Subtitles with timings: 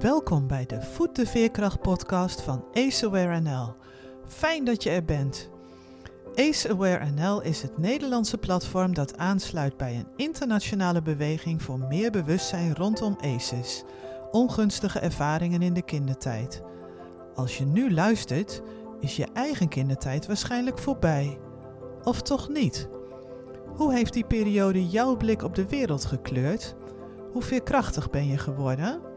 [0.00, 3.74] Welkom bij de Voet de Veerkracht podcast van Ace Aware NL.
[4.26, 5.50] Fijn dat je er bent.
[6.34, 12.10] Ace Aware NL is het Nederlandse platform dat aansluit bij een internationale beweging voor meer
[12.10, 13.84] bewustzijn rondom ACEs,
[14.30, 16.62] ongunstige ervaringen in de kindertijd.
[17.34, 18.62] Als je nu luistert,
[19.00, 21.38] is je eigen kindertijd waarschijnlijk voorbij.
[22.04, 22.88] Of toch niet?
[23.76, 26.74] Hoe heeft die periode jouw blik op de wereld gekleurd?
[27.32, 29.09] Hoe veerkrachtig ben je geworden?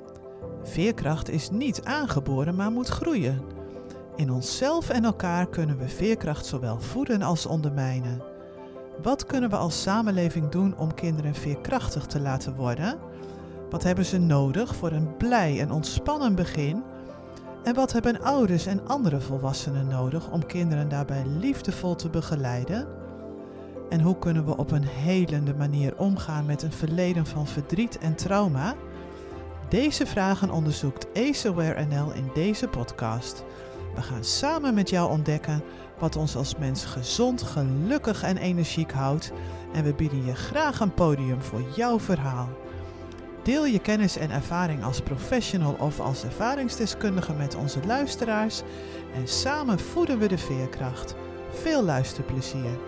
[0.63, 3.41] Veerkracht is niet aangeboren, maar moet groeien.
[4.15, 8.21] In onszelf en elkaar kunnen we veerkracht zowel voeden als ondermijnen.
[9.01, 12.99] Wat kunnen we als samenleving doen om kinderen veerkrachtig te laten worden?
[13.69, 16.83] Wat hebben ze nodig voor een blij en ontspannen begin?
[17.63, 22.87] En wat hebben ouders en andere volwassenen nodig om kinderen daarbij liefdevol te begeleiden?
[23.89, 28.15] En hoe kunnen we op een helende manier omgaan met een verleden van verdriet en
[28.15, 28.75] trauma?
[29.73, 33.43] Deze vragen onderzoekt AceAware NL in deze podcast.
[33.95, 35.63] We gaan samen met jou ontdekken
[35.99, 39.31] wat ons als mens gezond, gelukkig en energiek houdt
[39.73, 42.49] en we bieden je graag een podium voor jouw verhaal.
[43.43, 48.61] Deel je kennis en ervaring als professional of als ervaringsdeskundige met onze luisteraars
[49.15, 51.15] en samen voeden we de veerkracht.
[51.51, 52.79] Veel luisterplezier.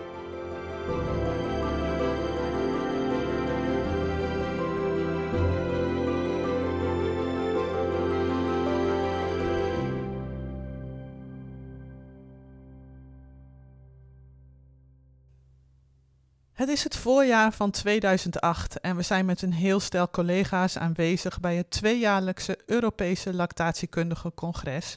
[16.56, 21.40] Het is het voorjaar van 2008 en we zijn met een heel stel collega's aanwezig
[21.40, 24.96] bij het tweejaarlijkse Europese Lactatiekundige Congres,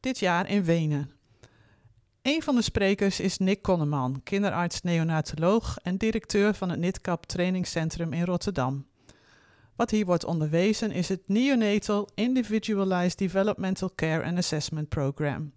[0.00, 1.10] dit jaar in Wenen.
[2.22, 8.24] Een van de sprekers is Nick Konneman, kinderarts-neonatoloog en directeur van het NITCAP trainingscentrum in
[8.24, 8.86] Rotterdam.
[9.76, 15.52] Wat hier wordt onderwezen is het Neonatal Individualized Developmental Care and Assessment Program.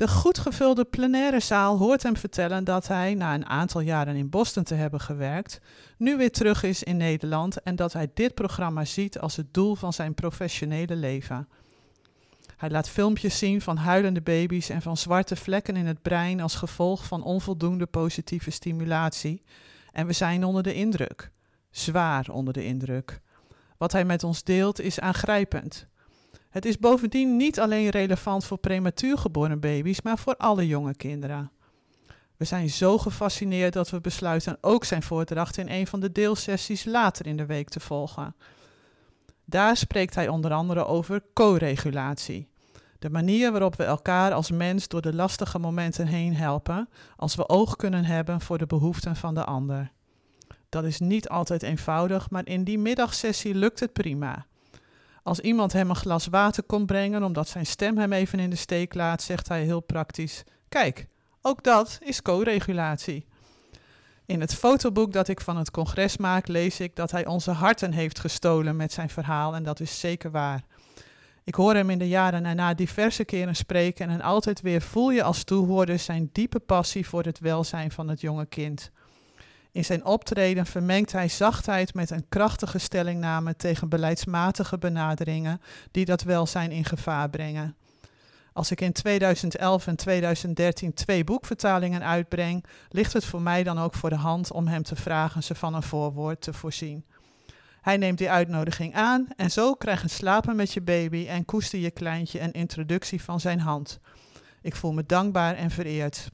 [0.00, 4.30] De goed gevulde plenaire zaal hoort hem vertellen dat hij, na een aantal jaren in
[4.30, 5.60] Boston te hebben gewerkt,
[5.96, 9.74] nu weer terug is in Nederland en dat hij dit programma ziet als het doel
[9.74, 11.48] van zijn professionele leven.
[12.56, 16.54] Hij laat filmpjes zien van huilende baby's en van zwarte vlekken in het brein als
[16.54, 19.42] gevolg van onvoldoende positieve stimulatie.
[19.92, 21.30] En we zijn onder de indruk.
[21.70, 23.20] Zwaar onder de indruk.
[23.76, 25.89] Wat hij met ons deelt is aangrijpend.
[26.50, 31.50] Het is bovendien niet alleen relevant voor prematuur geboren baby's, maar voor alle jonge kinderen.
[32.36, 36.84] We zijn zo gefascineerd dat we besluiten ook zijn voordracht in een van de deelsessies
[36.84, 38.34] later in de week te volgen.
[39.44, 42.48] Daar spreekt hij onder andere over co-regulatie.
[42.98, 47.48] De manier waarop we elkaar als mens door de lastige momenten heen helpen, als we
[47.48, 49.90] oog kunnen hebben voor de behoeften van de ander.
[50.68, 54.46] Dat is niet altijd eenvoudig, maar in die middagsessie lukt het prima.
[55.22, 58.56] Als iemand hem een glas water komt brengen omdat zijn stem hem even in de
[58.56, 61.06] steek laat, zegt hij heel praktisch: Kijk,
[61.42, 63.26] ook dat is co-regulatie.
[64.26, 67.92] In het fotoboek dat ik van het congres maak, lees ik dat hij onze harten
[67.92, 70.64] heeft gestolen met zijn verhaal en dat is zeker waar.
[71.44, 75.22] Ik hoor hem in de jaren daarna diverse keren spreken en altijd weer voel je
[75.22, 78.90] als toehoorder zijn diepe passie voor het welzijn van het jonge kind.
[79.72, 85.60] In zijn optreden vermengt hij zachtheid met een krachtige stellingname tegen beleidsmatige benaderingen
[85.90, 87.76] die dat welzijn in gevaar brengen.
[88.52, 93.94] Als ik in 2011 en 2013 twee boekvertalingen uitbreng, ligt het voor mij dan ook
[93.94, 97.04] voor de hand om hem te vragen ze van een voorwoord te voorzien.
[97.80, 101.90] Hij neemt die uitnodiging aan en zo krijgen slapen met je baby en koester je
[101.90, 104.00] kleintje een introductie van zijn hand.
[104.62, 106.30] Ik voel me dankbaar en vereerd.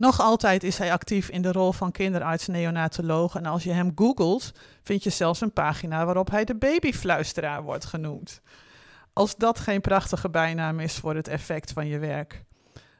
[0.00, 4.52] Nog altijd is hij actief in de rol van kinderarts-neonatoloog en als je hem googelt,
[4.82, 8.40] vind je zelfs een pagina waarop hij de babyfluisteraar wordt genoemd.
[9.12, 12.44] Als dat geen prachtige bijnaam is voor het effect van je werk.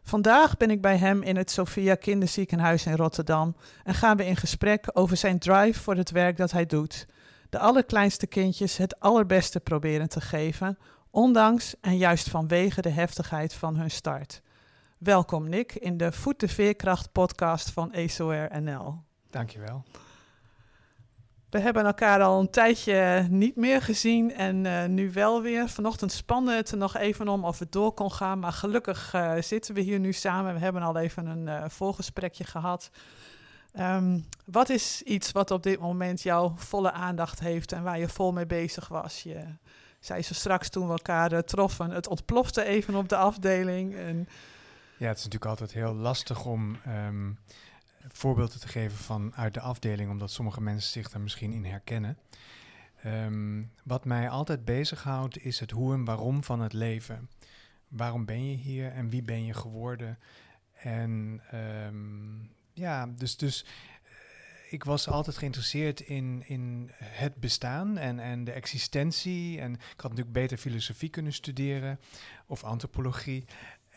[0.03, 4.37] Vandaag ben ik bij hem in het Sophia Kinderziekenhuis in Rotterdam en gaan we in
[4.37, 7.07] gesprek over zijn drive voor het werk dat hij doet.
[7.51, 10.79] De allerkleinste kindjes het allerbeste proberen te geven,
[11.11, 14.43] ondanks en juist vanwege de heftigheid van hun start.
[15.01, 19.03] Welkom Nick in de Voet de Veerkracht podcast van ASOR NL.
[19.31, 19.83] Dankjewel.
[21.51, 25.69] We hebben elkaar al een tijdje niet meer gezien en uh, nu wel weer.
[25.69, 29.35] Vanochtend spande het er nog even om of het door kon gaan, maar gelukkig uh,
[29.39, 30.55] zitten we hier nu samen.
[30.55, 32.91] We hebben al even een uh, voorgesprekje gehad.
[33.79, 38.09] Um, wat is iets wat op dit moment jouw volle aandacht heeft en waar je
[38.09, 39.23] vol mee bezig was?
[39.23, 39.45] Je
[40.01, 43.95] zei zo straks toen we elkaar troffen, het ontplofte even op de afdeling.
[43.95, 44.29] En...
[45.01, 47.39] Ja, het is natuurlijk altijd heel lastig om um,
[48.09, 52.19] voorbeelden te geven van uit de afdeling, omdat sommige mensen zich daar misschien in herkennen.
[53.03, 57.31] Ehm, wat mij altijd bezighoudt is het hoe en waarom van het leven.
[57.89, 60.19] Waarom ben je hier en wie ben je geworden?
[60.75, 68.19] En ehm, ja, dus, dus eh, ik was altijd geïnteresseerd in, in het bestaan en,
[68.19, 69.61] en de existentie.
[69.61, 72.01] En ik had natuurlijk beter filosofie kunnen studeren
[72.47, 73.45] of antropologie.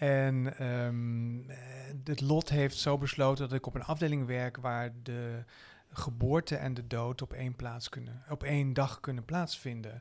[0.03, 1.55] En ehm,
[2.03, 5.43] het lot heeft zo besloten dat ik op een afdeling werk waar de
[5.91, 9.99] geboorte en de dood op één plaats kunnen, op één dag kunnen plaatsvinden.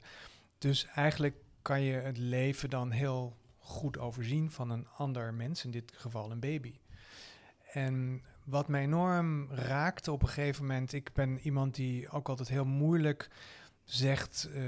[0.58, 5.70] Dus eigenlijk kan je het leven dan heel goed overzien van een ander mens, in
[5.70, 6.78] dit geval een baby.
[7.72, 12.48] En wat mij enorm raakte op een gegeven moment, ik ben iemand die ook altijd
[12.48, 13.30] heel moeilijk
[13.84, 14.62] zegt uh,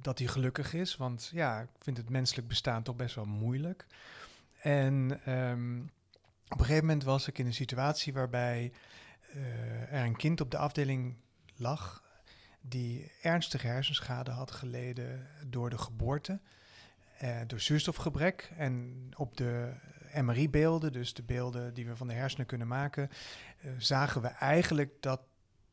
[0.00, 3.86] dat hij gelukkig is, want ja, ik vind het menselijk bestaan toch best wel moeilijk.
[4.58, 5.90] En um,
[6.48, 8.72] op een gegeven moment was ik in een situatie waarbij
[9.34, 11.16] uh, er een kind op de afdeling
[11.56, 12.02] lag
[12.60, 16.40] die ernstige hersenschade had geleden door de geboorte,
[17.22, 18.52] uh, door zuurstofgebrek.
[18.56, 19.72] En op de
[20.14, 23.10] MRI-beelden, dus de beelden die we van de hersenen kunnen maken,
[23.64, 25.20] uh, zagen we eigenlijk dat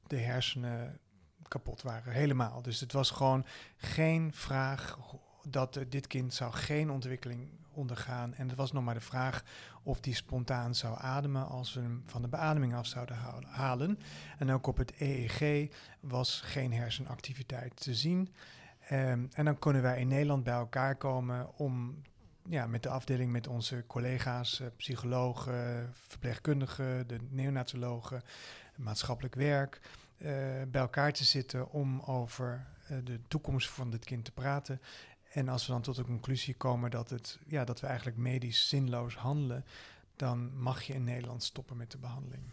[0.07, 0.99] de hersenen
[1.47, 2.61] kapot waren, helemaal.
[2.61, 3.45] Dus het was gewoon
[3.77, 4.99] geen vraag
[5.47, 8.33] dat dit kind zou geen ontwikkeling ondergaan.
[8.33, 9.43] En het was nog maar de vraag
[9.83, 13.17] of die spontaan zou ademen als we hem van de beademing af zouden
[13.47, 13.99] halen.
[14.37, 18.33] En ook op het EEG was geen hersenactiviteit te zien.
[18.91, 22.01] Um, en dan kunnen wij in Nederland bij elkaar komen om
[22.47, 28.23] ja, met de afdeling, met onze collega's, uh, psychologen, verpleegkundigen, de neonatologen,
[28.75, 29.81] maatschappelijk werk,
[30.17, 30.29] uh,
[30.67, 34.81] bij elkaar te zitten om over uh, de toekomst van dit kind te praten.
[35.35, 38.67] En als we dan tot de conclusie komen dat, het, ja, dat we eigenlijk medisch
[38.67, 39.65] zinloos handelen,
[40.15, 42.43] dan mag je in Nederland stoppen met de behandeling.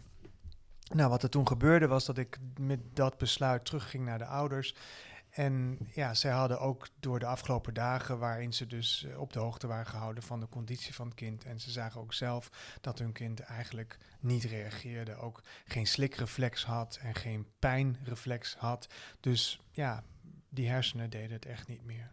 [0.93, 4.75] Nou, wat er toen gebeurde was dat ik met dat besluit terugging naar de ouders.
[5.29, 9.39] En ja, zij hadden ook door de afgelopen dagen, waarin ze dus eh, op de
[9.39, 11.43] hoogte waren gehouden van de conditie van het kind.
[11.43, 12.49] En ze zagen ook zelf
[12.81, 18.87] dat hun kind eigenlijk niet reageerde, ook geen slikreflex had en geen pijnreflex had.
[19.19, 20.03] Dus ja,
[20.49, 22.11] die hersenen deden het echt niet meer.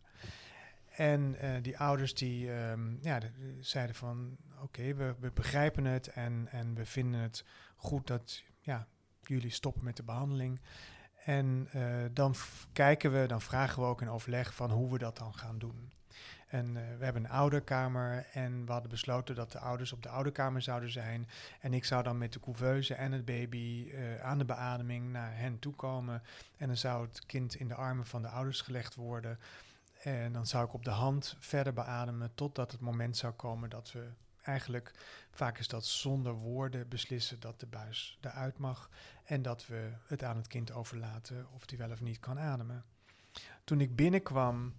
[0.91, 6.49] En uh, die ouders die um, ja, de, zeiden van oké, we, begrijpen het en,
[6.51, 7.45] en we vinden het
[7.77, 8.87] goed dat ja,
[9.23, 10.61] jullie stoppen met de behandeling.
[11.25, 12.35] En uh, dan
[12.73, 15.93] kijken we, dan vragen we ook in overleg van hoe we dat dan gaan doen.
[16.49, 20.09] En uh, we hebben een ouderkamer en we hadden besloten dat de ouders op de
[20.09, 21.29] ouderkamer zouden zijn.
[21.61, 25.59] En ik zou dan met de couveuse en het baby aan de beademing naar hen
[25.59, 26.23] toe komen.
[26.57, 29.39] En dan zou het kind in de armen van de ouders gelegd worden.
[30.01, 33.93] En dan zou ik op de hand verder beademen totdat het moment zou komen dat
[33.93, 34.09] we
[34.43, 34.93] eigenlijk,
[35.31, 38.91] vaak is dat zonder woorden, beslissen dat de buis eruit mag
[39.25, 42.85] en dat we het aan het kind overlaten of die wel of niet kan ademen.
[43.65, 44.75] Toen ik binnenkwam,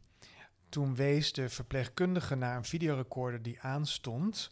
[0.69, 4.51] toen wees de verpleegkundige naar een videorecorder die aanstond.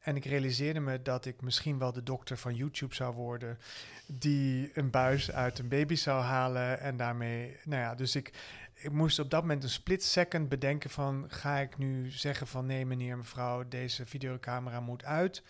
[0.00, 3.58] En ik realiseerde me dat ik misschien wel de dokter van YouTube zou worden,
[4.06, 8.32] die een buis uit een baby zou halen en daarmee, nou ja, dus ik,
[8.76, 11.24] ik moest op dat moment een split second bedenken van...
[11.28, 15.42] ga ik nu zeggen van nee meneer, mevrouw, deze videocamera moet uit.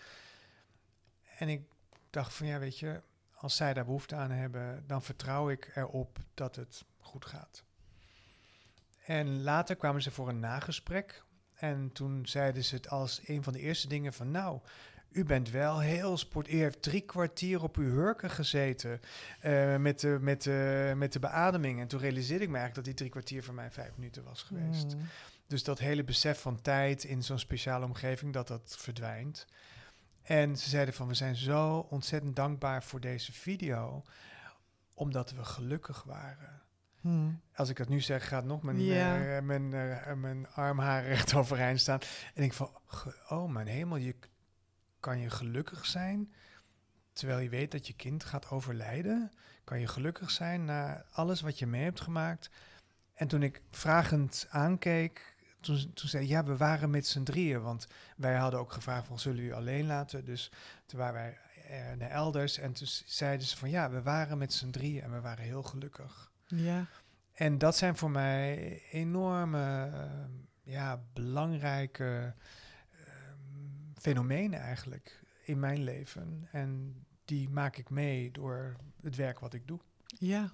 [1.37, 1.61] En ik
[2.09, 3.01] dacht van ja, weet je,
[3.33, 4.83] als zij daar behoefte aan hebben...
[4.87, 7.63] dan vertrouw ik erop dat het goed gaat.
[9.05, 11.23] En later kwamen ze voor een nagesprek.
[11.53, 14.31] En toen zeiden ze het als een van de eerste dingen van...
[14.31, 14.59] nou,
[15.11, 16.49] u bent wel heel sport.
[16.49, 19.01] U heeft drie kwartier op uw hurken gezeten
[19.45, 21.79] uh, met, de, met, de, met de beademing.
[21.79, 24.43] En toen realiseerde ik me eigenlijk dat die drie kwartier voor mij vijf minuten was
[24.43, 24.95] geweest.
[24.95, 25.01] Mm.
[25.47, 29.47] Dus dat hele besef van tijd in zo'n speciale omgeving, dat dat verdwijnt.
[30.21, 34.03] En ze zeiden van, we zijn zo ontzettend dankbaar voor deze video,
[34.93, 36.61] omdat we gelukkig waren.
[37.01, 37.41] Hmm.
[37.55, 39.37] Als ik dat nu zeg, gaat nog mijn, yeah.
[39.37, 41.99] uh, mijn, uh, mijn armhaar recht overeind staan.
[42.33, 42.69] En ik van,
[43.29, 44.15] oh mijn hemel, je,
[44.99, 46.33] kan je gelukkig zijn
[47.17, 49.31] terwijl je weet dat je kind gaat overlijden?
[49.63, 52.49] Kan je gelukkig zijn na alles wat je mee hebt gemaakt?
[53.13, 57.61] En toen ik vragend aankeek, toen, toen zei ja, we waren met z'n drieën.
[57.61, 57.87] Want
[58.17, 60.25] wij hadden ook gevraagd van, zullen u alleen laten?
[60.25, 60.51] Dus
[60.85, 61.37] toen waren wij
[61.67, 62.57] eh, naar elders.
[62.57, 65.63] En toen zeiden ze van, ja, we waren met z'n drieën en we waren heel
[65.63, 66.31] gelukkig.
[66.45, 66.85] Ja.
[67.33, 69.91] En dat zijn voor mij enorme,
[70.63, 72.33] ja, belangrijke
[74.07, 76.47] fenomenen eigenlijk in mijn leven.
[76.51, 76.95] En
[77.25, 79.79] die maak ik mee door het werk wat ik doe.
[80.05, 80.53] Ja,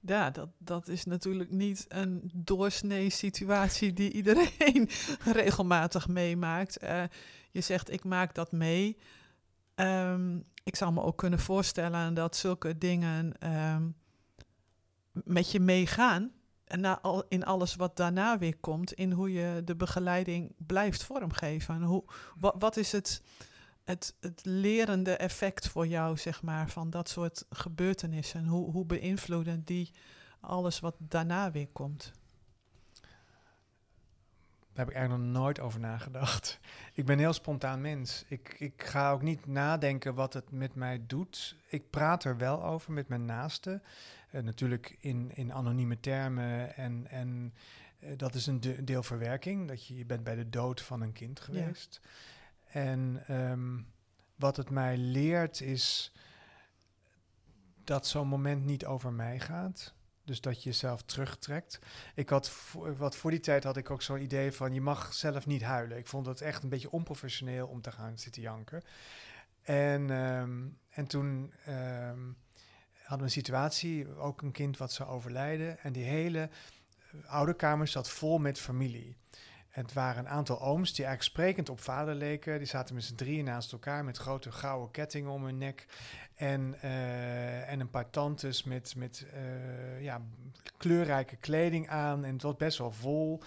[0.00, 4.88] ja, dat, dat is natuurlijk niet een doorsnee situatie die iedereen
[5.24, 6.82] regelmatig meemaakt.
[6.82, 7.02] Uh,
[7.50, 8.98] je zegt, ik maak dat mee.
[9.74, 13.94] Um, ik zou me ook kunnen voorstellen dat zulke dingen um,
[15.12, 16.32] met je meegaan.
[16.74, 21.74] En al, in alles wat daarna weer komt, in hoe je de begeleiding blijft vormgeven.
[21.74, 22.04] En hoe,
[22.38, 23.22] wat, is het,
[23.84, 28.46] het, het lerende effect voor jou, zeg maar, van dat soort gebeurtenissen?
[28.46, 29.90] Hoe, hoe beïnvloeden die
[30.40, 32.12] alles wat daarna weer komt?
[34.72, 36.60] Daar heb ik eigenlijk nog nooit over nagedacht.
[36.94, 38.24] Ik ben een heel spontaan mens.
[38.28, 41.56] Ik, ik ga ook niet nadenken wat het met mij doet.
[41.68, 43.82] Ik praat er wel over met mijn naasten.
[44.34, 46.76] Uh, natuurlijk in, in anonieme termen.
[46.76, 47.54] En, en
[48.00, 49.68] uh, dat is een de, deel verwerking.
[49.68, 52.00] Dat je, je bent bij de dood van een kind geweest.
[52.02, 52.80] Ja.
[52.80, 53.86] En um,
[54.36, 56.12] wat het mij leert is
[57.84, 59.94] dat zo'n moment niet over mij gaat.
[60.24, 61.78] Dus dat je jezelf terugtrekt.
[62.14, 62.52] Ik had,
[62.96, 65.98] wat voor die tijd had ik ook zo'n idee van, je mag zelf niet huilen.
[65.98, 68.82] Ik vond het echt een beetje onprofessioneel om te gaan zitten janken.
[69.62, 72.36] En, um, en toen um,
[73.04, 75.78] hadden we een situatie, ook een kind wat zou overlijden.
[75.78, 76.48] En die hele
[77.26, 79.16] oude kamer zat vol met familie.
[79.68, 82.58] Het waren een aantal ooms die eigenlijk sprekend op vader leken.
[82.58, 85.86] Die zaten met z'n drieën naast elkaar met grote gouden kettingen om hun nek.
[86.34, 90.22] En, uh, en een paar tantes met, met uh, ja,
[90.76, 92.24] kleurrijke kleding aan.
[92.24, 93.42] En het was best wel vol.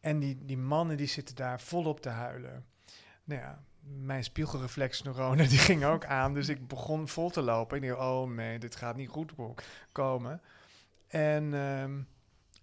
[0.00, 2.66] En die, die mannen die zitten daar volop te huilen.
[3.24, 6.34] Nou ja, mijn spiegelreflexneuronen die gingen ook aan.
[6.34, 7.82] Dus ik begon vol te lopen.
[7.82, 9.32] Ik dacht, oh nee, dit gaat niet goed
[9.92, 10.40] komen.
[11.08, 11.44] En...
[11.52, 11.82] Uh,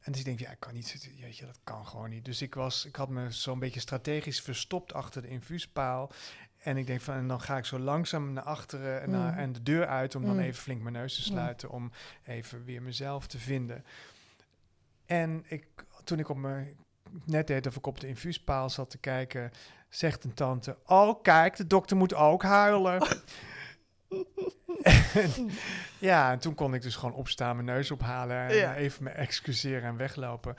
[0.01, 1.09] en dus ik denk, ja, ik kan niet.
[1.15, 2.25] Jeetje, dat kan gewoon niet.
[2.25, 6.11] Dus ik, was, ik had me zo'n beetje strategisch verstopt achter de infuuspaal.
[6.57, 9.15] En ik denk van, en dan ga ik zo langzaam naar achteren en, mm.
[9.15, 10.39] naar, en de deur uit om dan mm.
[10.39, 11.73] even flink mijn neus te sluiten, mm.
[11.73, 11.91] om
[12.23, 13.85] even weer mezelf te vinden.
[15.05, 15.65] En ik,
[16.03, 16.77] toen ik op mijn
[17.25, 19.51] net deed of ik op de infuuspaal zat te kijken,
[19.91, 23.07] zegt een tante: Oh, kijk, de dokter moet ook huilen.
[25.99, 29.89] ja, en toen kon ik dus gewoon opstaan, mijn neus ophalen en even me excuseren
[29.89, 30.55] en weglopen.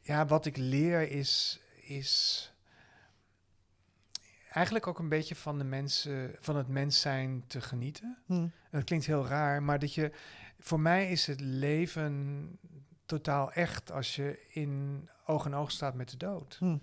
[0.00, 2.52] Ja, wat ik leer is, is
[4.50, 8.18] eigenlijk ook een beetje van de mensen, van het mens zijn te genieten.
[8.26, 8.52] Hmm.
[8.70, 10.12] Dat klinkt heel raar, maar dat je,
[10.58, 12.58] voor mij is het leven
[13.06, 16.56] totaal echt als je in oog en oog staat met de dood.
[16.58, 16.82] Hmm.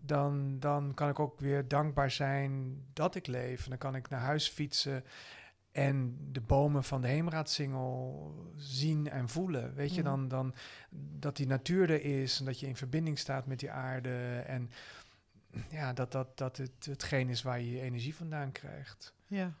[0.00, 3.64] Dan, dan kan ik ook weer dankbaar zijn dat ik leef.
[3.64, 5.04] En dan kan ik naar huis fietsen
[5.72, 9.74] en de bomen van de Heemraadsingel zien en voelen.
[9.74, 10.54] Weet je, dan, dan
[10.90, 14.42] dat die natuur er is en dat je in verbinding staat met die aarde.
[14.46, 14.70] En
[15.70, 19.14] ja, dat, dat, dat het hetgeen is waar je je energie vandaan krijgt.
[19.26, 19.54] Ja.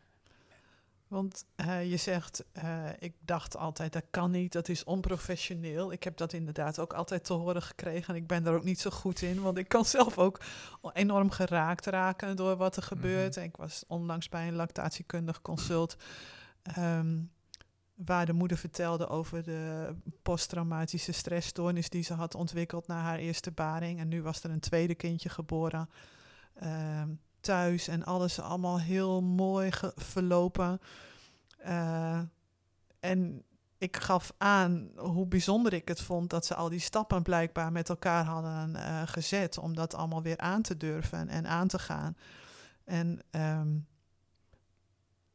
[1.14, 5.92] Want uh, je zegt, uh, ik dacht altijd, dat kan niet, dat is onprofessioneel.
[5.92, 8.80] Ik heb dat inderdaad ook altijd te horen gekregen en ik ben daar ook niet
[8.80, 10.40] zo goed in, want ik kan zelf ook
[10.92, 13.36] enorm geraakt raken door wat er gebeurt.
[13.36, 15.96] Mm Ik was onlangs bij een lactatiekundig consult,
[16.78, 17.30] um,
[17.94, 23.50] waar de moeder vertelde over de posttraumatische stressstoornis die ze had ontwikkeld na haar eerste
[23.50, 23.98] baring.
[23.98, 25.88] En nu was er een tweede kindje geboren.
[26.62, 30.80] Um, thuis en alles allemaal heel mooi verlopen.
[31.66, 32.20] Uh,
[33.00, 33.44] en
[33.78, 37.88] ik gaf aan hoe bijzonder ik het vond dat ze al die stappen blijkbaar met
[37.88, 42.16] elkaar hadden uh, gezet om dat allemaal weer aan te durven en aan te gaan.
[42.84, 43.86] En um,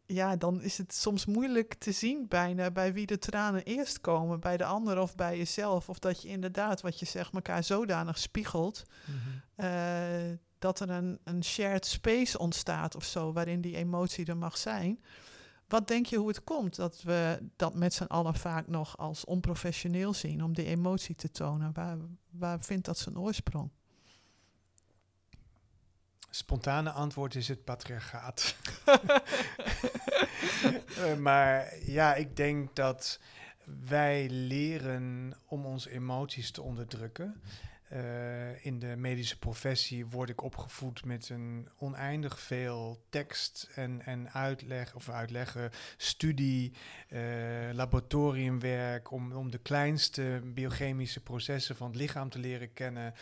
[0.05, 4.39] ja, dan is het soms moeilijk te zien bijna bij wie de tranen eerst komen,
[4.39, 5.89] bij de ander of bij jezelf.
[5.89, 8.83] Of dat je inderdaad, wat je zegt, elkaar zodanig spiegelt.
[9.05, 9.65] Mm -hmm.
[9.65, 14.57] uh, dat er een, een shared space ontstaat of zo, waarin die emotie er mag
[14.57, 15.03] zijn.
[15.67, 19.25] Wat denk je hoe het komt dat we dat met z'n allen vaak nog als
[19.25, 21.73] onprofessioneel zien om die emotie te tonen?
[21.73, 21.97] Waar,
[22.29, 23.69] waar vindt dat zijn oorsprong?
[26.29, 28.55] Spontane antwoord is het patriarchaat.
[30.97, 33.19] uh, maar ja, ik denk dat
[33.87, 37.41] wij leren om onze emoties te onderdrukken.
[37.93, 44.31] Uh, in de medische professie word ik opgevoed met een oneindig veel tekst en, en
[44.31, 46.73] uitleg, of uitleggen, studie,
[47.09, 47.19] uh,
[47.71, 53.13] laboratoriumwerk, om, om de kleinste biochemische processen van het lichaam te leren kennen.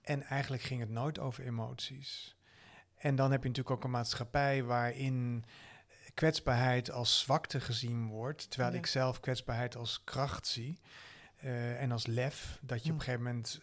[0.00, 2.36] En eigenlijk ging het nooit over emoties.
[2.96, 5.44] En dan heb je natuurlijk ook een maatschappij waarin
[6.14, 10.80] kwetsbaarheid als zwakte gezien wordt, terwijl ik zelf kwetsbaarheid als kracht zie.
[11.44, 13.60] Uh, en als lef, dat je op een gegeven moment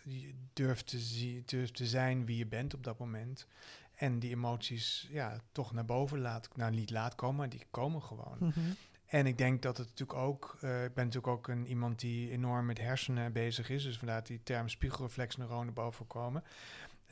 [0.53, 3.48] durft te, zie, durft te zijn wie je bent op dat moment.
[3.95, 8.01] En die emoties ja, toch naar boven laat, nou niet laat komen, maar die komen
[8.01, 8.38] gewoon.
[8.39, 8.75] Mm -hmm.
[9.05, 12.31] En ik denk dat het natuurlijk ook, uh, ik ben natuurlijk ook een, iemand die
[12.31, 16.43] enorm met hersenen bezig is, dus vandaar die term spiegelreflexneuronen boven komen.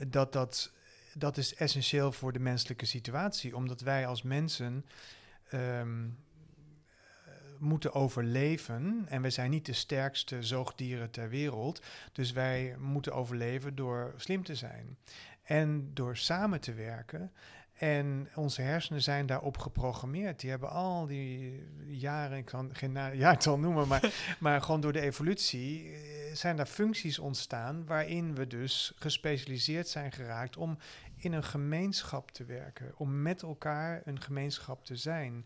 [0.07, 0.71] Dat, dat,
[1.13, 4.85] dat is essentieel voor de menselijke situatie, omdat wij als mensen
[5.53, 6.17] um,
[7.59, 9.05] moeten overleven.
[9.07, 11.81] En we zijn niet de sterkste zoogdieren ter wereld.
[12.11, 14.97] Dus wij moeten overleven door slim te zijn.
[15.43, 17.31] En door samen te werken.
[17.77, 20.39] En onze hersenen zijn daarop geprogrammeerd.
[20.39, 25.01] Die hebben al die jaren, ik kan geen jaartal noemen, maar, maar gewoon door de
[25.01, 30.77] evolutie eh, zijn daar functies ontstaan waarin we dus gespecialiseerd zijn geraakt om
[31.17, 35.45] in een gemeenschap te werken, om met elkaar een gemeenschap te zijn.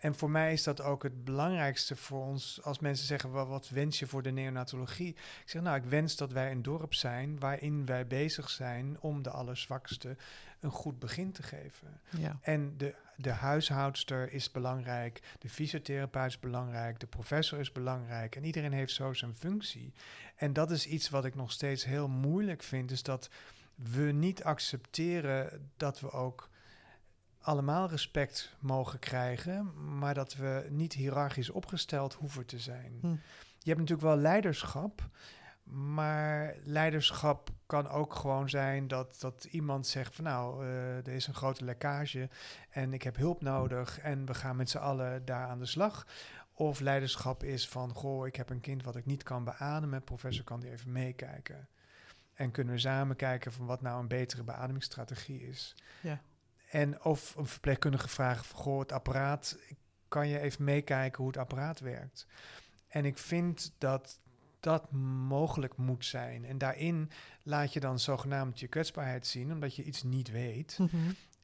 [0.00, 2.60] En voor mij is dat ook het belangrijkste voor ons.
[2.62, 5.08] Als mensen zeggen, wat, wat wens je voor de neonatologie?
[5.08, 9.22] Ik zeg, nou, ik wens dat wij een dorp zijn waarin wij bezig zijn om
[9.22, 10.16] de allerzwakste
[10.60, 12.00] een goed begin te geven.
[12.18, 12.38] Ja.
[12.42, 18.36] En de, de huishoudster is belangrijk, de fysiotherapeut is belangrijk, de professor is belangrijk.
[18.36, 19.92] En iedereen heeft zo zijn functie.
[20.36, 23.30] En dat is iets wat ik nog steeds heel moeilijk vind, is dat
[23.74, 26.48] we niet accepteren dat we ook
[27.40, 32.98] allemaal respect mogen krijgen, maar dat we niet hiërarchisch opgesteld hoeven te zijn.
[33.00, 33.06] Hm.
[33.58, 35.08] Je hebt natuurlijk wel leiderschap,
[35.64, 41.26] maar leiderschap kan ook gewoon zijn dat, dat iemand zegt van nou, uh, er is
[41.26, 42.28] een grote lekkage
[42.70, 46.06] en ik heb hulp nodig en we gaan met z'n allen daar aan de slag.
[46.52, 50.44] Of leiderschap is van, goh, ik heb een kind wat ik niet kan beademen, professor
[50.44, 51.68] kan die even meekijken.
[52.34, 55.74] En kunnen we samen kijken van wat nou een betere beademingsstrategie is.
[56.00, 56.20] Ja.
[56.70, 59.58] En of een verpleegkundige vraagt van, goh, het apparaat,
[60.08, 62.26] kan je even meekijken hoe het apparaat werkt?
[62.88, 64.20] En ik vind dat
[64.60, 66.44] dat mogelijk moet zijn.
[66.44, 67.10] En daarin
[67.42, 70.78] laat je dan zogenaamd je kwetsbaarheid zien, omdat je iets niet weet.
[70.78, 70.96] Mhm.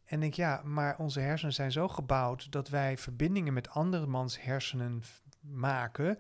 [0.05, 5.03] En denk, ja, maar onze hersenen zijn zo gebouwd dat wij verbindingen met andermans hersenen
[5.41, 6.19] maken.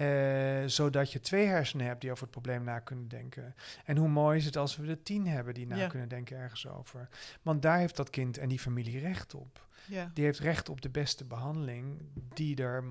[0.00, 3.54] Uh, zodat je twee hersenen hebt die over het probleem na kunnen denken.
[3.84, 6.68] En hoe mooi is het als we er tien hebben die na kunnen denken ergens
[6.68, 7.08] over.
[7.42, 9.66] Want daar heeft dat kind en die familie recht op.
[9.86, 10.10] Ja.
[10.14, 12.02] Die heeft recht op de beste behandeling
[12.34, 12.84] die er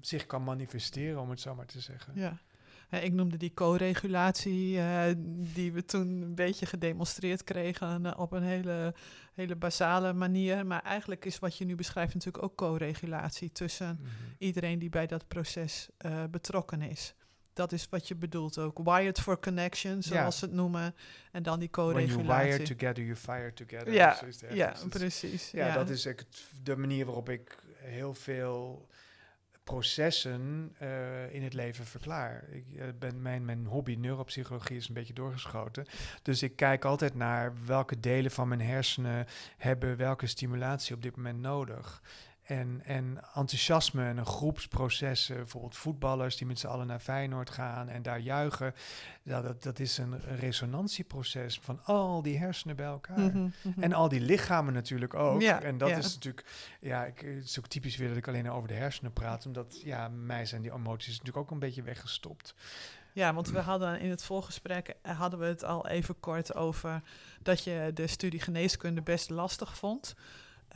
[0.00, 2.12] zich kan manifesteren, om het zo maar te zeggen.
[2.16, 2.38] Ja
[3.00, 5.02] ik noemde die co-regulatie, uh,
[5.54, 8.94] die we toen een beetje gedemonstreerd kregen uh, op een hele,
[9.34, 10.66] hele basale manier.
[10.66, 14.10] Maar eigenlijk is wat je nu beschrijft natuurlijk ook co-regulatie tussen mhm.
[14.38, 17.14] iedereen die bij dat proces uh, betrokken is.
[17.52, 18.78] Dat is wat je bedoelt ook.
[18.84, 20.94] Wired for connection, zoals ze het noemen.
[21.32, 22.26] En dan die co-regulatie.
[22.26, 23.92] When you wire together, you fire together.
[23.92, 24.20] Ja,
[24.52, 25.50] ja precies.
[25.50, 26.08] Ja, ja, dat is
[26.62, 28.88] de manier waarop ik heel veel
[29.64, 32.44] processen uh, in het leven verklaar.
[32.50, 35.86] Ik uh, ben, mijn, mijn hobby neuropsychologie is een beetje doorgeschoten.
[36.22, 41.16] Dus ik kijk altijd naar welke delen van mijn hersenen hebben welke stimulatie op dit
[41.16, 42.02] moment nodig.
[42.42, 47.88] En, en enthousiasme en een groepsproces, bijvoorbeeld voetballers die met z'n allen naar Feyenoord gaan
[47.88, 48.74] en daar juichen.
[49.22, 53.18] Dat, dat is een resonantieproces van al die hersenen bij elkaar.
[53.18, 53.82] Mhm, mhm.
[53.82, 55.40] En al die lichamen natuurlijk ook.
[55.40, 56.46] Ja, en dat is natuurlijk,
[56.80, 59.80] ja, ik, het is ook typisch weer dat ik alleen over de hersenen praat, omdat
[59.84, 62.54] ja, mij zijn die emoties natuurlijk ook een beetje weggestopt.
[63.12, 67.02] Ja, want we hadden in het voorgesprek eh, hadden we het al even kort over
[67.42, 70.14] dat je de studie geneeskunde best lastig vond.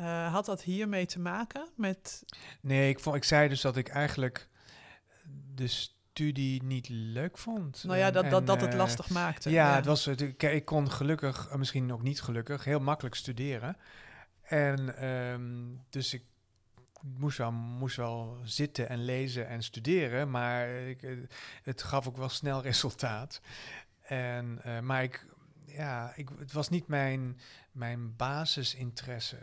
[0.00, 2.24] Uh, had dat hiermee te maken met...
[2.60, 4.48] Nee, ik, vond, ik zei dus dat ik eigenlijk
[5.54, 7.84] de studie niet leuk vond.
[7.84, 9.50] Nou ja, dat, dat, dat het eh, lastig maakte.
[9.50, 13.76] Ja, Het was, ik, ik kon gelukkig, eh, misschien ook niet gelukkig, heel makkelijk studeren.
[14.42, 16.24] En um, dus ik
[17.02, 21.28] moest wel, moest wel zitten en lezen en studeren, maar ik,
[21.62, 23.40] het gaf ook wel snel resultaat.
[24.02, 25.26] En, uh, maar ik,
[25.66, 27.40] ja, ik, het was niet mijn,
[27.72, 29.38] mijn basisinteresse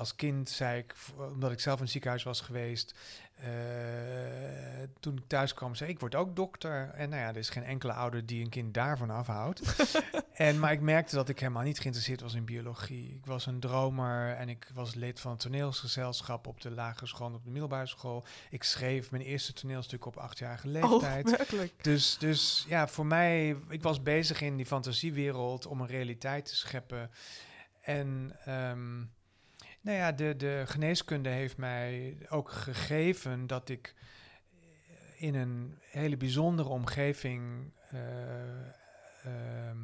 [0.00, 2.94] als kind zei ik, omdat ik zelf in het ziekenhuis was geweest,
[3.40, 3.46] uh,
[5.00, 6.90] toen ik thuis kwam, zei ik, word ook dokter.
[6.94, 9.90] En nou ja, er is geen enkele ouder die een kind daarvan afhoudt.
[10.32, 13.14] en, maar ik merkte dat ik helemaal niet geïnteresseerd was in biologie.
[13.14, 17.26] Ik was een dromer en ik was lid van het toneelsgezelschap op de lagere school
[17.26, 18.24] en op de middelbare school.
[18.50, 21.52] Ik schreef mijn eerste toneelstuk op achtjarige oh, leeftijd.
[21.52, 26.44] Oh, dus, dus ja, voor mij, ik was bezig in die fantasiewereld om een realiteit
[26.44, 27.10] te scheppen.
[27.80, 28.36] En...
[28.48, 29.10] Um,
[29.80, 33.94] nou ja, de, de geneeskunde heeft mij ook gegeven dat ik
[35.16, 38.00] in een hele bijzondere omgeving uh,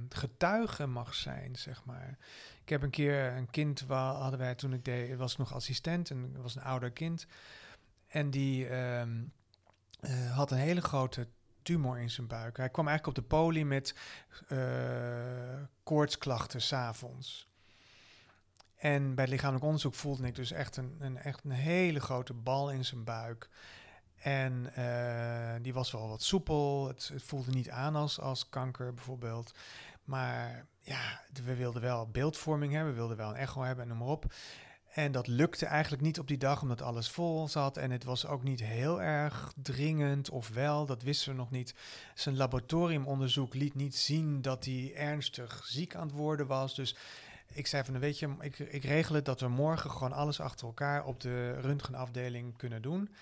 [0.08, 2.18] getuige mag zijn, zeg maar.
[2.62, 6.42] Ik heb een keer een kind, hadden wij toen ik deed, was nog assistent en
[6.42, 7.26] was een ouder kind.
[8.06, 9.24] En die ehm,
[10.00, 11.28] eh, had een hele grote
[11.62, 12.56] tumor in zijn buik.
[12.56, 13.94] Hij kwam eigenlijk op de poli met
[15.82, 17.48] koortsklachten s'avonds.
[18.76, 22.34] En bij het lichamelijk onderzoek voelde ik dus echt een, een, echt een hele grote
[22.34, 23.48] bal in zijn buik.
[24.16, 26.88] En uh, die was wel wat soepel.
[26.88, 29.54] Het, het, voelde niet aan als, als kanker bijvoorbeeld.
[30.04, 32.92] Maar ja, we wilden wel beeldvorming hebben.
[32.92, 34.34] We wilden wel een echo hebben en noem maar op.
[34.96, 37.76] En dat lukte eigenlijk niet op die dag, omdat alles vol zat.
[37.76, 41.74] En het was ook niet heel erg dringend, of wel, dat wisten we nog niet.
[42.14, 46.74] Zijn laboratoriumonderzoek liet niet zien dat hij ernstig ziek aan het worden was.
[46.74, 46.96] Dus
[47.56, 50.40] ik zei van, nou, weet je, ik, ik regel het dat we morgen gewoon alles
[50.40, 53.14] achter elkaar op de röntgenafdeling kunnen doen.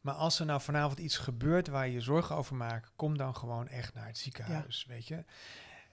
[0.00, 3.36] Maar als er nou vanavond iets gebeurt waar je je zorgen over maakt, kom dan
[3.36, 5.24] gewoon echt naar het ziekenhuis, weet je.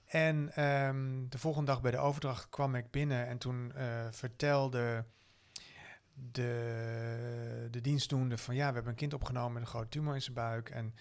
[0.06, 5.04] En ehm, de volgende dag bij de overdracht kwam ik binnen en toen uh, vertelde
[6.14, 10.22] de, de dienstdoende van ja, we hebben een kind opgenomen met een grote tumor in
[10.22, 10.70] zijn buik.
[10.70, 10.94] En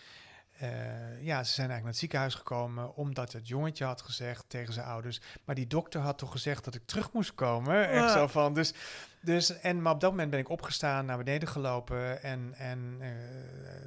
[0.62, 4.74] uh, ja, ze zijn eigenlijk naar het ziekenhuis gekomen omdat het jongetje had gezegd tegen
[4.74, 5.22] zijn ouders.
[5.46, 7.90] Maar die dokter had toch gezegd dat ik terug moest komen.
[7.90, 8.54] Echt zo van.
[8.54, 8.74] Dus,
[9.22, 13.08] dus, en, maar op dat moment ben ik opgestaan, naar beneden gelopen en, en uh,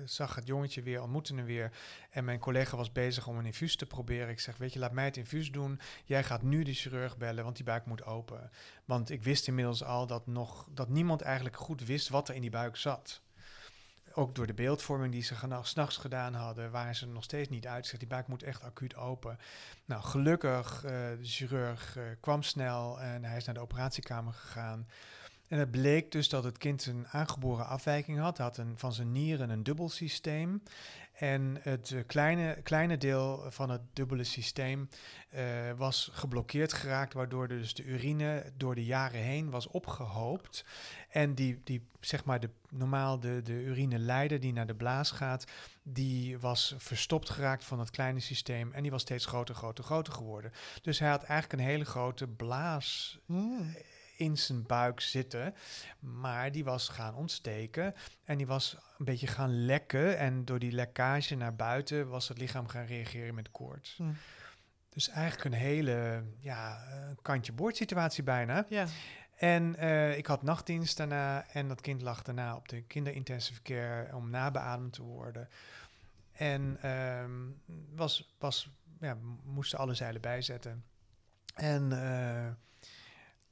[0.04, 1.72] zag het jongetje weer, ontmoette hem weer.
[2.10, 4.28] En mijn collega was bezig om een infuus te proberen.
[4.28, 5.80] Ik zeg, weet je, laat mij het infuus doen.
[6.04, 8.50] Jij gaat nu de chirurg bellen, want die buik moet open.
[8.84, 12.40] Want ik wist inmiddels al dat, nog, dat niemand eigenlijk goed wist wat er in
[12.40, 13.20] die buik zat
[14.14, 17.98] ook door de beeldvorming die ze s'nachts gedaan hadden, waren ze nog steeds niet uit.
[17.98, 19.38] Die buik moet echt acuut open.
[19.84, 24.86] Nou, gelukkig, uh, de chirurg uh, kwam snel en hij is naar de operatiekamer gegaan.
[25.48, 28.38] En het bleek dus dat het kind een aangeboren afwijking had.
[28.38, 30.62] Had een, van zijn nieren een dubbel systeem.
[31.18, 34.88] En het uh, kleine, kleine deel van het dubbele systeem
[35.34, 35.42] uh,
[35.76, 40.64] was geblokkeerd geraakt, waardoor dus de urine door de jaren heen was opgehoopt.
[41.08, 45.44] En die, die zeg maar, de, normaal de, de urineleider die naar de blaas gaat,
[45.82, 48.72] die was verstopt geraakt van het kleine systeem.
[48.72, 50.52] En die was steeds groter, groter, groter geworden.
[50.82, 53.18] Dus hij had eigenlijk een hele grote blaas.
[53.26, 53.74] Mm
[54.18, 55.54] in zijn buik zitten.
[55.98, 60.18] Maar die was gaan ontsteken en die was een beetje gaan lekken.
[60.18, 64.00] En door die lekkage naar buiten was het lichaam gaan reageren met koorts.
[64.88, 66.84] Dus eigenlijk een hele ja,
[67.22, 68.66] kantje boord situatie bijna.
[68.68, 68.86] Ja.
[69.36, 74.14] En uh, ik had nachtdienst daarna en dat kind lag daarna op de kinderintensive care
[74.16, 75.48] om nabeademd te worden.
[76.32, 77.60] En um,
[77.94, 80.84] was, was, ja, moesten alle zeilen bijzetten.
[81.54, 82.46] En uh,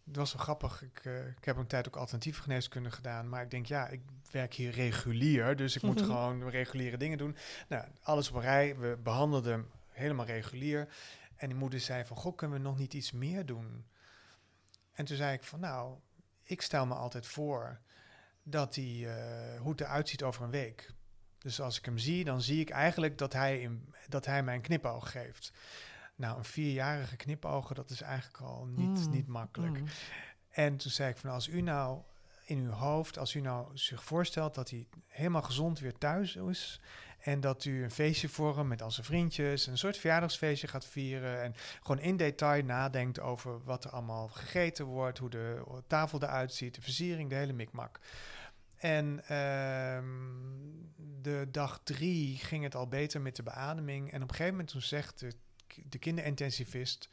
[0.07, 0.83] het was wel grappig.
[0.83, 3.29] Ik, uh, ik heb een tijd ook alternatieve geneeskunde gedaan.
[3.29, 5.57] Maar ik denk, ja, ik werk hier regulier.
[5.57, 7.37] Dus ik moet gewoon reguliere dingen doen.
[7.69, 8.77] Nou, alles op een rij.
[8.77, 10.89] We behandelden hem helemaal regulier.
[11.37, 13.85] En die moeder zei van, goh, kunnen we nog niet iets meer doen?
[14.93, 15.99] En toen zei ik van, nou,
[16.43, 17.81] ik stel me altijd voor
[18.43, 20.91] dat hij, uh, hoe het eruit ziet over een week.
[21.39, 24.55] Dus als ik hem zie, dan zie ik eigenlijk dat hij, in, dat hij mij
[24.55, 25.53] een knipoog geeft.
[26.17, 29.11] Nou, een vierjarige knipogen, dat is eigenlijk al niet, mm.
[29.11, 29.81] niet makkelijk.
[29.81, 29.87] Mm.
[30.51, 32.03] En toen zei ik van, als u nou
[32.45, 36.81] in uw hoofd, als u nou zich voorstelt dat hij helemaal gezond weer thuis is...
[37.19, 39.67] en dat u een feestje voor hem met al zijn vriendjes...
[39.67, 41.43] een soort verjaardagsfeestje gaat vieren...
[41.43, 45.19] en gewoon in detail nadenkt over wat er allemaal gegeten wordt...
[45.19, 48.01] hoe de tafel eruit ziet, de versiering, de hele mikmak...
[48.77, 49.99] En uh,
[50.97, 54.13] de dag drie ging het al beter met de beademing.
[54.13, 55.33] En op een gegeven moment toen zegt de
[55.85, 57.09] de kinderintensivist,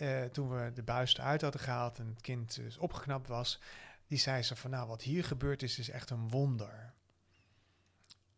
[0.00, 3.60] uh, toen we de buis eruit hadden gehaald en het kind dus opgeknapt was,
[4.06, 6.92] die zei ze van nou, wat hier gebeurd is, is echt een wonder.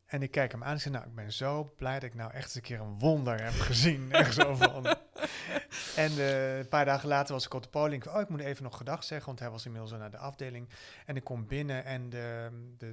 [0.06, 2.32] En ik kijk hem aan en zei, nou, ik ben zo blij dat ik nou
[2.32, 4.12] echt eens een keer een wonder heb gezien.
[4.12, 4.96] echt zo van.
[5.96, 8.06] En uh, een paar dagen later was ik op de poling.
[8.06, 10.68] Oh, ik moet even nog gedag zeggen, want hij was inmiddels naar de afdeling.
[11.06, 12.92] En ik kom binnen en de, de,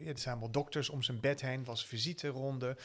[0.00, 1.64] ja, er zijn wel dokters om zijn bed heen.
[1.64, 2.76] was visiteronde.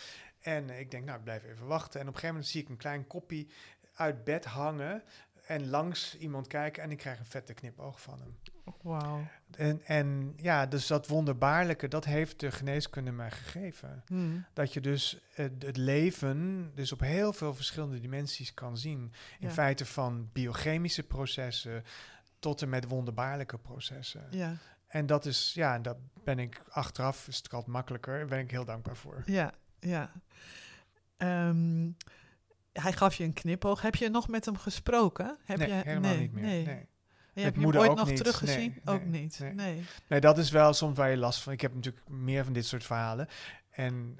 [0.41, 1.99] En ik denk, nou, ik blijf even wachten.
[1.99, 3.51] En op een gegeven moment zie ik een klein koppie
[3.93, 5.03] uit bed hangen
[5.45, 8.37] en langs iemand kijken en ik krijg een vette knipoog van hem.
[8.81, 9.27] Wauw.
[9.51, 14.03] En, en ja, dus dat wonderbaarlijke, dat heeft de geneeskunde mij gegeven.
[14.07, 14.45] Hmm.
[14.53, 19.13] Dat je dus het, het, leven dus op heel veel verschillende dimensies kan zien.
[19.39, 21.83] In feite van biochemische processen
[22.39, 24.27] tot en met wonderbaarlijke processen.
[24.29, 24.57] Ja.
[24.87, 28.51] En dat is, ja, dat ben ik achteraf, is het altijd makkelijker, daar ben ik
[28.51, 29.23] heel dankbaar voor.
[29.25, 30.11] Ja, ja.
[31.17, 31.89] Ehm,
[32.73, 33.81] hij gaf je een knipoog.
[33.81, 35.37] Heb je nog met hem gesproken?
[35.43, 36.43] Heb nee, je, helemaal niet meer.
[36.43, 36.65] Nee.
[36.65, 36.89] nee.
[37.33, 38.81] Je hebt hem ooit nog teruggezien?
[38.85, 39.39] ook niet.
[39.53, 39.83] Nee.
[40.07, 40.19] nee.
[40.19, 41.53] dat is wel soms waar je last van.
[41.53, 43.27] Ik heb natuurlijk meer van dit soort verhalen.
[43.71, 44.17] En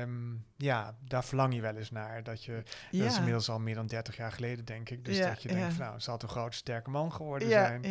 [0.00, 2.22] um, ja, daar verlang je wel eens naar.
[2.22, 3.02] Dat je, ja.
[3.02, 5.04] dat is inmiddels al meer dan 30 jaar geleden, denk ik.
[5.04, 7.84] Dus dat je denkt, van, nou, zal het een grote, sterke man geworden zijn.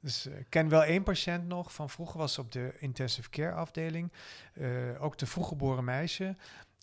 [0.00, 4.12] Dus ik ken wel één patiënt nog van vroeger, was op de intensive care afdeling.
[4.54, 6.36] Uh, ook de vroeggeboren meisje.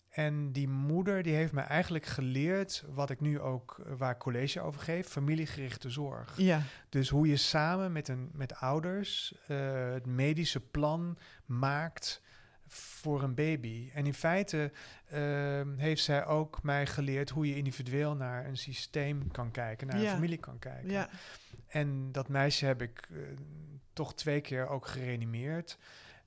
[0.08, 4.60] En die moeder die heeft me eigenlijk geleerd wat ik nu ook uh, waar college
[4.60, 6.34] over geef, familiegerichte zorg.
[6.36, 6.62] Ja.
[6.88, 12.22] Dus hoe je samen met, een, met ouders uh, het medische plan maakt
[12.66, 13.90] voor een baby.
[13.94, 14.72] En in feite
[15.12, 19.98] uh, heeft zij ook mij geleerd hoe je individueel naar een systeem kan kijken, naar
[19.98, 20.04] ja.
[20.04, 20.90] een familie kan kijken.
[20.90, 21.08] Ja.
[21.68, 23.18] En dat meisje heb ik eh,
[23.92, 25.78] toch twee keer ook gereanimeerd.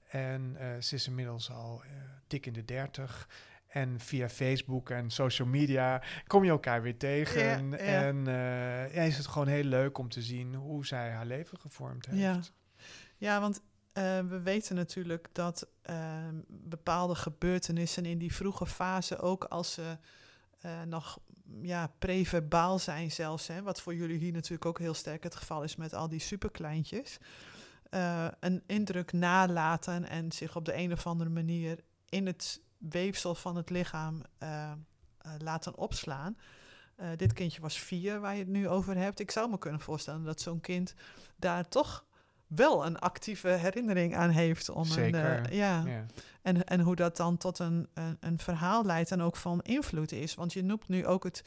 [0.07, 1.89] En eh, ze is inmiddels al eh,
[2.27, 3.27] dik in de dertig.
[3.67, 7.43] En via Facebook en social media kom je elkaar weer tegen.
[7.43, 7.77] Ja, en ja.
[7.77, 8.25] en
[8.93, 12.21] ja, is het gewoon heel leuk om te zien hoe zij haar leven gevormd heeft.
[12.21, 12.39] Ja.
[13.17, 13.61] Ja, want
[14.29, 19.97] we weten natuurlijk dat eh, bepaalde gebeurtenissen in die vroege fase, ook als ze
[20.61, 21.19] eh, nog
[21.61, 25.63] ja, preverbaal zijn zelfs, hè, wat voor jullie hier natuurlijk ook heel sterk het geval
[25.63, 27.17] is met al die superkleintjes,
[27.89, 33.35] eh, een indruk nalaten en zich op de een of andere manier in het weefsel
[33.35, 34.71] van het lichaam eh,
[35.37, 36.37] laten opslaan.
[37.15, 39.19] Dit kindje was vier, waar je het nu over hebt.
[39.19, 40.93] Ik zou me kunnen voorstellen dat zo'n kind
[41.35, 42.05] daar toch
[42.55, 44.69] wel een actieve herinnering aan heeft.
[44.69, 45.83] Om Zeker, Een, eh, ja.
[45.85, 46.05] Ja.
[46.41, 50.11] En, en hoe dat dan tot een, een, een verhaal leidt en ook van invloed
[50.11, 50.35] is.
[50.35, 51.43] Want je noemt nu ook het,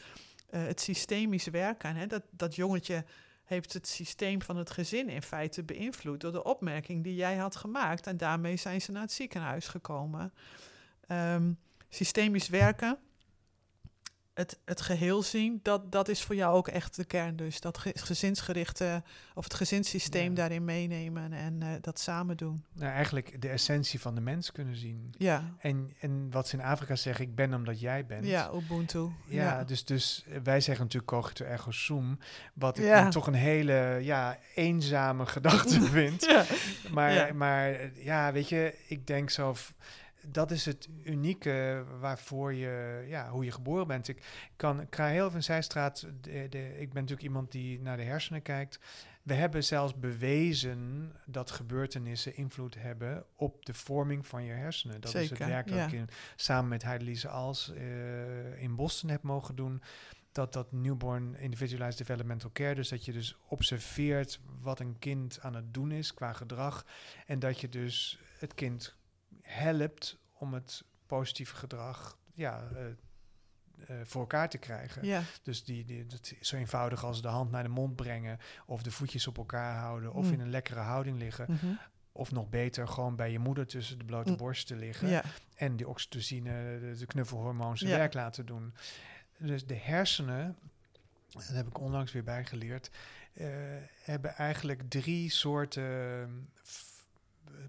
[0.50, 1.96] eh, het systemisch werken.
[1.96, 2.06] Hè?
[2.06, 3.04] Dat, dat jongetje
[3.44, 7.56] heeft het systeem van het gezin in feite beïnvloed door de opmerking die jij had
[7.56, 8.06] gemaakt.
[8.06, 10.32] En daarmee zijn ze naar het ziekenhuis gekomen.
[11.06, 11.52] Ehm,
[11.88, 12.98] systemisch werken,
[14.34, 17.36] het, het geheel zien, dat, dat is voor jou ook echt de kern.
[17.36, 19.02] Dus dat ge- gezinsgerichte
[19.34, 20.34] of het gezinssysteem Ja.
[20.34, 22.64] daarin meenemen en eh, dat samen doen.
[22.72, 25.14] Nou, eigenlijk de essentie van de mens kunnen zien.
[25.18, 28.26] Ja, En, en wat ze in Afrika zeggen, ik ben omdat jij bent.
[28.26, 29.08] ja Ubuntu.
[29.26, 32.18] Ja, Dus, dus eh, wij zeggen natuurlijk cogito ergo sum,
[32.54, 33.08] wat ik Ja.
[33.08, 36.24] toch een hele ja, eenzame gedachte vind.
[36.24, 36.44] Ja.
[36.90, 37.32] Maar, Ja.
[37.32, 39.54] maar eh, ja, weet je, ik denk zo,
[40.28, 44.08] dat is het unieke waarvoor je, ja, hoe je geboren bent.
[44.08, 44.24] Ik
[44.56, 48.02] kan, ik ga heel even zijstraat, de, de, ik ben natuurlijk iemand die naar de
[48.02, 48.78] hersenen kijkt.
[49.22, 55.00] We hebben zelfs bewezen dat gebeurtenissen invloed hebben op de vorming van je hersenen.
[55.00, 55.86] Dat is het werk dat ja.
[55.86, 59.82] ik in, samen met Heidelise Als eh, in Boston heb mogen doen.
[60.32, 65.54] Dat dat newborn individualized developmental care, dus dat je dus observeert wat een kind aan
[65.54, 66.86] het doen is qua gedrag.
[67.26, 68.96] En dat je dus het kind
[69.44, 75.04] helpt om het positieve gedrag ja, eh, eh, voor elkaar te krijgen.
[75.06, 78.38] Ja, Dus die, die, dat is zo eenvoudig als de hand naar de mond brengen,
[78.66, 80.32] of de voetjes op elkaar houden, of Mm.
[80.32, 81.46] in een lekkere houding liggen.
[81.50, 81.66] mhm.
[82.16, 84.36] Of nog beter, gewoon bij je moeder tussen de blote Mm.
[84.36, 85.08] borsten liggen.
[85.08, 85.22] ja.
[85.54, 87.96] En die oxytocine, de, de knuffelhormoon, zijn Ja.
[87.96, 88.74] werk laten doen.
[89.38, 90.56] Dus de hersenen,
[91.30, 92.90] dat heb ik onlangs weer bijgeleerd,
[93.34, 93.46] eh,
[94.02, 96.48] hebben eigenlijk drie soorten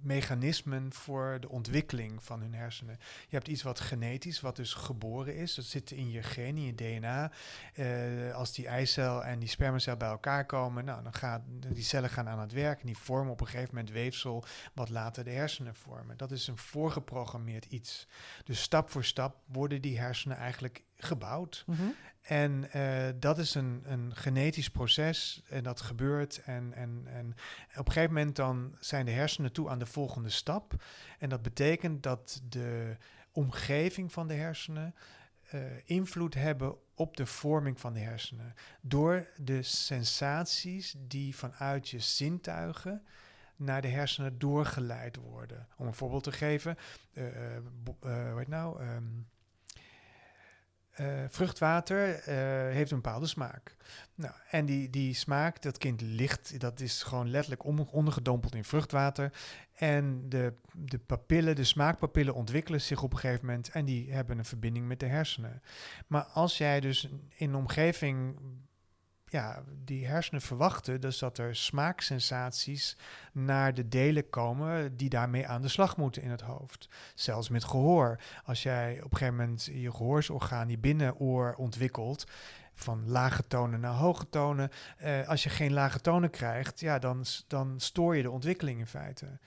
[0.01, 2.97] mechanismen voor de ontwikkeling van hun hersenen.
[3.27, 5.55] Je hebt iets wat genetisch, wat dus geboren is.
[5.55, 7.31] Dat zit in je genen, in je DNA.
[7.73, 12.09] Eh, als die eicel en die spermacel bij elkaar komen, nou, dan gaan die cellen
[12.09, 15.31] gaan aan het werk en die vormen op een gegeven moment weefsel wat later de
[15.31, 16.17] hersenen vormen.
[16.17, 18.07] Dat is een voorgeprogrammeerd iets.
[18.43, 21.63] Dus stap voor stap worden die hersenen eigenlijk gebouwd.
[21.67, 21.81] Mhm.
[22.25, 26.41] En eh, dat is een, een genetisch proces en dat gebeurt.
[26.43, 27.35] En, en, en
[27.77, 30.83] op een gegeven moment dan zijn de hersenen toe aan de volgende stap.
[31.19, 32.97] En dat betekent dat de
[33.31, 34.95] omgeving van de hersenen
[35.49, 38.53] eh, invloed hebben op de vorming van de hersenen.
[38.81, 43.05] Door de sensaties die vanuit je zintuigen
[43.55, 45.67] naar de hersenen doorgeleid worden.
[45.77, 46.77] Om een voorbeeld te geven,
[47.13, 47.23] eh,
[47.99, 48.81] hoe heet nou?
[48.81, 49.03] Ehm,
[50.95, 52.35] eh, vruchtwater eh,
[52.73, 53.75] heeft een bepaalde smaak.
[54.15, 58.63] Nou, en die, die smaak, dat kind ligt, dat is gewoon letterlijk om, ondergedompeld in
[58.63, 59.31] vruchtwater.
[59.73, 64.37] En de, de papillen, de smaakpapillen ontwikkelen zich op een gegeven moment en die hebben
[64.37, 65.61] een verbinding met de hersenen.
[66.07, 68.37] Maar als jij dus in een omgeving
[69.29, 72.97] ja, die hersenen verwachten, dus dat er smaaksensaties
[73.31, 76.89] naar de delen komen die daarmee aan de slag moeten in het hoofd.
[77.15, 78.19] Zelfs met gehoor.
[78.43, 82.25] Als jij op een gegeven moment je gehoorsorgaan, die binnenoor ontwikkelt,
[82.73, 84.69] van lage tonen naar hoge tonen.
[84.97, 88.87] eh, als je geen lage tonen krijgt, ja, dan, dan stoor je de ontwikkeling in
[88.87, 89.39] feite.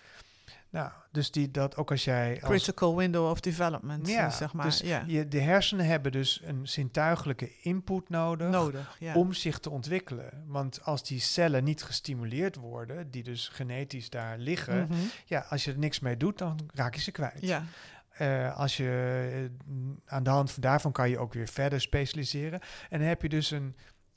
[0.70, 2.32] Nou, dus die, dat ook als jij...
[2.42, 4.64] Als, Critical window of development, Ja, zeg maar.
[4.64, 5.04] dus ja.
[5.06, 9.14] je, de hersenen hebben dus een zintuigelijke input nodig Nodig, ja.
[9.14, 10.44] om zich te ontwikkelen.
[10.46, 14.98] Want als die cellen niet gestimuleerd worden, die dus genetisch daar liggen, Mhm.
[15.24, 17.40] ja, als je er niks mee doet, dan raak je ze kwijt.
[17.40, 17.64] Ja,
[18.08, 19.74] Eh, als je eh,
[20.06, 22.60] aan de hand van daarvan kan je ook weer verder specialiseren.
[22.90, 23.76] En dan heb je dus een,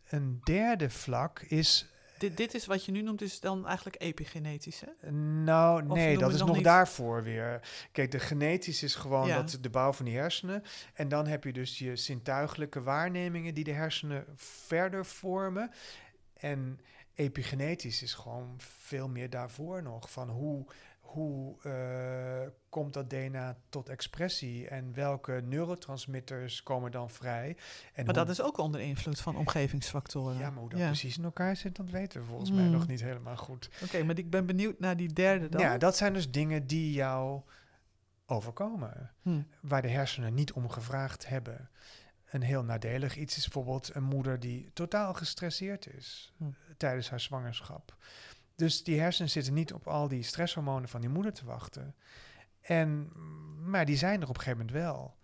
[0.09, 1.90] een derde vlak is.
[2.21, 5.11] Dit, dit is wat je nu noemt, is dan eigenlijk epigenetisch, hè?
[5.11, 7.61] Nou, Of nee, dat is nog daarvoor weer.
[7.91, 9.35] Kijk, de genetisch is gewoon Ja.
[9.35, 10.63] dat, de bouw van die hersenen.
[10.93, 15.71] En dan heb je dus je zintuigelijke waarnemingen die de hersenen verder vormen.
[16.33, 16.79] En
[17.13, 20.11] epigenetisch is gewoon veel meer daarvoor nog.
[20.11, 20.65] Van hoe,
[20.99, 27.57] hoe eh, komt dat DNA tot expressie en welke neurotransmitters komen dan vrij.
[27.93, 30.37] En maar dat is ook onder invloed van omgevingsfactoren.
[30.37, 30.85] Ja, maar hoe dat Ja.
[30.85, 32.71] precies in elkaar zit, dat weten we volgens mij Mm.
[32.71, 33.69] nog niet helemaal goed.
[33.83, 35.61] Oké, maar ik ben benieuwd naar die derde dan.
[35.61, 37.41] Ja, dat zijn dus dingen die jou
[38.25, 39.41] overkomen, Hm.
[39.61, 41.69] waar de hersenen niet om gevraagd hebben.
[42.29, 46.43] Een heel nadelig iets is bijvoorbeeld een moeder die totaal gestresseerd is Hm.
[46.77, 47.95] tijdens haar zwangerschap.
[48.55, 51.95] Dus die hersenen zitten niet op al die stresshormonen van die moeder te wachten.
[52.61, 53.11] En,
[53.65, 55.17] maar die zijn er op een gegeven moment wel.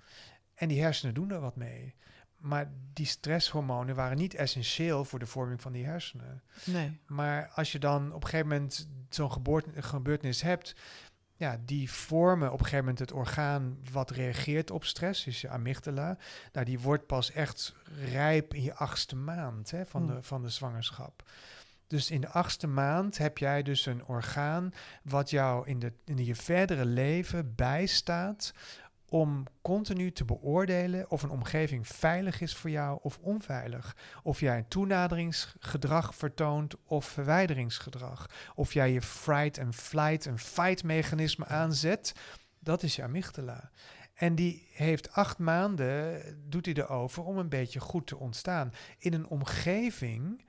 [0.54, 1.96] En die hersenen doen er wat mee.
[2.38, 6.44] Maar die stresshormonen waren niet essentieel voor de vorming van die hersenen.
[6.64, 7.00] Nee.
[7.06, 9.32] Maar als je dan op een gegeven moment zo'n
[9.82, 10.76] gebeurtenis hebt,
[11.36, 15.50] ja, die vormen op een gegeven moment het orgaan wat reageert op stress, dus je
[15.50, 16.18] amygdala.
[16.52, 17.76] Nou, die wordt pas echt
[18.12, 20.16] rijp in je achtste maand hè, van, Hmm.
[20.16, 21.24] de, van de zwangerschap.
[21.88, 24.74] Dus in de achtste maand heb jij dus een orgaan
[25.04, 28.54] wat jou in, de, in je verdere leven bijstaat
[29.10, 33.96] om continu te beoordelen of een omgeving veilig is voor jou of onveilig.
[34.24, 38.30] Of jij een toenaderingsgedrag vertoont of verwijderingsgedrag.
[38.56, 42.14] Of jij je fright en flight en fight mechanisme aanzet.
[42.60, 43.72] Dat is je amygdala.
[44.14, 48.74] En die heeft acht maanden, doet hij erover om een beetje goed te ontstaan.
[48.98, 50.46] In een omgeving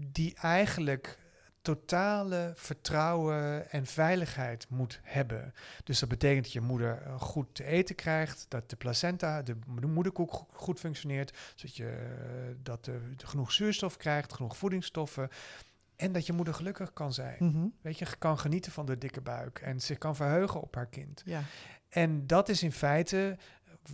[0.00, 1.18] die eigenlijk
[1.62, 5.54] totale vertrouwen en veiligheid moet hebben.
[5.84, 9.56] Dus dat betekent dat je moeder eh, goed te eten krijgt, dat de placenta, de
[9.66, 14.56] mo- de moederkoek go- goed functioneert, zodat je eh, dat de, genoeg zuurstof krijgt, genoeg
[14.56, 15.28] voedingsstoffen.
[15.96, 17.36] En dat je moeder gelukkig kan zijn.
[17.38, 17.66] Mhm.
[17.80, 21.22] Weet je, kan genieten van de dikke buik en zich kan verheugen op haar kind.
[21.24, 21.42] Ja.
[21.88, 23.36] En dat is in feite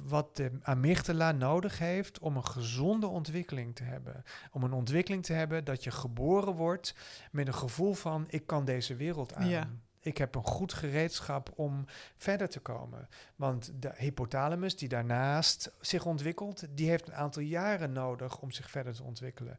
[0.04, 4.24] wat de amygdala nodig heeft om een gezonde ontwikkeling te hebben.
[4.52, 6.94] Om een ontwikkeling te hebben dat je geboren wordt
[7.30, 9.48] met een gevoel van ik kan deze wereld aan.
[9.48, 9.70] Ja.
[10.00, 11.85] Ik heb een goed gereedschap om
[12.16, 13.09] verder te komen.
[13.37, 18.70] Want de hypothalamus die daarnaast zich ontwikkelt, die heeft een aantal jaren nodig om zich
[18.70, 19.59] verder te ontwikkelen.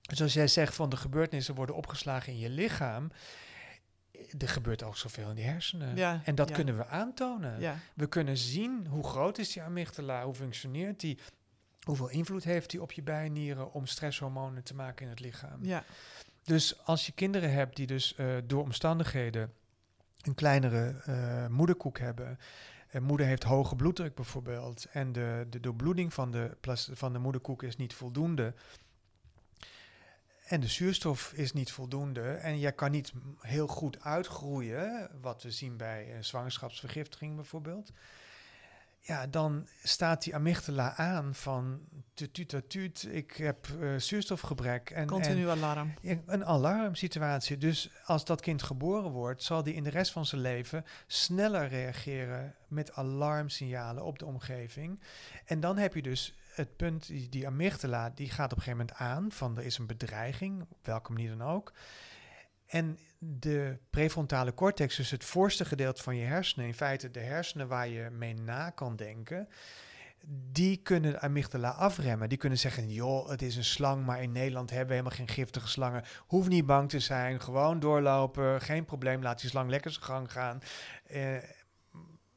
[0.00, 3.10] Dus als jij zegt van de gebeurtenissen worden opgeslagen in je lichaam,
[4.38, 5.96] er gebeurt ook zoveel in die hersenen.
[5.96, 6.54] Ja, En dat ja.
[6.54, 7.60] kunnen we aantonen.
[7.60, 7.76] Ja.
[7.94, 11.18] We kunnen zien hoe groot is die amygdala, hoe functioneert die,
[11.82, 15.64] hoeveel invloed heeft die op je bijnieren om stresshormonen te maken in het lichaam.
[15.64, 15.84] Ja.
[16.42, 19.52] Dus als je kinderen hebt die dus eh, door omstandigheden
[20.22, 22.38] een kleinere eh, moederkoek hebben.
[22.88, 24.86] En moeder heeft hoge bloeddruk bijvoorbeeld.
[24.92, 26.56] En de, de doorbloeding van de,
[26.92, 28.54] van de moederkoek is niet voldoende.
[30.46, 32.30] En de zuurstof is niet voldoende.
[32.30, 35.10] En jij kan niet heel goed uitgroeien.
[35.20, 37.92] Wat we zien bij eh, zwangerschapsvergiftiging bijvoorbeeld.
[39.00, 41.80] Ja, dan staat die amygdala aan van
[42.68, 44.90] tuut, ik heb eh, zuurstofgebrek.
[44.90, 45.94] En, en Continu alarm.
[46.26, 47.58] een alarmsituatie.
[47.58, 51.68] Dus als dat kind geboren wordt, zal die in de rest van zijn leven sneller
[51.68, 55.00] reageren met alarmsignalen op de omgeving.
[55.44, 58.98] En dan heb je dus het punt, die, amygdala, die gaat op een gegeven moment
[58.98, 61.72] aan van er is een bedreiging, op welke manier dan ook.
[62.66, 67.68] En de prefrontale cortex, dus het voorste gedeelte van je hersenen, in feite de hersenen
[67.68, 69.48] waar je mee na kan denken,
[70.52, 72.28] die kunnen de amygdala afremmen.
[72.28, 75.28] Die kunnen zeggen, joh, het is een slang, maar in Nederland hebben we helemaal geen
[75.28, 76.04] giftige slangen.
[76.26, 80.32] Hoef niet bang te zijn, gewoon doorlopen, geen probleem, laat die slang lekker zijn gang
[80.32, 80.60] gaan.
[81.06, 81.36] Eh,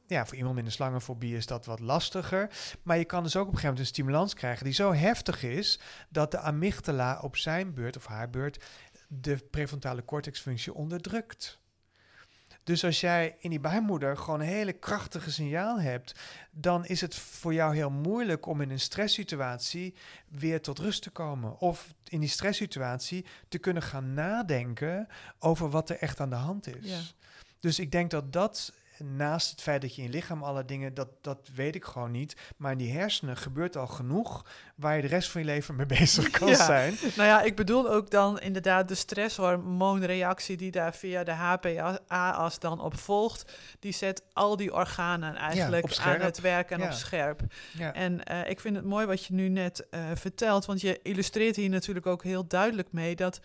[0.10, 2.50] ja, voor iemand met een slangenfobie is dat wat lastiger.
[2.84, 5.44] Maar je kan dus ook op een gegeven moment een stimulans krijgen die zo heftig
[5.44, 8.64] is dat de amygdala op zijn beurt of haar beurt
[9.08, 11.60] de prefrontale cortexfunctie onderdrukt.
[12.64, 16.20] Dus als jij in die baarmoeder gewoon een hele krachtige signaal hebt,
[16.52, 19.96] dan is het voor jou heel moeilijk om in een stresssituatie
[20.28, 21.60] weer tot rust te komen.
[21.60, 25.08] Of in die stresssituatie te kunnen gaan nadenken
[25.40, 26.90] over wat er echt aan de hand is.
[26.90, 27.00] Ja.
[27.60, 30.94] Dus ik denk dat dat, naast het feit dat je in je lichaam alle dingen,
[30.94, 32.36] dat, dat weet ik gewoon niet.
[32.58, 35.86] Maar in die hersenen gebeurt al genoeg waar je de rest van je leven mee
[36.00, 36.66] bezig kan Ja.
[36.66, 36.96] zijn.
[37.16, 42.80] Nou ja, ik bedoel ook dan inderdaad de stresshormoonreactie die daar via de HPA-as dan
[42.82, 43.52] op volgt.
[43.80, 46.86] Die zet al die organen eigenlijk aan het werk en Ja.
[46.86, 47.42] op scherp.
[47.78, 47.94] Ja.
[47.94, 51.56] En eh, ik vind het mooi wat je nu net eh, vertelt, want je illustreert
[51.56, 53.40] hier natuurlijk ook heel duidelijk mee dat.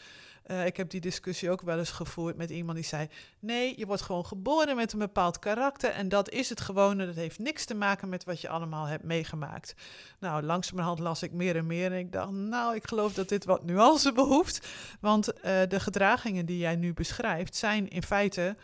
[0.45, 3.87] Eh, ik heb die discussie ook wel eens gevoerd met iemand die zei: Nee, je
[3.87, 5.91] wordt gewoon geboren met een bepaald karakter.
[5.91, 7.07] En dat is het gewone.
[7.07, 9.75] Dat heeft niks te maken met wat je allemaal hebt meegemaakt.
[10.19, 11.93] Nou, langzamerhand las ik meer en meer.
[11.93, 14.69] En ik dacht: Nou, ik geloof dat dit wat nuance behoeft.
[15.01, 18.57] Want eh, de gedragingen die jij nu beschrijft zijn in feite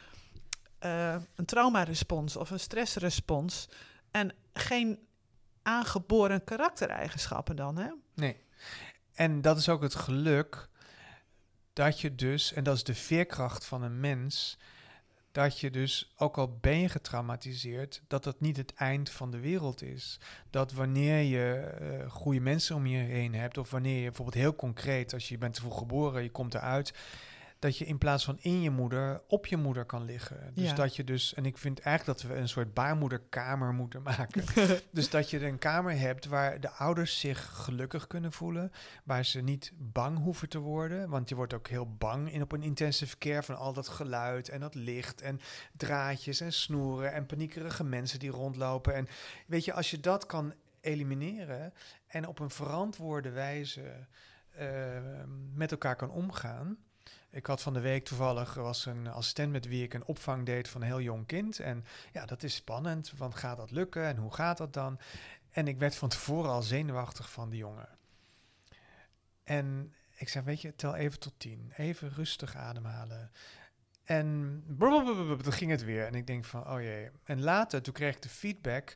[0.79, 3.69] eh, een traumarespons of een stressrespons.
[4.11, 4.99] En geen
[5.63, 7.89] aangeboren karaktereigenschappen dan, hè?
[8.15, 8.37] Nee.
[9.15, 10.69] En dat is ook het geluk
[11.81, 14.59] dat je dus, en dat is de veerkracht van een mens,
[15.33, 19.39] dat je dus, ook al ben je getraumatiseerd, dat dat niet het eind van de
[19.39, 20.19] wereld is.
[20.51, 24.55] Dat wanneer je eh, goede mensen om je heen hebt, of wanneer je bijvoorbeeld heel
[24.55, 26.95] concreet, als je bent te vroeg geboren, je komt eruit,
[27.61, 30.55] dat je in plaats van in je moeder op je moeder kan liggen.
[30.55, 30.75] Dus Ja.
[30.75, 34.45] dat je dus, en ik vind eigenlijk dat we een soort baarmoederkamer moeten maken.
[34.91, 38.73] dus dat je een kamer hebt waar de ouders zich gelukkig kunnen voelen,
[39.05, 42.53] waar ze niet bang hoeven te worden, want je wordt ook heel bang in op
[42.53, 45.41] een intensive care van al dat geluid en dat licht en
[45.77, 48.95] draadjes en snoeren en paniekerige mensen die rondlopen.
[48.95, 49.09] En
[49.47, 51.73] weet je, als je dat kan elimineren
[52.07, 54.07] en op een verantwoorde wijze
[54.51, 54.69] eh,
[55.55, 56.79] met elkaar kan omgaan.
[57.31, 60.69] Ik had van de week toevallig was een assistent met wie ik een opvang deed
[60.69, 61.59] van een heel jong kind.
[61.59, 63.13] En ja, dat is spannend.
[63.17, 64.99] Want gaat dat lukken en hoe gaat dat dan?
[65.51, 67.89] En ik werd van tevoren al zenuwachtig van die jongen.
[69.45, 71.73] En ik zei, weet je, tel even tot tien.
[71.77, 73.31] Even rustig ademhalen.
[74.05, 76.07] En dan ging het weer.
[76.07, 77.11] En ik denk van, oh jee.
[77.25, 78.95] En later, toen kreeg ik de feedback.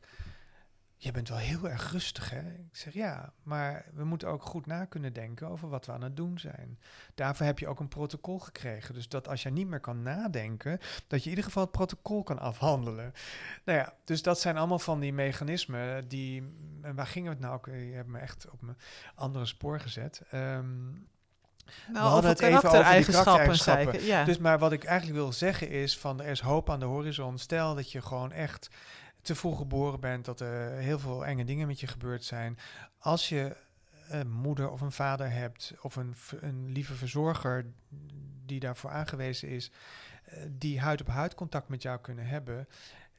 [0.97, 2.39] Je bent wel heel erg rustig, hè?
[2.49, 6.01] Ik zeg, ja, maar we moeten ook goed na kunnen denken over wat we aan
[6.01, 6.79] het doen zijn.
[7.15, 8.93] Daarvoor heb je ook een protocol gekregen.
[8.93, 12.23] Dus dat als je niet meer kan nadenken, dat je in ieder geval het protocol
[12.23, 13.13] kan afhandelen.
[13.65, 16.57] Nou ja, dus dat zijn allemaal van die mechanismen die...
[16.81, 17.65] En waar gingen we het nou ook?
[17.65, 18.77] Je hebt me echt op mijn
[19.15, 20.21] andere spoor gezet.
[20.31, 20.91] Ehm,
[21.87, 24.03] Nou, hadden over het even over karaktereigenschappen.
[24.03, 24.23] Ja.
[24.23, 27.37] Dus maar wat ik eigenlijk wil zeggen is van er is hoop aan de horizon.
[27.37, 28.69] Stel dat je gewoon echt
[29.25, 32.57] te vroeg geboren bent, dat er heel veel enge dingen met je gebeurd zijn.
[32.97, 33.55] Als je
[34.07, 37.65] een moeder of een vader hebt of een, een lieve verzorger
[38.45, 39.71] die daarvoor aangewezen is,
[40.25, 42.67] eh, die huid op huid contact met jou kunnen hebben.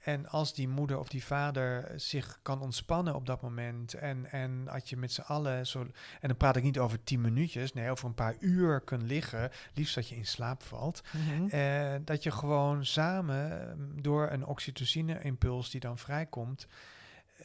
[0.06, 4.68] En als die moeder of die vader zich kan ontspannen op dat moment en, en
[4.68, 5.80] als je met z'n allen zo
[6.20, 9.50] en dan praat ik niet over tien minuutjes, nee, over een paar uur kunt liggen,
[9.74, 11.02] liefst dat je in slaap valt.
[11.12, 11.48] Mhm.
[11.48, 16.66] Eh, dat je gewoon samen eh, door een oxytocine-impuls die dan vrijkomt,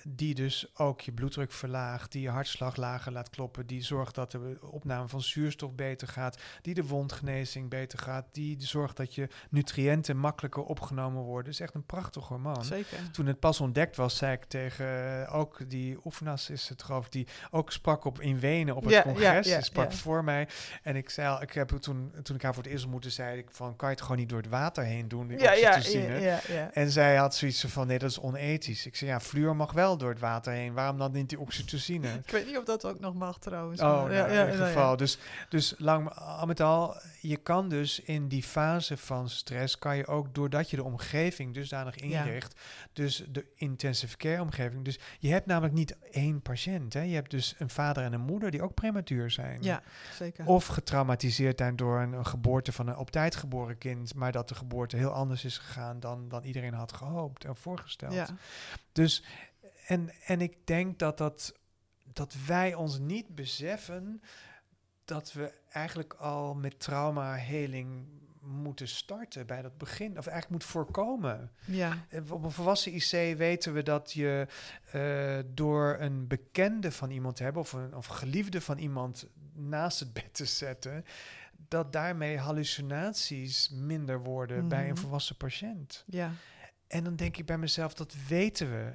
[0.08, 4.32] die dus ook je bloeddruk verlaagt, die je hartslag lager laat kloppen, die zorgt dat
[4.32, 9.28] de opname van zuurstof beter gaat, die de wondgenezing beter gaat, die zorgt dat je
[9.50, 11.46] nutriënten makkelijker opgenomen worden.
[11.52, 12.66] Het is echt een prachtig hormoon.
[12.66, 12.98] Zeker.
[13.12, 14.86] Toen het pas ontdekt was, zei ik tegen
[15.26, 18.94] eh, ook die Oefenas is het geloof die ook sprak op in Wenen op het
[18.94, 19.48] Ja, congres.
[19.48, 20.48] ja, sprak voor mij.
[20.84, 23.38] En ik zei, al- ik heb toen, toen ik haar voor het eerst ontmoette, zei
[23.38, 26.40] ik van, kan je het gewoon niet door het water heen doen, Ja, ja, ja,
[26.48, 26.74] ja.
[26.74, 28.86] En zij had zoiets van, nee, dat is onethisch.
[28.86, 30.74] Ik zei, ja, fluor mag wel door het water heen.
[30.74, 32.14] Waarom dan niet die oxytocine?
[32.26, 33.82] Ik weet niet of dat ook nog mag trouwens.
[33.82, 34.90] Oh, maar- nou, ja, in ja, ieder ja, geval.
[34.90, 34.96] ja.
[34.96, 35.18] Dus,
[35.50, 40.08] dus lang al met al, je kan dus in die fase van stress, kan je
[40.08, 42.24] ook doordat je de omgeving dusdanig Ja.
[42.24, 42.60] inricht,
[42.94, 44.86] dus de intensive care omgeving.
[44.86, 46.94] Dus je hebt namelijk niet één patiënt.
[46.94, 47.02] Hè?
[47.02, 49.64] Je hebt dus een vader en een moeder die ook prematuur zijn.
[49.64, 49.82] Ja,
[50.18, 50.46] zeker.
[50.46, 54.48] Of getraumatiseerd zijn door een, een geboorte van een op tijd geboren kind, maar dat
[54.48, 58.14] de geboorte heel anders is gegaan dan, dan iedereen had gehoopt en voorgesteld.
[58.14, 58.28] ja.
[58.92, 59.24] Dus,
[59.92, 61.54] en, en ik denk dat, dat,
[62.14, 64.22] dat wij ons niet beseffen
[65.06, 68.06] dat we eigenlijk al met traumaheling
[68.42, 70.10] moeten starten bij dat begin.
[70.18, 71.52] Of eigenlijk moet voorkomen.
[71.66, 72.06] ja.
[72.30, 74.48] Op een volwassen IC weten we dat je
[74.92, 77.62] eh, door een bekende van iemand te hebben...
[77.62, 81.06] Of een of geliefde van iemand naast het bed te zetten...
[81.68, 85.02] dat daarmee hallucinaties minder worden bij een Mhm.
[85.02, 86.04] volwassen patiënt.
[86.08, 86.32] ja.
[86.92, 88.92] En dan denk ik bij mezelf, dat weten we.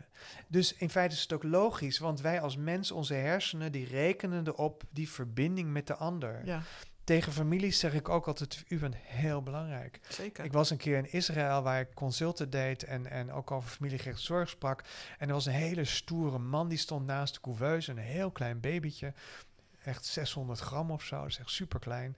[0.47, 4.47] Dus in feite is het ook logisch, want wij als mens, onze hersenen, die rekenen
[4.47, 6.41] erop die verbinding met de ander.
[6.45, 6.63] ja,
[7.05, 10.01] Tegen families zeg ik ook altijd, u bent heel belangrijk.
[10.09, 10.45] zeker.
[10.45, 14.23] Ik was een keer in Israël waar ik consulten deed en, en ook over familiegerichte
[14.23, 14.85] zorg sprak.
[15.19, 18.61] En er was een hele stoere man, die stond naast de couveuse, een heel klein
[18.61, 19.13] babytje.
[19.85, 22.17] Echt 600 gram of zo, dat is echt super klein.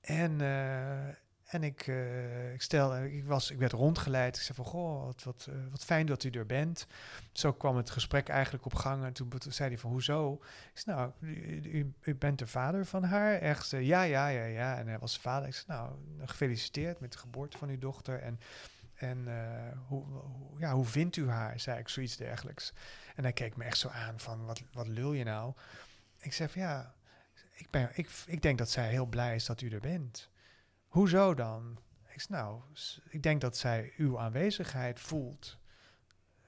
[0.00, 1.14] En, eh,
[1.50, 4.36] en ik, eh, ik, stel, ik, was, ik werd rondgeleid.
[4.36, 6.86] Ik zei van, goh, wat, wat, eh, wat fijn dat u er bent.
[7.32, 9.04] Zo kwam het gesprek eigenlijk op gang.
[9.04, 10.32] En toen, zei hij van, hoezo?
[10.72, 13.34] Ik zei, nou, u, u, bent de vader van haar?
[13.34, 14.78] Echt, eh, ja, ja, ja, ja.
[14.78, 15.48] En hij was vader.
[15.48, 15.92] Ik zei, nou,
[16.24, 18.20] gefeliciteerd met de geboorte van uw dochter.
[18.20, 18.40] En,
[18.94, 21.60] en eh, hoe, hoe, ja, hoe vindt u haar?
[21.60, 22.72] Zei ik, zoiets dergelijks.
[23.14, 25.54] En hij keek me echt zo aan van, wat, wat lul je nou?
[26.18, 26.94] Ik zei van, ja,
[27.54, 30.29] ik, ben, ik, ik denk dat zij heel blij is dat u er bent.
[30.90, 31.78] Hoezo dan?
[32.08, 32.60] Ik zei, nou,
[33.08, 35.58] ik denk dat zij uw aanwezigheid voelt.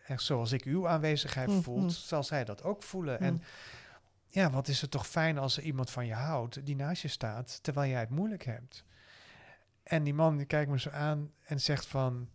[0.07, 1.61] Echt zoals ik uw aanwezigheid Mhm.
[1.61, 3.19] voelt, zal zij dat ook voelen.
[3.21, 3.43] En Mm.
[4.29, 7.09] ja, wat is het toch fijn als er iemand van je houdt die naast je
[7.09, 8.85] staat terwijl jij het moeilijk hebt.
[9.83, 12.29] En die man die kijkt me zo aan en zegt van,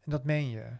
[0.00, 0.76] en dat meen je?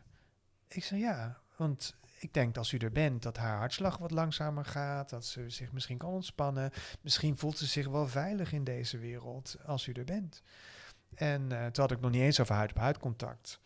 [0.69, 4.11] Ik zeg ja, want ik denk dat als u er bent dat haar hartslag wat
[4.11, 6.71] langzamer gaat, dat ze zich misschien kan ontspannen.
[7.01, 10.43] Misschien voelt ze zich wel veilig in deze wereld als u er bent.
[11.15, 13.61] En uh, toen had ik nog niet eens over huid-op-huid contact.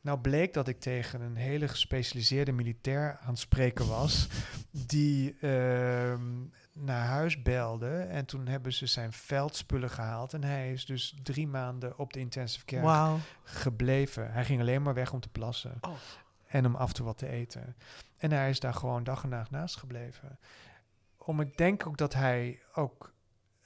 [0.00, 4.28] Nou bleek dat ik tegen een hele gespecialiseerde militair aan het spreken was,
[4.70, 6.14] die uh,
[6.72, 7.98] naar huis belde.
[7.98, 10.32] En toen hebben ze zijn veldspullen gehaald.
[10.32, 14.32] En hij is dus drie maanden op de intensive care gebleven.
[14.32, 15.78] Hij ging alleen maar weg om te plassen.
[15.80, 15.90] Oh.
[16.50, 17.76] En om af en toe wat te eten.
[18.18, 20.38] En hij is daar gewoon dag en nacht naast gebleven.
[21.16, 23.12] Om, ik denk ook dat hij ook...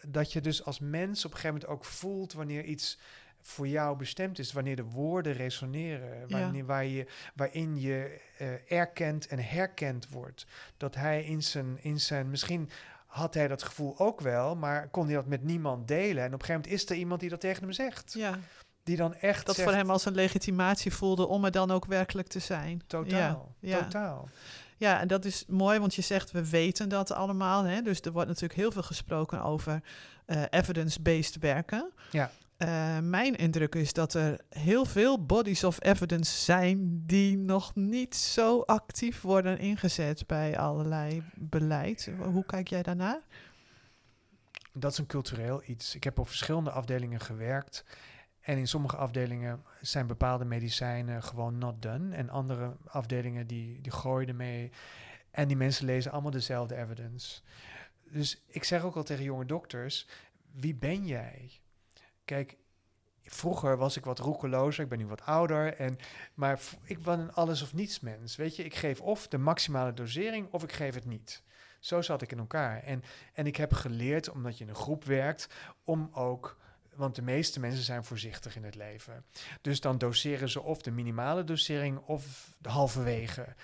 [0.08, 2.98] Dat je dus als mens op een gegeven moment ook voelt wanneer iets
[3.40, 9.26] voor jou bestemd is, wanneer de woorden resoneren, wanneer, waar je, waarin je uh, erkend
[9.26, 10.46] en herkend wordt.
[10.76, 12.70] Dat hij in zijn, in zijn, misschien
[13.06, 16.24] had hij dat gevoel ook wel, maar kon hij dat met niemand delen.
[16.24, 18.12] En op een gegeven moment is er iemand die dat tegen hem zegt.
[18.12, 18.38] Ja.
[18.84, 19.46] Die dan echt.
[19.46, 22.82] Dat zegt, voor hem als een legitimatie voelde om er dan ook werkelijk te zijn.
[22.86, 23.54] Totaal.
[23.60, 23.82] Ja.
[23.82, 24.28] Totaal.
[24.76, 27.64] Ja, en dat is mooi, want je zegt we weten dat allemaal.
[27.64, 27.82] Hè?
[27.82, 29.82] Dus er wordt natuurlijk heel veel gesproken over
[30.26, 31.92] uh, evidence-based werken.
[32.10, 32.30] Ja.
[32.58, 38.16] Uh, mijn indruk is dat er heel veel bodies of evidence zijn die nog niet
[38.16, 42.10] zo actief worden ingezet bij allerlei beleid.
[42.22, 43.20] Hoe kijk jij daarnaar?
[44.72, 45.94] Dat is een cultureel iets.
[45.94, 47.84] Ik heb op verschillende afdelingen gewerkt.
[48.44, 52.14] En in sommige afdelingen zijn bepaalde medicijnen gewoon not done.
[52.14, 54.70] En andere afdelingen die, die gooien ermee.
[55.30, 57.40] En die mensen lezen allemaal dezelfde evidence.
[58.10, 60.08] Dus ik zeg ook al tegen jonge dokters:
[60.52, 61.60] wie ben jij?
[62.24, 62.56] Kijk,
[63.22, 65.74] vroeger was ik wat roekelozer, ik ben nu wat ouder.
[65.74, 65.98] En,
[66.34, 68.36] maar ik ben een alles of niets mens.
[68.36, 71.42] Weet je, ik geef of de maximale dosering of ik geef het niet.
[71.80, 72.82] Zo zat ik in elkaar.
[72.82, 75.48] En, en ik heb geleerd, omdat je in een groep werkt,
[75.84, 76.62] om ook.
[76.96, 79.24] Want de meeste mensen zijn voorzichtig in het leven.
[79.60, 83.54] Dus dan doseren ze of de minimale dosering of de halverwege.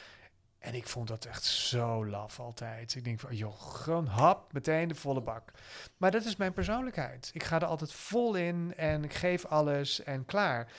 [0.59, 2.95] En ik vond dat echt zo laf altijd.
[2.95, 5.53] Ik denk van, joh, gewoon hap, meteen de volle bak.
[5.97, 7.31] Maar dat is mijn persoonlijkheid.
[7.33, 10.73] Ik ga er altijd vol in en ik geef alles en klaar.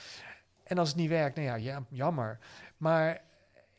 [0.64, 2.38] En als het niet werkt, nou ja, ja jammer.
[2.76, 3.20] Maar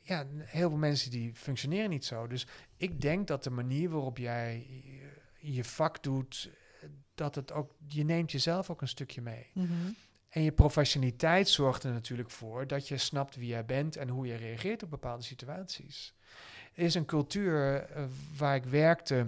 [0.01, 2.27] ja, heel veel mensen die functioneren niet zo.
[2.27, 2.47] Dus
[2.77, 4.67] ik denk dat de manier waarop jij
[5.39, 6.49] je vak doet,
[7.15, 9.49] dat het ook, je neemt jezelf ook een stukje mee.
[9.53, 9.95] Mm -hmm.
[10.29, 14.27] En je professionaliteit zorgt er natuurlijk voor dat je snapt wie jij bent en hoe
[14.27, 16.13] je reageert op bepaalde situaties.
[16.73, 18.03] Er is een cultuur uh,
[18.37, 19.25] waar ik werkte.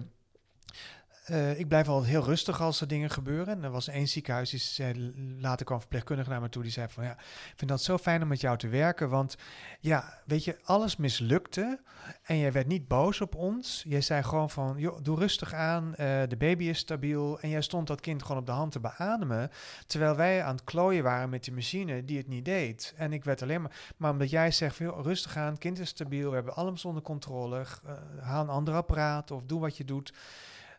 [1.30, 3.56] Uh, ik blijf altijd heel rustig als er dingen gebeuren.
[3.56, 7.04] En er was één ziekenhuis, die later kwam verpleegkundige naar me toe, die zei van
[7.04, 9.36] ja, ik vind dat zo fijn om met jou te werken, want
[9.80, 11.80] ja, weet je, alles mislukte
[12.22, 13.84] en jij werd niet boos op ons.
[13.88, 15.96] Jij zei gewoon van, joh, doe rustig aan, uh,
[16.28, 19.50] de baby is stabiel en jij stond dat kind gewoon op de hand te beademen,
[19.86, 22.94] terwijl wij aan het klooien waren met die machine die het niet deed.
[22.96, 26.34] En ik werd alleen maar, maar omdat jij zegt rustig aan, kind is stabiel, we
[26.34, 30.12] hebben alles onder controle, uh, haal een ander apparaat of doe wat je doet.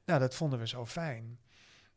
[0.07, 1.39] Nou, dat vonden we zo fijn.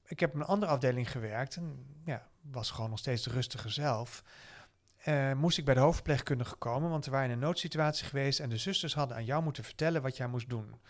[0.07, 3.69] Ik heb op een andere afdeling gewerkt en ja, was gewoon nog steeds de rustige
[3.69, 4.23] zelf.
[5.07, 8.49] Uh, moest ik bij de hoofdverpleegkundige komen, want er waren in een noodsituatie geweest en
[8.49, 10.81] de zusters hadden aan jou moeten vertellen wat jij moest doen.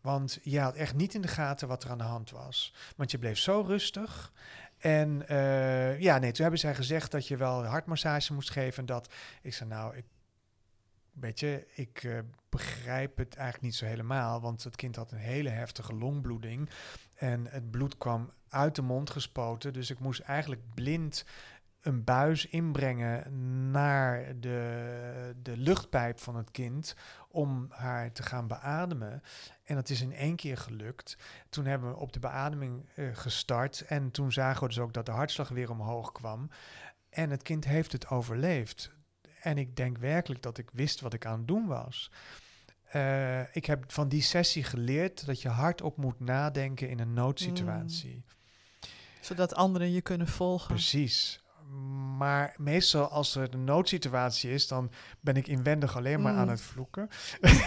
[0.00, 2.74] Want je had echt niet in de gaten wat er aan de hand was.
[2.96, 4.32] Want je bleef zo rustig.
[4.78, 8.78] En uh, ja, nee, toen hebben zij gezegd dat je wel hartmassage moest geven.
[8.78, 10.04] En dat ik zei, nou, ik,
[11.14, 14.40] weet je, ik uh, begrijp het eigenlijk niet zo helemaal.
[14.40, 16.70] Want het kind had een hele heftige longbloeding.
[17.14, 19.72] En het bloed kwam uit de mond gespoten.
[19.72, 21.24] Dus ik moest eigenlijk blind
[21.80, 23.22] een buis inbrengen
[23.70, 26.96] naar de, de luchtpijp van het kind
[27.28, 29.22] om haar te gaan beademen.
[29.64, 31.16] En dat is in één keer gelukt.
[31.48, 35.06] Toen hebben we op de beademing uh, gestart en toen zagen we dus ook dat
[35.06, 36.50] de hartslag weer omhoog kwam.
[37.10, 38.93] En het kind heeft het overleefd.
[39.44, 42.10] En ik denk werkelijk dat ik wist wat ik aan het doen was.
[42.96, 48.14] Uh, ik heb van die sessie geleerd dat je hardop moet nadenken in een noodsituatie.
[48.14, 48.88] Mm.
[49.20, 50.68] Zodat anderen je kunnen volgen.
[50.68, 51.42] Precies.
[52.16, 54.90] Maar meestal als er een noodsituatie is, dan
[55.20, 56.38] ben ik inwendig alleen maar mm.
[56.38, 57.08] aan het vloeken.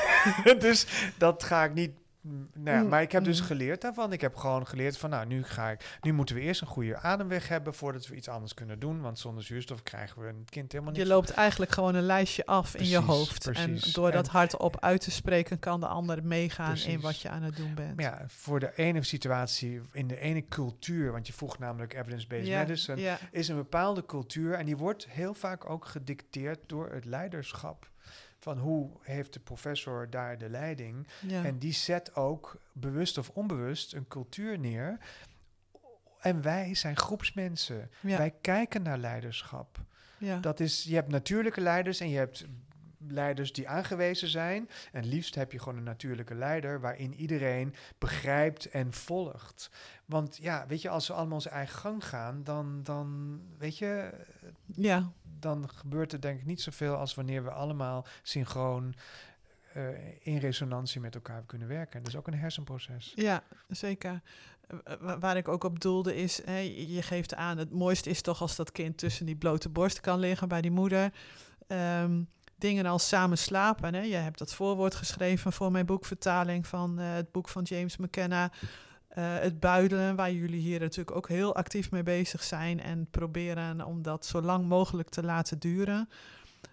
[0.60, 1.92] dus dat ga ik niet.
[2.54, 2.90] Nou ja, mm.
[2.90, 4.14] maar ik heb dus geleerd daarvan.
[4.14, 6.98] Ik heb gewoon geleerd van, nou, nu ga ik, nu moeten we eerst een goede
[6.98, 9.02] ademweg hebben voordat we iets anders kunnen doen.
[9.02, 11.02] Want zonder zuurstof krijgen we een kind helemaal niet.
[11.02, 13.44] Je loopt eigenlijk gewoon een lijstje af precies, in je hoofd.
[13.44, 13.86] Precies.
[13.86, 16.94] En door dat hardop uit te spreken, kan de ander meegaan precies.
[16.94, 18.02] in wat je aan het doen bent.
[18.02, 22.60] Ja, voor de ene situatie, in de ene cultuur, want je vroeg namelijk evidence-based ja,
[22.60, 23.18] medicine, ja.
[23.32, 27.90] is een bepaalde cultuur en die wordt heel vaak ook gedicteerd door het leiderschap
[28.48, 31.08] van hoe heeft de professor daar de leiding.
[31.28, 31.44] Ja.
[31.44, 34.98] En die zet ook bewust of onbewust een cultuur neer.
[36.20, 37.92] En wij zijn groepsmensen.
[38.02, 38.18] Ja.
[38.18, 39.80] Wij kijken naar leiderschap.
[40.18, 40.40] Ja.
[40.40, 42.46] Dat is, je hebt natuurlijke leiders en je hebt
[43.12, 44.70] leiders die aangewezen zijn.
[44.92, 49.70] En liefst heb je gewoon een natuurlijke leider waarin iedereen begrijpt en volgt.
[50.06, 54.14] Want ja, weet je, als we allemaal onze eigen gang gaan, dan, dan weet je,
[54.66, 58.96] Ja, dan gebeurt er denk ik niet zoveel als wanneer we allemaal synchroon
[59.74, 59.84] eh,
[60.28, 62.00] in resonantie met elkaar kunnen werken.
[62.04, 63.12] Dat is ook een hersenproces.
[63.16, 64.22] ja, zeker.
[64.84, 68.10] Eh, wa- Waar ik ook op doelde is, hè, je je geeft aan, het mooiste
[68.10, 71.14] is toch als dat kind tussen die blote borst kan liggen bij die moeder.
[71.68, 72.22] Ehm,
[72.58, 73.94] dingen als samen slapen.
[73.94, 74.02] Hè.
[74.02, 78.52] Je hebt dat voorwoord geschreven voor mijn boekvertaling van eh, het boek van James McKenna.
[79.08, 83.86] Eh, het buidelen, waar jullie hier natuurlijk ook heel actief mee bezig zijn en proberen
[83.86, 86.10] om dat zo lang mogelijk te laten duren.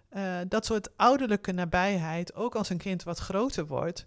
[0.08, 4.06] Eh, dat soort ouderlijke nabijheid, ook als een kind wat groter wordt,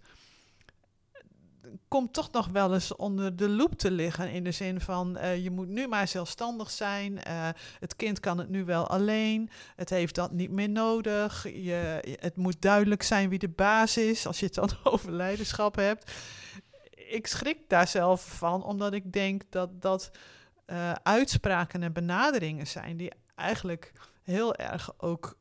[1.87, 4.31] komt toch nog wel eens onder de loep te liggen.
[4.31, 7.23] In de zin van, eh, je moet nu maar zelfstandig zijn.
[7.23, 7.49] eh,
[7.79, 9.49] het kind kan het nu wel alleen.
[9.75, 11.43] Het heeft dat niet meer nodig.
[11.43, 15.75] Je, het moet duidelijk zijn wie de baas is, als je het dan over leiderschap
[15.75, 16.11] hebt.
[16.89, 20.11] Ik schrik daar zelf van, omdat ik denk dat dat
[20.65, 23.91] eh, uitspraken en benaderingen zijn die eigenlijk
[24.23, 25.37] heel erg ook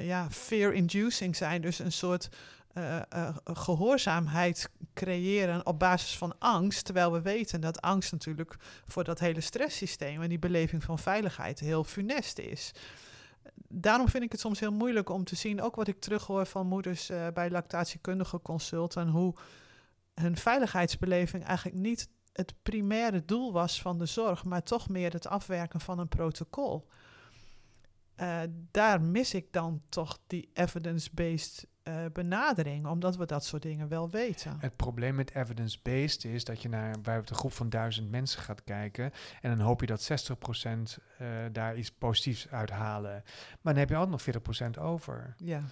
[0.00, 1.60] ja, fear-inducing zijn.
[1.60, 2.28] Dus een soort
[2.72, 6.84] eh, eh, gehoorzaamheid creëren op basis van angst.
[6.84, 11.60] Terwijl we weten dat angst natuurlijk voor dat hele stresssysteem en die beleving van veiligheid
[11.60, 12.72] heel funest is.
[13.68, 16.66] Daarom vind ik het soms heel moeilijk om te zien, ook wat ik terughoor van
[16.66, 19.34] moeders eh, bij lactatiekundige consulten, hoe
[20.14, 25.26] hun veiligheidsbeleving eigenlijk niet het primaire doel was van de zorg, maar toch meer het
[25.26, 26.88] afwerken van een protocol.
[28.22, 33.88] Eh, daar mis ik dan toch die evidence-based eh, benadering, omdat we dat soort dingen
[33.88, 34.56] wel weten.
[34.60, 38.64] Het probleem met evidence-based is dat je naar bij een groep van duizend mensen gaat
[38.64, 43.22] kijken en dan hoop je dat 60% eh daar iets positiefs uithalen.
[43.60, 44.42] Maar dan heb je altijd nog
[44.76, 45.34] 40% over.
[45.38, 45.62] Ja,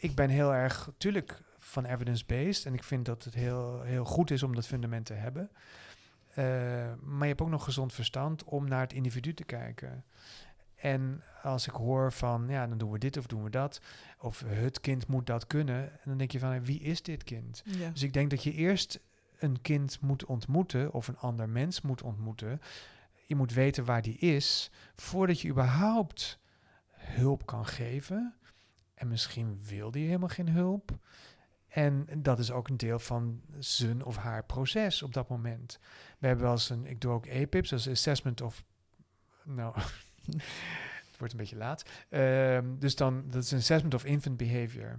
[0.00, 4.30] Ik ben heel erg, natuurlijk, van evidence-based en ik vind dat het heel, heel goed
[4.30, 5.50] is om dat fundament te hebben.
[7.00, 10.04] Maar je hebt ook nog gezond verstand om naar het individu te kijken.
[10.84, 13.80] En als ik hoor van, ja, dan doen we dit of doen we dat,
[14.18, 17.62] of het kind moet dat kunnen, en dan denk je van, wie is dit kind?
[17.64, 17.90] ja.
[17.90, 19.00] Dus ik denk dat je eerst
[19.38, 22.60] een kind moet ontmoeten of een ander mens moet ontmoeten.
[23.26, 26.38] Je moet weten waar die is voordat je überhaupt
[26.90, 28.34] hulp kan geven.
[28.94, 30.98] En misschien wil die helemaal geen hulp.
[31.68, 35.78] En dat is ook een deel van zijn of haar proces op dat moment.
[36.18, 38.64] We hebben wel eens een, ik doe ook APIPS, dat is Assessment of,
[39.44, 39.76] nou,
[41.10, 41.84] het wordt een beetje laat.
[42.08, 44.98] Ehm, dus dan, dat is een Assessment of Infant Behavior.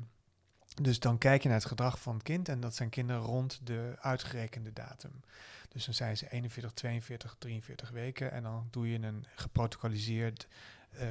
[0.81, 3.59] Dus dan kijk je naar het gedrag van het kind en dat zijn kinderen rond
[3.63, 5.21] de uitgerekende datum.
[5.69, 10.47] Dus dan zijn ze 41, 42, 43 weken en dan doe je een geprotocoliseerd
[10.91, 11.07] eh,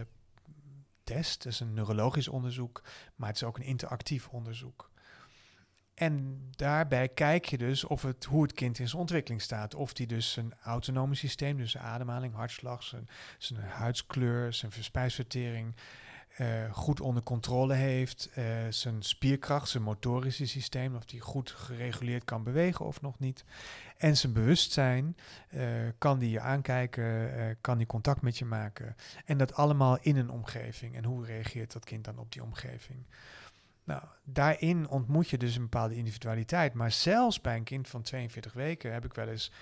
[1.05, 1.43] test.
[1.43, 2.83] Dat is een neurologisch onderzoek,
[3.17, 4.91] maar het is ook een interactief onderzoek.
[5.95, 9.75] En daarbij kijk je dus of het, hoe het kind in zijn ontwikkeling staat.
[9.75, 15.75] Of die dus zijn autonome systeem, dus ademhaling, hartslag, zijn, zijn huidskleur, zijn spijsvertering,
[16.35, 22.25] eh, goed onder controle heeft, eh, zijn spierkracht, zijn motorische systeem, of die goed gereguleerd
[22.25, 23.45] kan bewegen of nog niet.
[23.97, 25.17] En zijn bewustzijn,
[25.49, 25.63] eh,
[25.99, 28.97] kan die je aankijken, kan die contact met je maken.
[29.25, 30.97] En dat allemaal in een omgeving.
[30.97, 33.07] En hoe reageert dat kind dan op die omgeving?
[33.85, 36.75] Nou, daarin ontmoet je dus een bepaalde individualiteit.
[36.75, 39.53] Maar zelfs bij een kind van 42 weken heb ik wel eens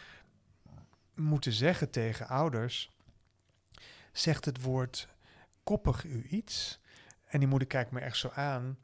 [1.14, 2.90] moeten zeggen tegen ouders:
[4.12, 5.08] zegt het woord
[5.62, 6.80] koppig u iets?
[7.24, 8.78] En die moeder kijkt me echt zo aan.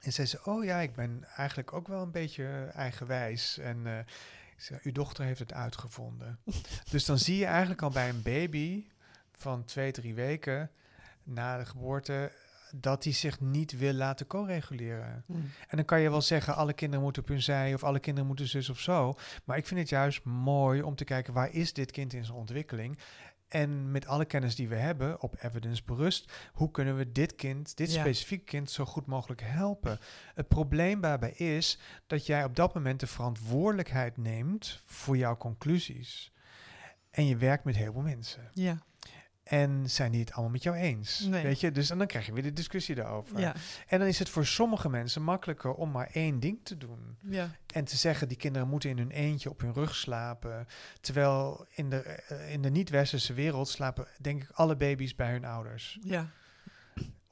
[0.00, 3.58] En zei ze, oh ja, ik ben eigenlijk ook wel een beetje eigenwijs.
[3.58, 6.38] En eh, ik zei, uw dochter heeft het uitgevonden.
[6.90, 8.86] dus dan zie je eigenlijk al bij een baby
[9.32, 10.70] van twee, drie weken
[11.22, 12.32] na de geboorte...
[12.74, 15.24] dat die zich niet wil laten co-reguleren.
[15.26, 15.50] Mm.
[15.68, 17.74] En dan kan je wel zeggen, alle kinderen moeten op hun zij...
[17.74, 19.14] of alle kinderen moeten zus of zo.
[19.44, 21.32] Maar ik vind het juist mooi om te kijken...
[21.32, 22.98] waar is dit kind in zijn ontwikkeling...
[23.48, 27.76] En met alle kennis die we hebben, op evidence berust, hoe kunnen we dit kind,
[27.76, 28.00] dit Ja.
[28.00, 29.98] specifieke kind, zo goed mogelijk helpen?
[30.34, 36.32] Het probleem daarbij is dat jij op dat moment de verantwoordelijkheid neemt voor jouw conclusies.
[37.10, 38.50] En je werkt met heel veel mensen.
[38.52, 38.78] Ja,
[39.52, 41.20] En zijn die het allemaal met jou eens?
[41.20, 41.42] Nee.
[41.42, 41.72] Weet je?
[41.72, 43.38] Dus en dan krijg je weer de discussie daarover.
[43.40, 43.54] ja,
[43.86, 47.16] En dan is het voor sommige mensen makkelijker om maar één ding te doen.
[47.20, 50.66] ja, En te zeggen, die kinderen moeten in hun eentje op hun rug slapen.
[51.00, 55.44] Terwijl in de, eh, in de niet-westerse wereld slapen, denk ik, alle baby's bij hun
[55.44, 55.98] ouders.
[56.02, 56.30] ja,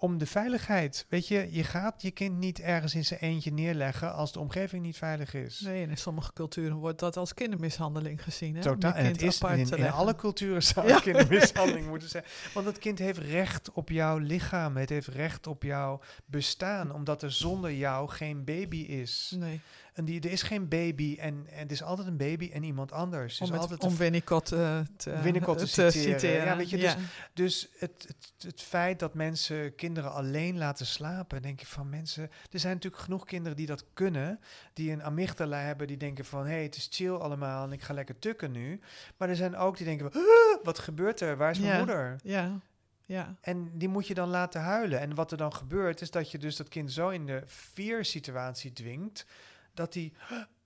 [0.01, 1.07] om de veiligheid.
[1.09, 4.83] Weet je, je gaat je kind niet ergens in zijn eentje neerleggen als de omgeving
[4.83, 5.61] niet veilig is.
[5.61, 8.55] Nee, en in sommige culturen wordt dat als kindermishandeling gezien.
[8.55, 8.61] Hè?
[8.63, 8.93] Totaal.
[8.93, 10.99] En het is in, alle culturen zou Ja.
[11.01, 12.25] kindermishandeling moeten zijn.
[12.55, 14.77] Want het kind heeft recht op jouw lichaam.
[14.77, 16.93] Het heeft recht op jouw bestaan.
[16.95, 19.35] Omdat er zonder jou geen baby is.
[19.37, 19.61] Nee,
[20.01, 22.93] En die, er is geen baby en, en het is altijd een baby en iemand
[22.93, 23.39] anders.
[23.39, 26.45] Het om, is het, altijd om Winnicott eh, te, Winnicott te te citeren.
[26.45, 26.99] Ja, weet je, dus- Ja.
[27.33, 32.31] Dus het, het, het feit dat mensen kinderen alleen laten slapen, denk je van mensen.
[32.51, 34.41] Er zijn natuurlijk genoeg kinderen die dat kunnen,
[34.73, 37.83] die een amygdala hebben, die denken van hé, hey, het is chill allemaal en ik
[37.83, 38.81] ga lekker tukken nu.
[39.17, 41.37] Maar er zijn ook die denken van, "Huh, wat gebeurt er?
[41.37, 41.79] Waar is mijn Ja.
[41.79, 42.17] moeder?
[42.23, 42.59] ja,
[43.07, 43.37] ja.
[43.41, 45.01] En die moet je dan laten huilen.
[45.01, 48.73] En wat er dan gebeurt, is dat je dus dat kind zo in de fear-situatie
[48.73, 49.27] dwingt,
[49.75, 50.13] dat hij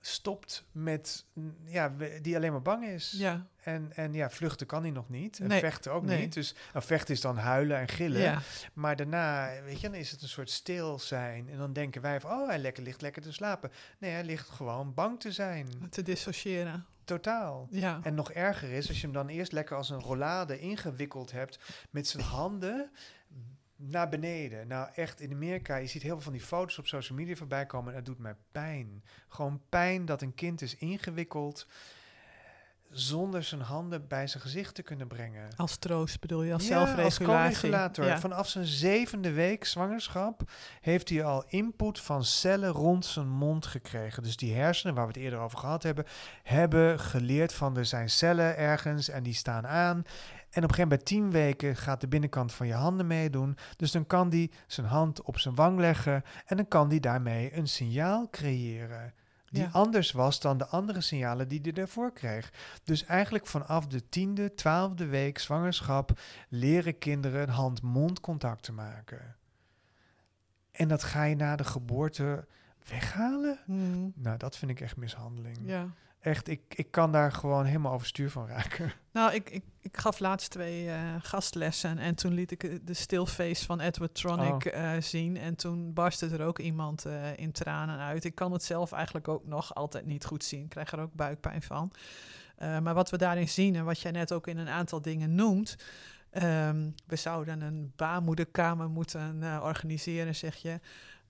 [0.00, 1.24] stopt met,
[1.64, 1.92] ja,
[2.22, 3.14] die alleen maar bang is.
[3.16, 3.46] ja.
[3.62, 5.38] En, en ja, vluchten kan hij nog niet.
[5.38, 6.20] En Nee, vechten ook nee.
[6.20, 6.32] niet.
[6.32, 8.20] Dus nou, vechten is dan huilen en gillen.
[8.20, 8.40] ja.
[8.72, 11.48] Maar daarna, weet je, dan is het een soort stil zijn.
[11.48, 13.70] En dan denken wij van, oh, hij lekker, ligt lekker te slapen.
[13.98, 15.68] Nee, hij ligt gewoon bang te zijn.
[15.90, 16.86] Te dissociëren.
[17.04, 17.66] Totaal.
[17.70, 18.00] Ja.
[18.02, 21.58] En nog erger is, als je hem dan eerst lekker als een rollade ingewikkeld hebt
[21.90, 22.90] met zijn handen
[23.76, 24.66] naar beneden.
[24.66, 27.66] Nou, echt in Amerika, je ziet heel veel van die foto's op social media voorbij
[27.66, 29.04] komen en dat doet mij pijn.
[29.28, 31.66] Gewoon pijn dat een kind is ingewikkeld
[32.90, 35.48] zonder zijn handen bij zijn gezicht te kunnen brengen.
[35.56, 37.52] Als troost bedoel je, als Ja, als zelfregulatie.
[37.54, 38.04] co-regulator.
[38.04, 38.18] Ja.
[38.20, 40.42] Vanaf zijn zevende week zwangerschap
[40.80, 44.22] heeft hij al input van cellen rond zijn mond gekregen.
[44.22, 46.04] Dus die hersenen, waar we het eerder over gehad hebben,
[46.42, 50.04] hebben geleerd van er zijn cellen ergens en die staan aan.
[50.54, 53.56] En op een gegeven moment bij tien weken gaat de binnenkant van je handen meedoen.
[53.76, 57.56] Dus dan kan die zijn hand op zijn wang leggen en dan kan die daarmee
[57.56, 59.14] een signaal creëren.
[59.44, 59.68] Die Ja.
[59.72, 62.52] anders was dan de andere signalen die hij daarvoor kreeg.
[62.84, 69.36] Dus eigenlijk vanaf de tiende, twaalfde week zwangerschap leren kinderen een hand-mond contact te maken.
[70.70, 72.46] En dat ga je na de geboorte
[72.88, 73.58] weghalen?
[73.64, 75.58] Hmm, Nou, dat vind ik echt mishandeling.
[75.62, 75.86] ja.
[76.24, 78.92] Echt, ik, ik kan daar gewoon helemaal overstuur van raken.
[79.12, 83.64] Nou, ik, ik, ik gaf laatst twee eh, gastlessen en toen liet ik de stilface
[83.64, 84.94] van Edward Tronic Oh.
[84.94, 85.36] eh, zien.
[85.36, 88.24] En toen barstte er ook iemand eh, in tranen uit.
[88.24, 90.62] Ik kan het zelf eigenlijk ook nog altijd niet goed zien.
[90.62, 91.90] Ik krijg er ook buikpijn van.
[92.58, 95.76] Maar wat we daarin zien en wat jij net ook in een aantal dingen noemt.
[96.30, 100.80] ehm, we zouden een baarmoederkamer moeten organiseren, zeg je.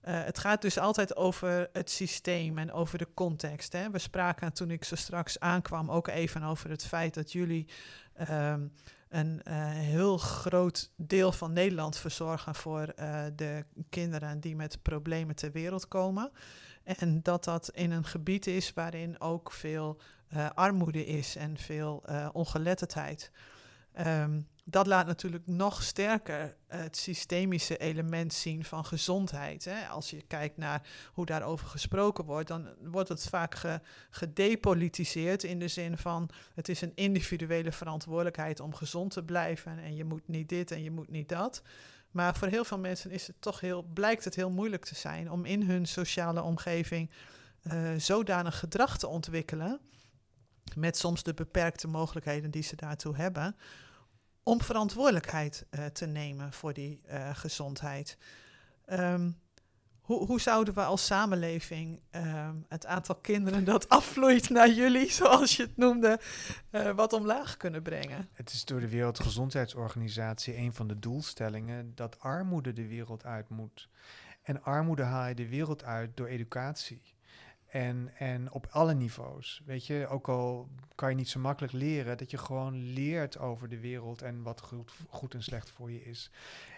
[0.04, 3.72] Eh, het gaat dus altijd over het systeem en over de context.
[3.72, 3.90] Hè.
[3.90, 7.68] We spraken toen ik zo straks aankwam ook even over het feit dat jullie
[8.14, 8.66] ehm,
[9.08, 15.36] een eh, heel groot deel van Nederland verzorgen voor eh, de kinderen die met problemen
[15.36, 16.30] ter wereld komen.
[16.82, 20.00] En dat dat in een gebied is waarin ook veel
[20.54, 23.30] armoede is en veel ongeletterdheid.
[23.92, 29.64] Ehm, dat laat natuurlijk nog sterker het systemische element zien van gezondheid.
[29.64, 29.86] Hè?
[29.86, 35.58] Als je kijkt naar hoe daarover gesproken wordt, dan wordt het vaak ge- gedepolitiseerd in
[35.58, 40.28] de zin van het is een individuele verantwoordelijkheid om gezond te blijven en je moet
[40.28, 41.62] niet dit en je moet niet dat.
[42.10, 45.30] Maar voor heel veel mensen is het toch heel, blijkt het heel moeilijk te zijn
[45.30, 47.10] om in hun sociale omgeving
[47.62, 49.80] eh, zodanig gedrag te ontwikkelen,
[50.76, 53.56] met soms de beperkte mogelijkheden die ze daartoe hebben,
[54.44, 58.18] om verantwoordelijkheid eh, te nemen voor die eh, gezondheid.
[58.84, 59.30] Ehm,
[60.00, 65.56] hoe, hoe zouden we als samenleving ehm, het aantal kinderen dat afvloeit naar jullie, zoals
[65.56, 66.20] je het noemde,
[66.70, 68.28] eh, wat omlaag kunnen brengen?
[68.32, 73.88] Het is door de Wereldgezondheidsorganisatie een van de doelstellingen dat armoede de wereld uit moet.
[74.42, 77.13] En armoede haal je de wereld uit door educatie.
[77.74, 79.62] En, en op alle niveaus.
[79.64, 83.68] Weet je, ook al kan je niet zo makkelijk leren, dat je gewoon leert over
[83.68, 86.30] de wereld en wat goed, goed en slecht voor je is.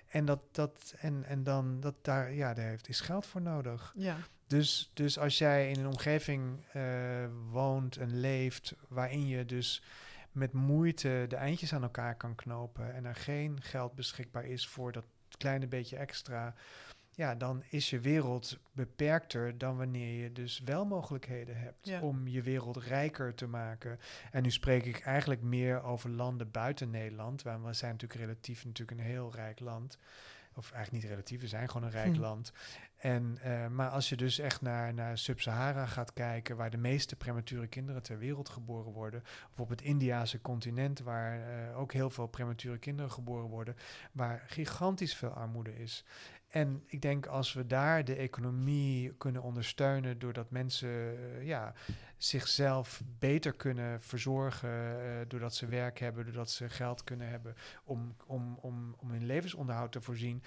[0.09, 3.92] En dat, dat en, en dan dat daar, ja, daar heeft, is geld voor nodig.
[3.97, 4.16] Ja,
[4.47, 6.82] Dus, dus als jij in een omgeving eh,
[7.51, 9.82] woont en leeft waarin je dus
[10.32, 14.92] met moeite de eindjes aan elkaar kan knopen en er geen geld beschikbaar is voor
[14.92, 15.05] dat
[15.38, 16.55] kleine beetje extra,
[17.16, 22.00] ja, dan is je wereld beperkter dan wanneer je dus wel mogelijkheden hebt Ja.
[22.00, 23.98] om je wereld rijker te maken.
[24.30, 28.64] En nu spreek ik eigenlijk meer over landen buiten Nederland, waar we zijn natuurlijk relatief
[28.64, 29.98] natuurlijk een heel rijk land.
[30.54, 32.20] Of eigenlijk niet relatief, we zijn gewoon een rijk Hm.
[32.20, 32.52] land.
[32.96, 37.16] En, eh, maar als je dus echt naar, naar Sub-Sahara gaat kijken, waar de meeste
[37.16, 42.10] premature kinderen ter wereld geboren worden, of op het Indiase continent, waar eh, ook heel
[42.10, 43.76] veel premature kinderen geboren worden,
[44.12, 46.04] waar gigantisch veel armoede is.
[46.57, 51.74] En ik denk als we daar de economie kunnen ondersteunen, doordat mensen eh, ja,
[52.16, 57.54] zichzelf beter kunnen verzorgen, eh, doordat ze werk hebben, doordat ze geld kunnen hebben
[57.84, 60.42] om, om, om, om hun levensonderhoud te voorzien,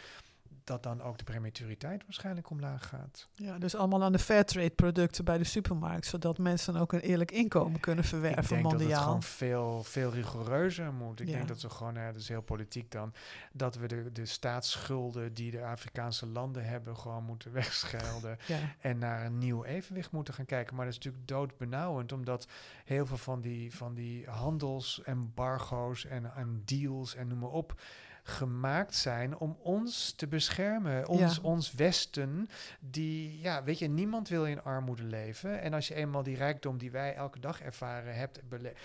[0.64, 3.28] dat dan ook de prematuriteit waarschijnlijk omlaag gaat.
[3.36, 7.32] Ja, dus allemaal aan de fairtrade producten bij de supermarkt, zodat mensen ook een eerlijk
[7.32, 8.88] inkomen kunnen verwerven ik denk mondiaal.
[8.88, 11.20] dat het gewoon veel, veel rigoureuzer moet.
[11.20, 11.34] Ik Ja.
[11.36, 13.14] denk dat we gewoon, ja, dat is heel politiek dan,
[13.54, 18.38] dat we de, de staatsschulden die de Afrikaanse landen hebben gewoon moeten wegschelden.
[18.48, 18.58] ja.
[18.80, 20.76] en naar een nieuw evenwicht moeten gaan kijken.
[20.76, 22.48] Maar dat is natuurlijk doodbenauwend, omdat
[22.86, 27.82] heel veel van die, van die handelsembargo's en, en deals en noem maar op
[28.30, 31.08] gemaakt zijn om ons te beschermen.
[31.08, 31.42] Ons, Ja.
[31.42, 32.50] ons Westen,
[32.80, 35.62] die, ja, weet je, niemand wil in armoede leven.
[35.62, 38.40] En als je eenmaal die rijkdom die wij elke dag ervaren hebt,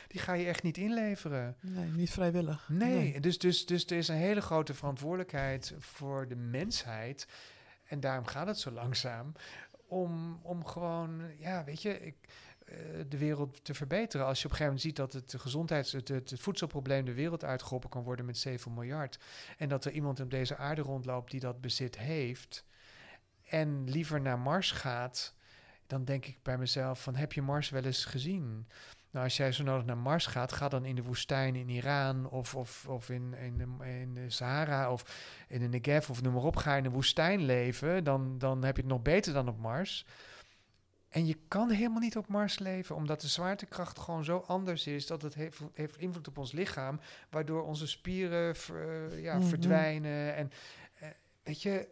[0.09, 1.57] die ga je echt niet inleveren.
[1.61, 2.68] Nee, niet vrijwillig.
[2.68, 7.26] Nee, Dus, dus, dus er is een hele grote verantwoordelijkheid voor de mensheid.
[7.84, 9.32] En daarom gaat het zo langzaam.
[9.86, 12.14] Om, om gewoon, ja, weet je, ik,
[13.09, 14.27] de wereld te verbeteren.
[14.27, 17.45] Als je op een gegeven moment ziet dat het gezondheids, het, het, voedselprobleem de wereld
[17.45, 19.19] uitgeholpen kan worden met 7 miljard.
[19.57, 22.65] En dat er iemand op deze aarde rondloopt die dat bezit heeft.
[23.49, 25.35] En liever naar Mars gaat.
[25.87, 28.69] Dan denk ik bij mezelf van heb je Mars wel eens gezien?
[29.11, 32.31] Nou, als jij zo nodig naar Mars gaat, ga dan in de woestijn in Iran
[32.31, 35.05] of, of, of in, in, de, in de Sahara of
[35.49, 36.57] in de Negev of noem maar op.
[36.57, 40.07] Ga in de woestijn leven, dan, dan heb je het nog beter dan op Mars.
[41.15, 45.07] En je kan helemaal niet op Mars leven, omdat de zwaartekracht gewoon zo anders is
[45.07, 47.01] dat het heeft, heeft invloed op ons lichaam,
[47.31, 49.47] waardoor onze spieren ver- eh, ja, Mhm.
[49.47, 50.35] verdwijnen.
[50.37, 50.51] En
[51.01, 51.09] eh,
[51.43, 51.89] weet je,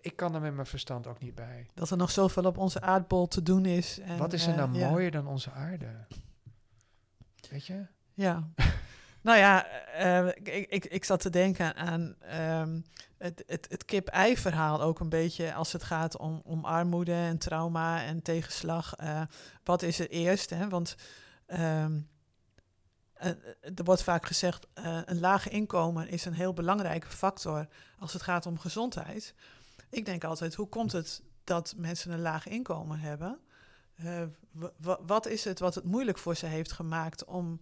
[0.00, 1.66] ik kan er met mijn verstand ook niet bij.
[1.74, 3.98] Dat er nog zoveel op onze aardbol te doen is.
[3.98, 4.90] En, Wat is er eh, nou ja.
[4.90, 6.06] mooier dan onze aarde?
[7.50, 7.86] Weet je?
[8.14, 8.48] Ja.
[9.24, 12.80] nou ja, eh, ik, ik, ik zat te denken aan ehm,
[13.18, 18.04] het, het, het kip-ei-verhaal ook een beetje als het gaat om, om armoede en trauma
[18.04, 18.94] en tegenslag.
[18.94, 19.22] Eh,
[19.64, 20.50] wat is er eerst?
[20.50, 20.68] Hè?
[20.68, 20.96] Want
[21.46, 22.00] ehm,
[23.12, 23.28] eh,
[23.74, 24.66] er wordt vaak gezegd,
[25.04, 27.66] een laag inkomen is een heel belangrijke factor
[27.98, 29.34] als het gaat om gezondheid.
[29.90, 33.38] Ik denk altijd, hoe komt het dat mensen een laag inkomen hebben?
[34.50, 37.60] Wa- wa- wat is het wat het moeilijk voor ze heeft gemaakt om,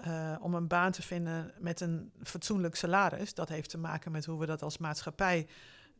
[0.00, 3.34] eh, om een baan te vinden met een fatsoenlijk salaris?
[3.34, 5.46] Dat heeft te maken met hoe we dat als maatschappij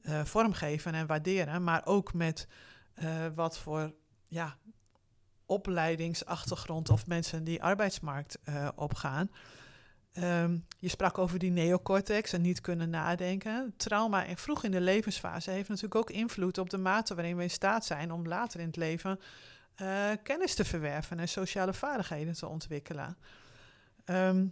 [0.02, 2.48] eh, vormgeven en waarderen, maar ook met
[2.94, 3.92] eh, wat voor
[4.28, 4.56] ja,
[5.46, 8.38] opleidingsachtergrond of mensen die arbeidsmarkt
[8.74, 9.30] opgaan.
[10.12, 13.74] Ehm, je sprak over die neocortex en niet kunnen nadenken.
[13.76, 17.42] Trauma en vroeg in de levensfase heeft natuurlijk ook invloed op de mate waarin we
[17.42, 19.20] in staat zijn om later in het leven
[20.22, 23.16] kennis te verwerven en sociale vaardigheden te ontwikkelen.
[24.10, 24.46] Ehm,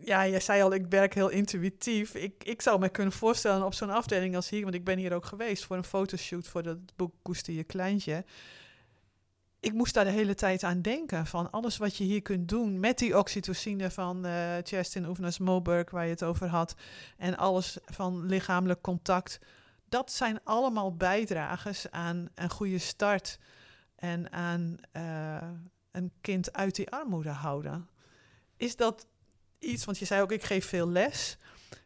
[0.00, 2.14] ja, jij zei al, ik werk heel intuïtief.
[2.14, 5.14] Ik, ik zou me kunnen voorstellen op zo'n afdeling als hier, want ik ben hier
[5.14, 8.24] ook geweest voor een fotoshoot voor het boek Koester je kleintje.
[9.60, 12.80] Ik moest daar de hele tijd aan denken van alles wat je hier kunt doen
[12.80, 16.74] met die oxytocine van eh Chestin Oefenas Moberg, waar je het over had,
[17.16, 19.38] en alles van lichamelijk contact.
[19.88, 23.38] Dat zijn allemaal bijdragers aan een goede start
[23.96, 25.48] en aan eh,
[25.92, 27.88] een kind uit die armoede houden.
[28.56, 29.06] Is dat
[29.58, 31.36] iets, want je zei ook, ik geef veel les.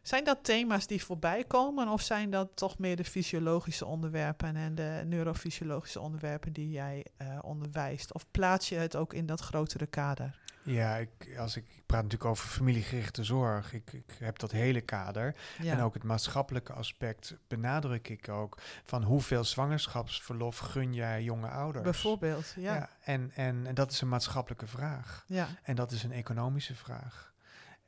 [0.01, 4.75] Zijn dat thema's die voorbij komen of zijn dat toch meer de fysiologische onderwerpen en
[4.75, 8.13] de neurofysiologische onderwerpen die jij eh, onderwijst?
[8.13, 10.39] Of plaats je het ook in dat grotere kader?
[10.67, 13.73] Ja, ik, als ik, ik praat natuurlijk over familiegerichte zorg.
[13.73, 15.35] Ik, ik heb dat hele kader.
[15.61, 15.73] Ja.
[15.73, 18.57] En ook het maatschappelijke aspect benadruk ik ook.
[18.83, 21.83] Van hoeveel zwangerschapsverlof gun jij jonge ouders?
[21.83, 22.73] Bijvoorbeeld, ja.
[22.73, 22.89] ja.
[23.03, 25.25] en, en, en dat is een maatschappelijke vraag.
[25.63, 27.33] En dat is een economische vraag.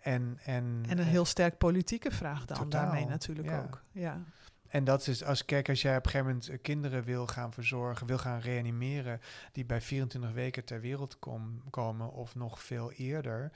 [0.01, 3.59] En, en, en een heel sterk politieke vraag dan Totaal, daarmee natuurlijk ja.
[3.59, 3.81] ook.
[3.91, 4.21] Ja.
[4.69, 7.53] En dat is, als, kijk, als jij op een gegeven moment eh, kinderen wil gaan
[7.53, 12.91] verzorgen, wil gaan reanimeren, die bij 24 weken ter wereld kom, komen of nog veel
[12.91, 13.51] eerder.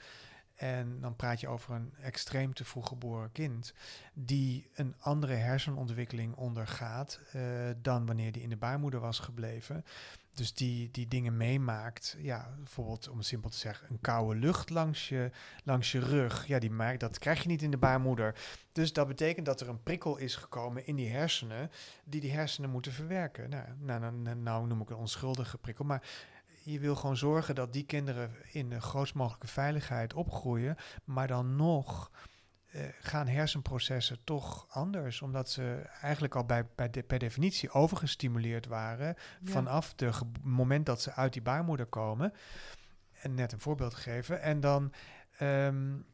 [0.54, 3.74] En dan praat je over een extreem te vroeg geboren kind,
[4.12, 7.42] die een andere hersenontwikkeling ondergaat uh,
[7.82, 9.84] dan wanneer die in de baarmoeder was gebleven.
[10.34, 15.08] Dus die, die dingen meemaakt, ja, bijvoorbeeld om simpel te zeggen, een koude lucht langs
[15.08, 15.30] je,
[15.64, 16.46] langs je rug.
[16.46, 18.34] Ja, die maakt, dat krijg je niet in de baarmoeder.
[18.72, 21.70] Dus dat betekent dat er een prikkel is gekomen in die hersenen,
[22.04, 23.50] die die hersenen moeten verwerken.
[23.50, 26.02] Nou, nou, nou, nou noem ik een onschuldige prikkel, maar
[26.62, 31.56] je wil gewoon zorgen dat die kinderen in de grootst mogelijke veiligheid opgroeien, maar dan
[31.56, 32.10] nog
[32.74, 38.66] uh, gaan hersenprocessen toch anders, omdat ze eigenlijk al bij, bij de, per definitie overgestimuleerd
[38.66, 39.52] waren ja.
[39.52, 42.32] vanaf het moment dat ze uit die baarmoeder komen.
[43.22, 44.42] En net een voorbeeld geven.
[44.42, 44.92] En dan,
[45.40, 46.06] um,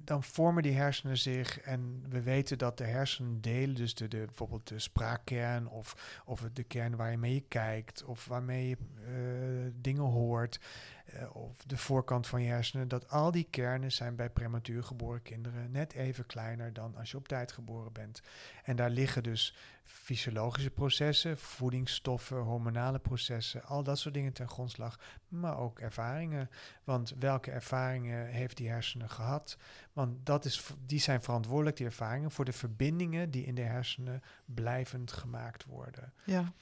[0.00, 4.68] dan vormen die hersenen zich en we weten dat de hersendelen, dus de, de, bijvoorbeeld
[4.68, 8.76] de spraakkern of, of de kern waar je kijkt of waarmee je
[9.08, 10.95] uh, dingen hoort, eh,
[11.32, 15.70] of de voorkant van je hersenen, dat al die kernen zijn bij prematuur geboren kinderen
[15.70, 18.22] net even kleiner dan als je op tijd geboren bent.
[18.64, 19.54] En daar liggen dus
[19.84, 24.98] fysiologische processen, voedingsstoffen, hormonale processen, al dat soort dingen ten grondslag,
[25.28, 26.50] maar ook ervaringen.
[26.84, 29.56] Want welke ervaringen heeft die hersenen gehad?
[29.92, 34.22] Want dat is, die zijn verantwoordelijk, die ervaringen, voor de verbindingen die in de hersenen
[34.44, 36.12] blijvend gemaakt worden.
[36.24, 36.52] Ja.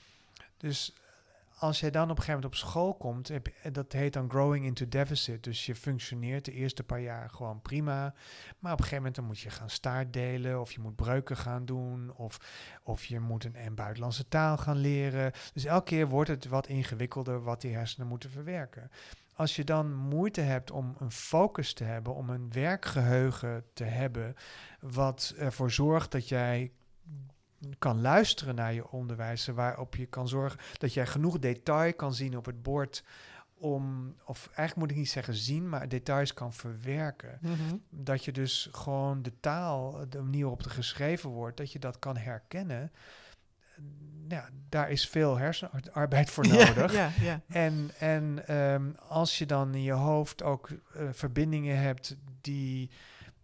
[0.57, 0.95] Dus
[1.59, 4.31] als jij dan op een gegeven moment op school komt, heb, je- dat heet dan
[4.31, 5.45] growing into deficit.
[5.45, 8.15] Dus je functioneert de eerste paar jaar gewoon prima.
[8.59, 11.65] Maar op een gegeven moment dan moet je gaan staartdelen, of je moet breuken gaan
[11.65, 12.39] doen, of,
[12.83, 15.33] of je moet een, een buitenlandse taal gaan leren.
[15.53, 18.91] Dus elke keer wordt het wat ingewikkelder wat die hersenen moeten verwerken.
[19.37, 24.35] Als je dan moeite hebt om een focus te hebben, om een werkgeheugen te hebben,
[24.81, 26.73] wat ervoor zorgt dat jij
[27.79, 32.37] kan luisteren naar je onderwijzer, waarop je kan zorgen dat jij genoeg detail kan zien
[32.37, 33.05] op het bord
[33.65, 37.39] om, of eigenlijk moet ik niet zeggen zien, maar details kan verwerken.
[37.41, 37.77] Mhm.
[37.91, 41.99] Dat je dus gewoon de taal, de manier waarop er geschreven wordt, dat je dat
[41.99, 42.93] kan herkennen.
[44.29, 46.93] Ja, daar is veel hersenarbeid voor nodig.
[46.93, 47.41] Ja, ja, ja.
[47.49, 52.91] En, en ehm, als je dan in je hoofd ook eh, verbindingen hebt die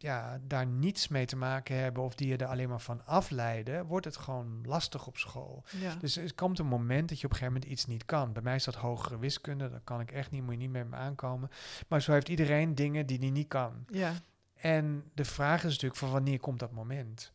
[0.03, 3.87] ja, daar niets mee te maken hebben of die je er alleen maar van afleiden,
[3.87, 5.65] wordt het gewoon lastig op school.
[5.81, 5.95] ja.
[5.95, 8.33] Dus er komt een moment dat je op een gegeven moment iets niet kan.
[8.33, 10.89] Bij mij is dat hogere wiskunde, dat kan ik echt niet, moet je niet met
[10.89, 11.51] me aankomen.
[11.89, 13.85] Maar zo heeft iedereen dingen die hij niet kan.
[13.91, 14.13] ja.
[14.61, 17.33] En de vraag is natuurlijk van wanneer komt dat moment?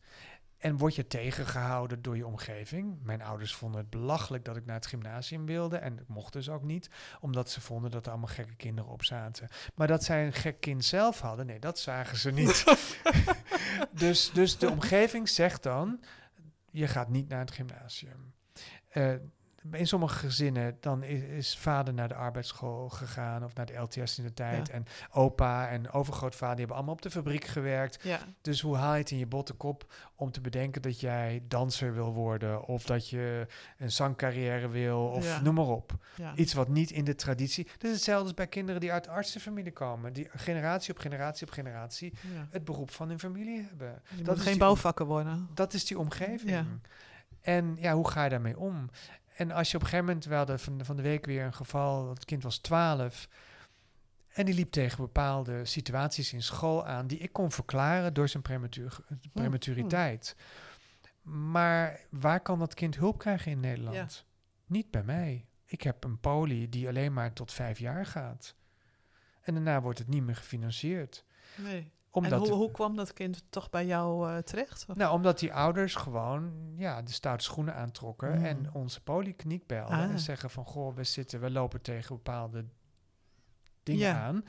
[0.58, 3.02] En word je tegengehouden door je omgeving?
[3.02, 5.76] Mijn ouders vonden het belachelijk dat ik naar het gymnasium wilde.
[5.76, 6.90] En ik mocht dus ook niet,
[7.20, 9.48] omdat ze vonden dat er allemaal gekke kinderen op zaten.
[9.74, 12.64] Maar dat zij een gek kind zelf hadden, nee, dat zagen ze niet.
[13.90, 16.00] dus, dus de omgeving zegt dan,
[16.70, 18.32] je gaat niet naar het gymnasium.
[18.88, 19.14] Eh,
[19.72, 24.18] in sommige gezinnen dan is, is vader naar de arbeidsschool gegaan of naar de LTS
[24.18, 24.66] in de tijd.
[24.66, 24.72] Ja.
[24.72, 28.02] En opa en overgrootvader die hebben allemaal op de fabriek gewerkt.
[28.02, 28.18] ja.
[28.40, 31.94] Dus hoe haal je het in je botte kop om te bedenken dat jij danser
[31.94, 33.46] wil worden of dat je
[33.78, 35.40] een zangcarrière wil of Ja.
[35.40, 35.94] noem maar op.
[36.34, 37.64] Iets wat niet in de traditie.
[37.64, 41.52] Dat is hetzelfde als bij kinderen die uit artsenfamilie komen, die generatie op generatie op
[41.52, 42.12] generatie
[42.50, 44.02] het beroep van hun familie hebben.
[44.10, 45.48] Je dat moet is geen bouwvakker worden.
[45.54, 46.66] Dat is die omgeving.
[47.40, 48.90] En ja, hoe ga je daarmee om?
[49.36, 51.54] En als je op een gegeven moment, we hadden van, van de week weer een
[51.54, 53.28] geval, het kind was 12.
[54.28, 58.42] En die liep tegen bepaalde situaties in school aan die ik kon verklaren door zijn
[58.42, 58.96] prematuur,
[59.32, 60.36] prematuriteit.
[61.22, 64.24] Maar waar kan dat kind hulp krijgen in Nederland?
[64.66, 65.46] Niet bij mij.
[65.64, 68.54] Ik heb een poli die alleen maar tot vijf jaar gaat.
[69.40, 71.24] En daarna wordt het niet meer gefinancierd.
[71.56, 71.92] Nee.
[72.16, 74.84] Omdat en hoe, hoe kwam dat kind toch bij jou eh, terecht?
[74.88, 78.44] Of- Nou, omdat die ouders gewoon ja, de stoute schoenen aantrokken Mm.
[78.44, 80.02] en onze polykliniek belden Ah.
[80.10, 82.64] en zeggen van goh, we zitten, we lopen tegen bepaalde
[83.82, 84.20] dingen Ja.
[84.22, 84.44] aan.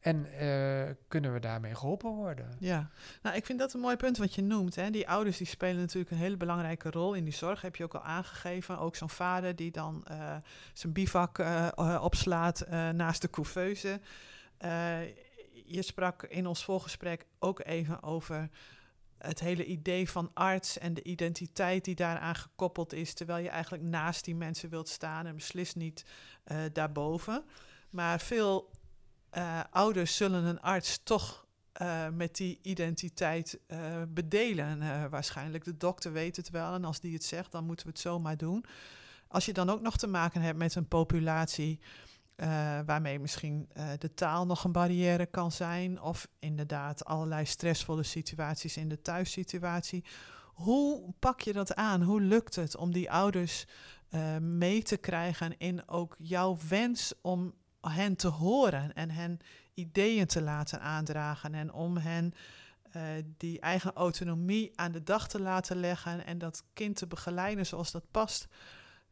[0.00, 2.56] En eh, kunnen we daarmee geholpen worden?
[2.58, 2.90] Ja,
[3.22, 4.74] nou ik vind dat een mooi punt wat je noemt.
[4.74, 4.90] Hè.
[4.90, 7.60] Die ouders die spelen natuurlijk een hele belangrijke rol in die zorg.
[7.62, 8.78] Heb je ook al aangegeven.
[8.78, 10.36] Ook zo'n vader die dan eh,
[10.72, 11.38] zijn bivak
[12.00, 14.00] opslaat naast de couveuse.
[15.72, 18.50] Je sprak in ons voorgesprek ook even over
[19.18, 23.82] het hele idee van arts en de identiteit die daaraan gekoppeld is, terwijl je eigenlijk
[23.82, 26.04] naast die mensen wilt staan en beslist niet
[26.44, 27.44] eh, daarboven.
[27.90, 28.70] Maar veel
[29.30, 33.60] eh, ouders zullen een arts toch eh, met die identiteit
[34.08, 35.10] bedelen.
[35.10, 38.00] Waarschijnlijk de dokter weet het wel en als die het zegt, dan moeten we het
[38.00, 38.64] zomaar doen.
[39.28, 41.80] Als je dan ook nog te maken hebt met een populatie
[42.40, 48.02] eh, waarmee misschien eh, de taal nog een barrière kan zijn, of inderdaad allerlei stressvolle
[48.02, 50.04] situaties in de thuissituatie.
[50.44, 52.02] Hoe pak je dat aan?
[52.02, 53.66] Hoe lukt het om die ouders
[54.08, 59.38] eh, mee te krijgen in ook jouw wens om hen te horen en hen
[59.74, 62.32] ideeën te laten aandragen en om hen
[63.36, 67.90] die eigen autonomie aan de dag te laten leggen en dat kind te begeleiden zoals
[67.90, 68.48] dat past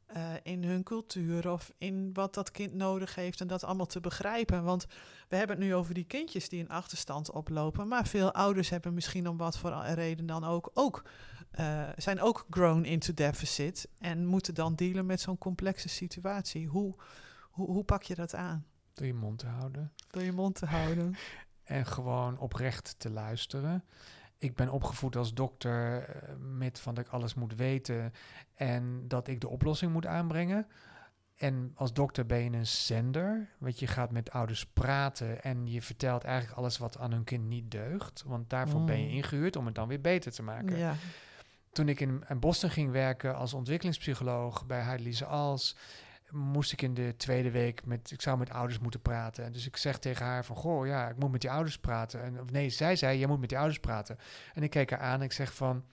[0.08, 4.00] eh, in hun cultuur of in wat dat kind nodig heeft en dat allemaal te
[4.00, 4.64] begrijpen.
[4.64, 4.86] Want
[5.28, 8.94] we hebben het nu over die kindjes die een achterstand oplopen, maar veel ouders hebben
[8.94, 11.02] misschien om wat voor reden dan ook, ook
[11.50, 16.66] eh, zijn ook grown into deficit en moeten dan dealen met zo'n complexe situatie.
[16.66, 16.94] Hoe,
[17.50, 18.66] hoe, hoe pak je dat aan?
[18.92, 19.92] Door je mond te houden.
[20.10, 21.14] Door je mond te houden.
[21.64, 23.84] En gewoon oprecht te luisteren.
[24.38, 28.12] Ik ben opgevoed als dokter eh, met van dat ik alles moet weten
[28.54, 30.66] en dat ik de oplossing moet aanbrengen.
[31.36, 35.82] En als dokter ben je een zender, want je gaat met ouders praten en je
[35.82, 38.22] vertelt eigenlijk alles wat aan hun kind niet deugt.
[38.26, 39.14] Want daarvoor ben je Mm.
[39.14, 40.76] ingehuurd om het dan weer beter te maken.
[40.76, 40.94] Ja,
[41.72, 45.76] Toen ik in, in Boston ging werken als ontwikkelingspsycholoog bij Heidelise Als,
[46.30, 49.44] moest ik in de tweede week met, ik zou met ouders moeten praten.
[49.44, 52.22] En dus ik zeg tegen haar van, goh, ja, ik moet met die ouders praten.
[52.22, 54.18] En, of nee, zij zei, jij moet met die ouders praten.
[54.54, 55.84] En ik keek haar aan en ik zeg van,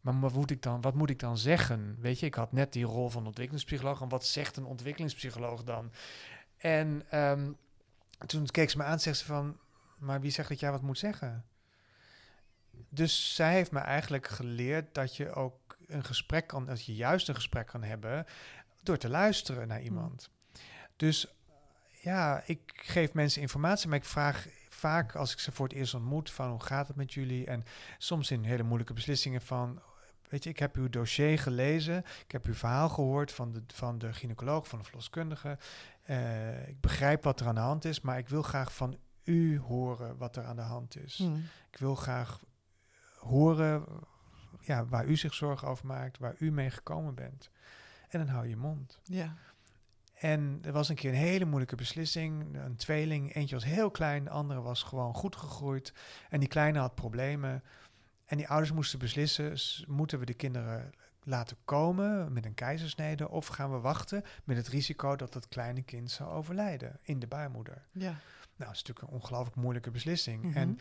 [0.00, 1.96] maar wat moet ik dan, wat moet ik dan zeggen?
[2.00, 4.00] Weet je, ik had net die rol van ontwikkelingspsycholoog.
[4.00, 5.92] En wat zegt een ontwikkelingspsycholoog dan?
[6.56, 7.52] En ehm,
[8.26, 9.58] toen keek ze me aan en zegt ze van,
[9.98, 11.44] maar wie zegt dat jij wat moet zeggen?
[12.88, 17.28] Dus zij heeft me eigenlijk geleerd dat je ook een gesprek kan, dat je juist
[17.28, 18.26] een gesprek kan hebben
[18.82, 20.30] door te luisteren naar iemand.
[20.96, 21.34] Dus
[22.00, 25.94] ja, ik geef mensen informatie, maar ik vraag vaak als ik ze voor het eerst
[25.94, 27.46] ontmoet van hoe gaat het met jullie?
[27.46, 27.64] En
[27.98, 29.82] soms in hele moeilijke beslissingen van,
[30.28, 33.98] weet je, ik heb uw dossier gelezen, ik heb uw verhaal gehoord van de, van
[33.98, 35.58] de gynaecoloog, van de verloskundige.
[36.06, 39.58] Uh, ik begrijp wat er aan de hand is, maar ik wil graag van u
[39.58, 41.16] horen wat er aan de hand is.
[41.16, 41.44] Hmm.
[41.70, 42.40] Ik wil graag
[43.16, 43.84] horen
[44.60, 47.50] ja, waar u zich zorgen over maakt, waar u mee gekomen bent.
[48.12, 49.00] En dan hou je mond.
[49.04, 49.34] Ja.
[50.14, 52.56] En er was een keer een hele moeilijke beslissing.
[52.56, 55.92] Een tweeling, eentje was heel klein, de andere was gewoon goed gegroeid.
[56.28, 57.62] En die kleine had problemen.
[58.24, 59.56] En die ouders moesten beslissen,
[59.86, 60.92] moeten we de kinderen
[61.22, 63.28] laten komen met een keizersnede...
[63.28, 67.26] of gaan we wachten met het risico dat dat kleine kind zou overlijden in de
[67.26, 67.82] baarmoeder.
[67.92, 68.00] Ja.
[68.00, 68.16] Nou,
[68.56, 70.42] dat is natuurlijk een ongelooflijk moeilijke beslissing.
[70.42, 70.56] Mhm.
[70.56, 70.78] En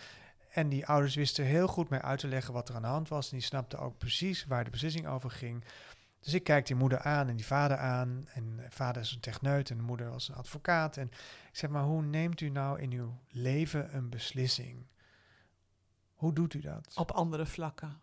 [0.51, 3.09] en die ouders wisten heel goed mij uit te leggen wat er aan de hand
[3.09, 3.31] was.
[3.31, 5.63] En die snapten ook precies waar de beslissing over ging.
[6.21, 8.27] Dus ik kijk die moeder aan en die vader aan.
[8.33, 10.97] En de vader is een techneut en de moeder was een advocaat.
[10.97, 11.05] En
[11.51, 14.85] ik zeg maar, hoe neemt u nou in uw leven een beslissing?
[16.13, 16.91] Hoe doet u dat?
[16.95, 17.99] Op andere vlakken.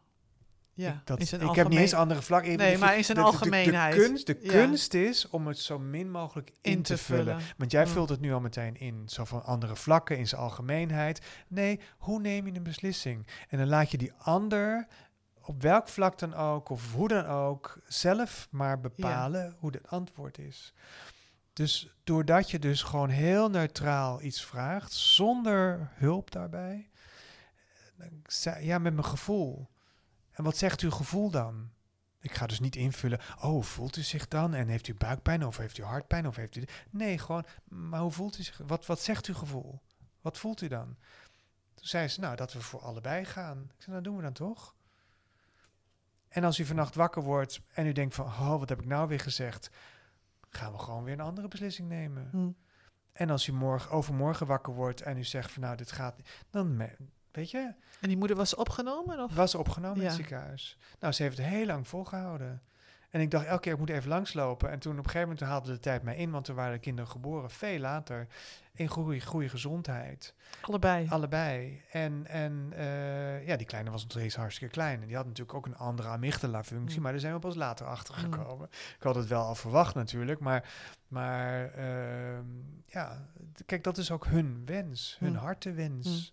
[0.72, 2.42] Ja, ik, dat, ik heb niet eens andere vlak.
[2.44, 3.94] Even Nee, maar in zijn de- de- algemeenheid.
[3.94, 4.50] De, kunst, de Ja.
[4.50, 7.40] kunst is om het zo min mogelijk in, in te vullen.
[7.56, 7.90] Want jij Mm.
[7.90, 11.26] vult het nu al meteen in, zo van andere vlakken, in zijn algemeenheid.
[11.48, 13.26] Nee, hoe neem je een beslissing?
[13.48, 14.86] En dan laat je die ander,
[15.48, 20.38] op welk vlak dan ook, of hoe dan ook, zelf maar bepalen hoe het antwoord
[20.38, 20.72] is.
[21.52, 26.90] Dus doordat je dus gewoon heel neutraal iets vraagt, zonder hulp daarbij,
[28.60, 29.68] ja, met mijn gevoel.
[30.30, 31.70] En wat zegt uw gevoel dan?
[32.20, 34.54] Ik ga dus niet invullen, oh, voelt u zich dan?
[34.54, 36.64] En heeft u buikpijn of heeft u hartpijn of heeft u...
[36.90, 38.60] Nee, gewoon, maar hoe voelt u zich?
[38.66, 39.82] Wat, wat zegt uw gevoel?
[40.20, 40.96] Wat voelt u dan?
[41.74, 43.58] Toen zei ze, nou, dat we voor allebei gaan.
[43.58, 44.76] Ik zei, nou, doen we dan toch?
[46.28, 49.08] En als u vannacht wakker wordt en u denkt van, oh, wat heb ik nou
[49.08, 49.70] weer gezegd?
[50.50, 52.28] Gaan we gewoon weer een andere beslissing nemen.
[52.30, 52.50] Hm.
[53.12, 56.44] En als u morgen, overmorgen wakker wordt en u zegt van, nou, dit gaat niet,
[56.50, 56.82] dan,
[57.32, 59.20] weet je, En die moeder was opgenomen?
[59.20, 59.34] Of?
[59.34, 60.78] was opgenomen in het ziekenhuis.
[61.00, 62.62] Nou, ze heeft het heel lang volgehouden.
[63.10, 64.70] En ik dacht elke keer, ik moet even langslopen.
[64.70, 66.78] En toen op een gegeven moment haalde de tijd mij in, want er waren de
[66.78, 68.26] kinderen geboren veel later.
[68.74, 70.34] In goede, goede gezondheid.
[70.60, 71.06] Allebei.
[71.08, 71.82] Allebei.
[71.90, 75.00] En, en eh, ja, die kleine was nog steeds hartstikke klein.
[75.00, 77.02] En die had natuurlijk ook een andere amygdala-functie, Mm.
[77.02, 78.32] maar daar zijn we pas later achter Mm.
[78.32, 78.68] gekomen.
[78.70, 80.70] Ik had het wel al verwacht natuurlijk, maar,
[81.08, 82.44] maar ehm,
[82.86, 83.26] ja,
[83.66, 85.36] kijk, dat is ook hun wens, hun Mm.
[85.38, 86.32] hartewens.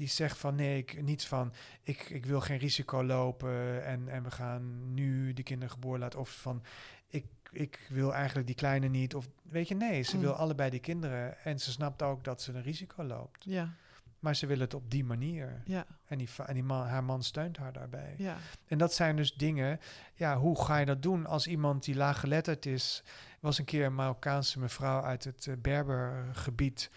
[0.00, 4.22] Die zegt van nee, ik, niet van ik, ik wil geen risico lopen en, en
[4.22, 6.18] we gaan nu die kinderen geboren laten.
[6.18, 6.62] Of van
[7.08, 9.14] ik, ik wil eigenlijk die kleine niet.
[9.14, 10.22] Of weet je, nee, ze Mm.
[10.22, 11.38] wil allebei die kinderen.
[11.44, 13.44] En ze snapt ook dat ze een risico loopt.
[13.44, 13.74] Ja,
[14.18, 15.62] Maar ze wil het op die manier.
[15.64, 18.14] ja, En, die, en die man, haar man steunt haar daarbij.
[18.18, 18.36] ja.
[18.66, 19.80] En dat zijn dus dingen,
[20.14, 23.02] ja, hoe ga je dat doen als iemand die laaggeletterd is?
[23.40, 26.90] Was een keer een Marokkaanse mevrouw uit het eh, Berbergebied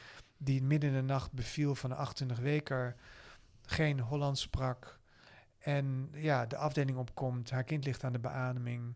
[0.43, 2.95] die midden in de nacht beviel van een 28 weker,
[3.61, 4.99] geen Hollands sprak.
[5.59, 8.93] En ja, de afdeling opkomt, haar kind ligt aan de beademing.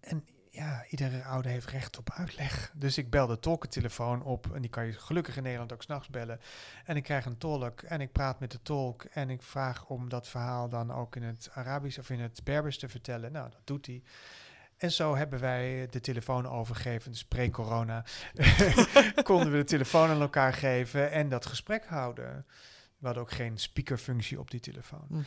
[0.00, 2.72] En ja, iedere ouder heeft recht op uitleg.
[2.74, 4.54] Dus ik bel de tolkentelefoon op.
[4.54, 6.40] En die kan je gelukkig in Nederland ook s'nachts bellen.
[6.84, 9.04] En ik krijg een tolk en ik praat met de tolk.
[9.04, 12.78] En ik vraag om dat verhaal dan ook in het Arabisch of in het Berbers
[12.78, 13.32] te vertellen.
[13.32, 14.02] Nou, dat doet hij.
[14.84, 18.04] En zo hebben wij de telefoon overgegeven, dus pre-corona.
[19.22, 22.46] konden we de telefoon aan elkaar geven en dat gesprek houden.
[22.98, 25.06] We hadden ook geen speakerfunctie op die telefoon.
[25.08, 25.20] Hm.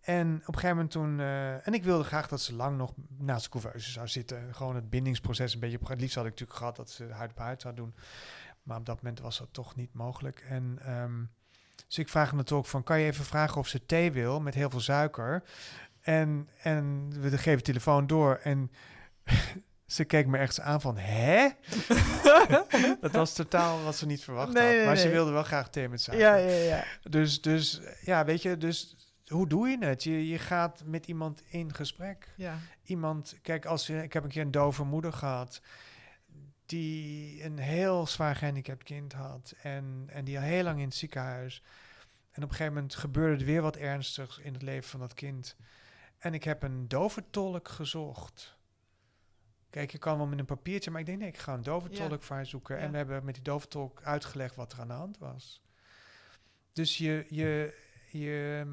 [0.00, 1.20] En op een gegeven moment toen...
[1.20, 4.54] eh, en ik wilde graag dat ze lang nog naast de couveuse zou zitten.
[4.54, 5.78] Gewoon het bindingsproces een beetje...
[5.84, 7.94] Het liefst had ik natuurlijk gehad dat ze huid op huid zou doen.
[8.62, 10.44] Maar op dat moment was dat toch niet mogelijk.
[10.48, 11.24] En ehm,
[11.86, 12.82] dus ik vraag hem ook van...
[12.82, 15.42] Kan je even vragen of ze thee wil met heel veel suiker?
[16.04, 18.70] En, en we geven de telefoon door en...
[19.86, 21.48] Ze keek me echt aan van, hè?
[23.00, 24.74] dat was totaal wat ze niet verwacht Nee, had.
[24.74, 26.26] nee, Maar ze wilde wel graag met suiker.
[26.26, 26.84] Ja, ja, ja.
[27.02, 30.02] Dus, dus ja, weet je, dus hoe doe je het?
[30.02, 32.28] Je, je gaat met iemand in gesprek.
[32.36, 32.58] ja.
[32.84, 35.60] Iemand, kijk, als ik heb een keer een dove moeder gehad
[36.66, 40.94] die een heel zwaar gehandicapt kind had en, en die al heel lang in het
[40.94, 41.62] ziekenhuis.
[42.30, 45.14] En op een gegeven moment gebeurde er weer wat ernstigs in het leven van dat
[45.14, 45.56] kind.
[46.24, 48.56] En ik heb een dove tolk gezocht.
[49.70, 52.10] Kijk, je kan wel met een papiertje, maar ik denk nee, ik ga een doventolk
[52.10, 52.18] Ja.
[52.18, 52.76] voor haar zoeken.
[52.76, 52.82] Ja.
[52.82, 55.62] En we hebben met die doventolk uitgelegd wat er aan de hand was.
[56.72, 57.78] Dus je, je,
[58.10, 58.66] je,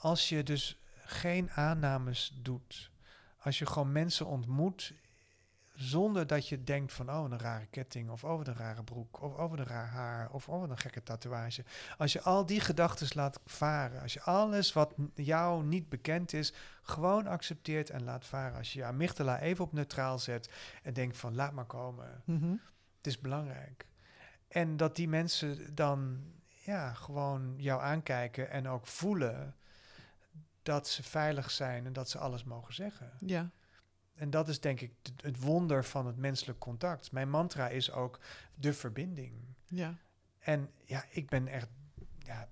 [0.00, 2.90] als je dus geen aannames doet,
[3.38, 4.94] als je gewoon mensen ontmoet
[5.80, 9.22] zonder dat je denkt van oh een rare ketting of oh wat een rare broek
[9.22, 11.64] of oh wat een raar haar of oh wat een gekke tatoeage.
[11.98, 16.52] Als je al die gedachten laat varen, als je alles wat jou niet bekend is
[16.82, 18.58] gewoon accepteert en laat varen.
[18.58, 20.50] Als je je amygdala even op neutraal zet
[20.82, 22.22] en denkt van laat maar komen.
[22.24, 22.54] Mhm.
[22.96, 23.86] Het is belangrijk.
[24.48, 29.54] En dat die mensen dan ja, gewoon jou aankijken en ook voelen
[30.62, 33.12] dat ze veilig zijn en dat ze alles mogen zeggen.
[33.18, 33.50] Ja.
[34.20, 37.12] En dat is denk ik het wonder van het menselijk contact.
[37.12, 38.18] Mijn mantra is ook
[38.54, 39.32] de verbinding.
[39.66, 39.94] Ja.
[40.38, 41.68] En ja, ik ben echt
[42.18, 42.48] ja,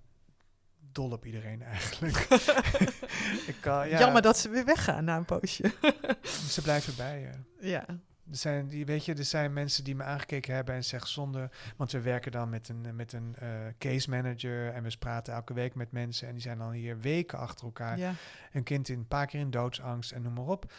[0.92, 2.16] dol op iedereen eigenlijk.
[3.52, 5.72] ik kan, ja, Jammer dat ze weer weggaan na een poosje.
[6.54, 7.32] Ze blijven bij je.
[7.68, 7.86] ja.
[8.30, 11.50] Er zijn, die, weet je, er zijn mensen die me aangekeken hebben en zeggen zonder...
[11.76, 15.54] Want we werken dan met een, met een eh, case manager en we praten elke
[15.54, 16.28] week met mensen...
[16.28, 17.98] en die zijn dan hier weken achter elkaar.
[17.98, 18.14] Ja.
[18.52, 20.72] Een kind in, een paar keer in doodsangst en noem maar op.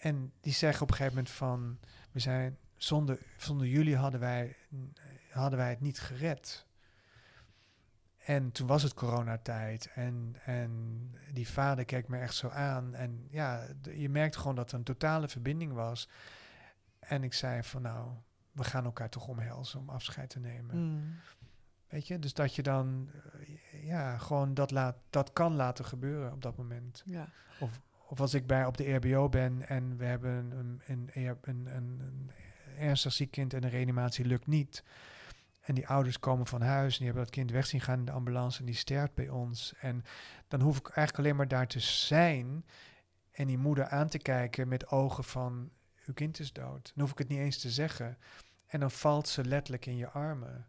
[0.00, 1.78] En die zeggen op een gegeven moment van...
[2.12, 4.56] We zijn, zonder, zonder jullie hadden wij,
[5.30, 6.66] hadden wij het niet gered.
[8.16, 12.94] En toen was het coronatijd en, en die vader keek me echt zo aan.
[12.94, 16.08] En ja, je merkte gewoon dat er een totale verbinding was.
[16.98, 18.10] En ik zei van nou,
[18.52, 20.76] we gaan elkaar toch omhelzen om afscheid te nemen.
[20.76, 21.14] Mm.
[21.88, 26.32] Weet je, dus dat je dan eh, ja, gewoon dat, laat, dat kan laten gebeuren
[26.32, 27.02] op dat moment.
[27.04, 27.28] Ja.
[27.60, 27.80] Of
[28.16, 31.10] als ik bij op de RBO ben en we hebben een, een,
[31.42, 32.30] een, een
[32.78, 34.84] ernstig ziek kind en de reanimatie lukt niet.
[35.60, 38.04] En die ouders komen van huis en die hebben dat kind weg zien gaan in
[38.04, 39.74] de ambulance en die sterft bij ons.
[39.80, 40.04] En
[40.48, 42.64] dan hoef ik eigenlijk alleen maar daar te zijn
[43.30, 45.70] en die moeder aan te kijken met ogen van
[46.04, 46.92] uw kind is dood.
[46.94, 48.18] Dan hoef ik het niet eens te zeggen.
[48.66, 50.68] En dan valt ze letterlijk in je armen.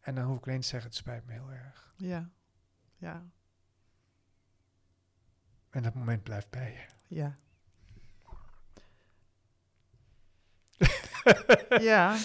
[0.00, 1.94] En dan hoef ik alleen te zeggen, het spijt me heel erg.
[1.96, 2.30] Ja.
[2.96, 3.26] Ja.
[5.72, 7.14] En dat moment blijft bij je.
[7.16, 7.34] Ja.
[11.90, 12.16] ja,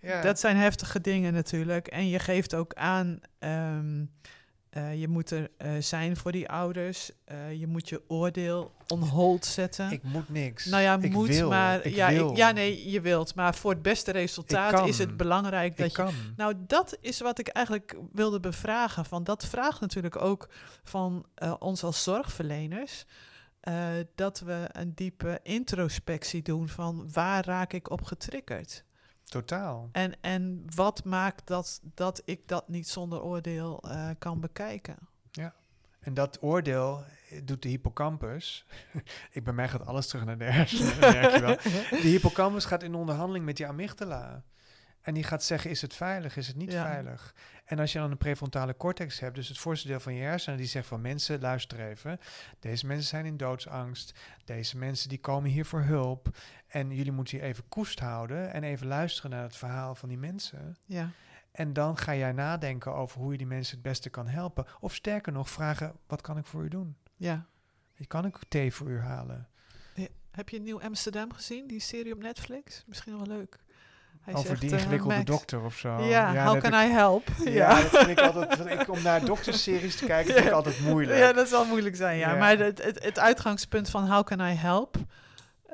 [0.00, 0.20] Ja.
[0.22, 1.86] dat zijn heftige dingen natuurlijk.
[1.86, 4.04] En je geeft ook aan, ehm,
[4.76, 7.10] eh, je moet er eh, zijn voor die ouders.
[7.24, 9.90] Eh, je moet je oordeel on hold zetten.
[9.90, 10.64] Ik moet niks.
[10.64, 12.36] nou ja, ik moet, wil, maar ik ja, ik- wil.
[12.36, 13.34] ja, nee, je wilt.
[13.34, 16.14] Maar voor het beste resultaat is het belangrijk dat ik je kan.
[16.36, 19.04] nou, dat is wat ik eigenlijk wilde bevragen.
[19.04, 20.48] Van dat vraagt natuurlijk ook
[20.84, 21.26] van
[21.58, 23.04] ons als zorgverleners.
[24.14, 28.84] dat we een diepe introspectie doen van waar raak ik op getriggerd?
[29.28, 29.88] Totaal.
[29.92, 34.96] En, en wat maakt dat, dat ik dat niet zonder oordeel eh, kan bekijken?
[36.06, 38.66] En dat oordeel eh, doet de hippocampus.
[39.30, 41.56] ik bij mij gaat alles terug naar de hersenen, merk je wel.
[42.02, 44.42] De hippocampus gaat in onderhandeling met die amygdala.
[45.06, 46.82] En die gaat zeggen, is het veilig, is het niet Ja.
[46.84, 47.34] veilig?
[47.64, 50.58] En als je dan een prefrontale cortex hebt, dus het voorste deel van je hersenen,
[50.58, 52.18] die zegt van mensen, luister even.
[52.60, 54.18] Deze mensen zijn in doodsangst.
[54.44, 56.36] Deze mensen die komen hier voor hulp.
[56.66, 60.18] En jullie moeten hier even koest houden en even luisteren naar het verhaal van die
[60.18, 60.76] mensen.
[60.84, 61.10] Ja,
[61.52, 64.66] En dan ga jij nadenken over hoe je die mensen het beste kan helpen.
[64.80, 66.96] Of sterker nog, vragen, wat kan ik voor u doen?
[67.16, 67.46] ja.
[68.06, 69.48] Kan ik thee voor u halen?
[70.30, 72.84] Heb je Nieuw Amsterdam gezien, die serie op Netflix?
[72.86, 73.58] Misschien wel leuk.
[74.26, 76.02] Hij over zegt, die eh, ingewikkelde dokter of zo.
[76.02, 77.28] Ja, how can ik- I help?
[77.44, 78.80] Ja, dat vind ik altijd...
[78.80, 81.18] Ik, om naar dokterseries te kijken, vind ik altijd moeilijk.
[81.18, 82.30] Ja, dat zal moeilijk zijn, ja.
[82.32, 82.38] Ja.
[82.38, 84.96] Maar het, het, het uitgangspunt van how can I help,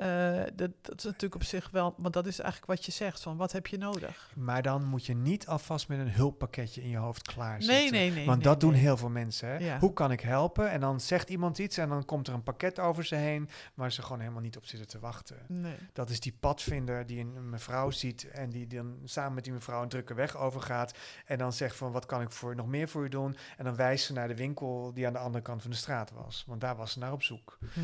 [0.03, 3.21] eh, dat, dat is natuurlijk op zich wel, want dat is eigenlijk wat je zegt,
[3.21, 4.31] van wat heb je nodig?
[4.35, 7.75] Maar dan moet je niet alvast met een hulppakketje in je hoofd klaarzitten.
[7.75, 8.25] Nee, nee, nee.
[8.25, 9.47] Want nee, dat doen heel veel mensen.
[9.47, 9.57] Hè?
[9.57, 9.79] Ja.
[9.79, 10.69] Hoe kan ik helpen?
[10.69, 13.49] En dan zegt iemand iets en dan komt er een pakket over ze heen...
[13.73, 15.37] waar ze gewoon helemaal niet op zitten te wachten.
[15.47, 15.77] Nee.
[15.93, 18.29] Dat is die padvinder die een mevrouw ziet...
[18.29, 20.97] en die dan samen met die mevrouw een drukke weg overgaat...
[21.25, 23.35] en dan zegt van, wat kan ik voor, nog meer voor u doen?
[23.57, 26.11] En dan wijst ze naar de winkel die aan de andere kant van de straat
[26.11, 26.43] was.
[26.47, 27.57] Want daar was ze naar op zoek.
[27.73, 27.79] Hm.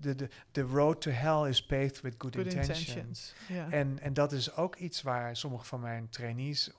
[0.00, 3.34] De, de, the road to hell is paved with good, Good intentions.
[3.70, 6.70] En, en dat is ook iets waar sommige van mijn trainees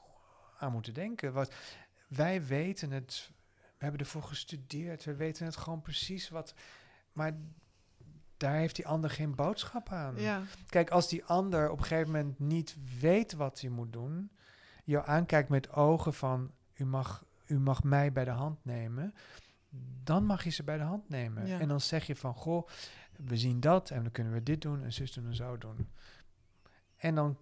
[0.57, 1.33] aan moeten denken.
[1.33, 1.53] Wat,
[2.07, 6.53] wij weten het, we hebben ervoor gestudeerd, we weten het gewoon precies wat.
[7.13, 7.37] Maar
[8.37, 10.15] daar heeft die ander geen boodschap aan.
[10.17, 10.41] ja.
[10.69, 14.31] Kijk, als die ander op een gegeven moment niet weet wat hij moet doen,
[14.83, 19.13] jou aankijkt met ogen van u mag, u mag mij bij de hand nemen,
[20.03, 21.47] dan mag je ze bij de hand nemen.
[21.47, 21.59] Ja.
[21.59, 22.67] En dan zeg je van goh,
[23.25, 25.89] we zien dat en dan kunnen we dit doen en zus doen en zo doen.
[26.97, 27.37] En dan,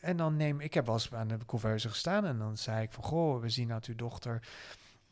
[0.00, 2.92] en dan neem ik heb wel eens aan de couveuse gestaan en dan zei ik
[2.92, 4.42] van goh, we zien dat uw dochter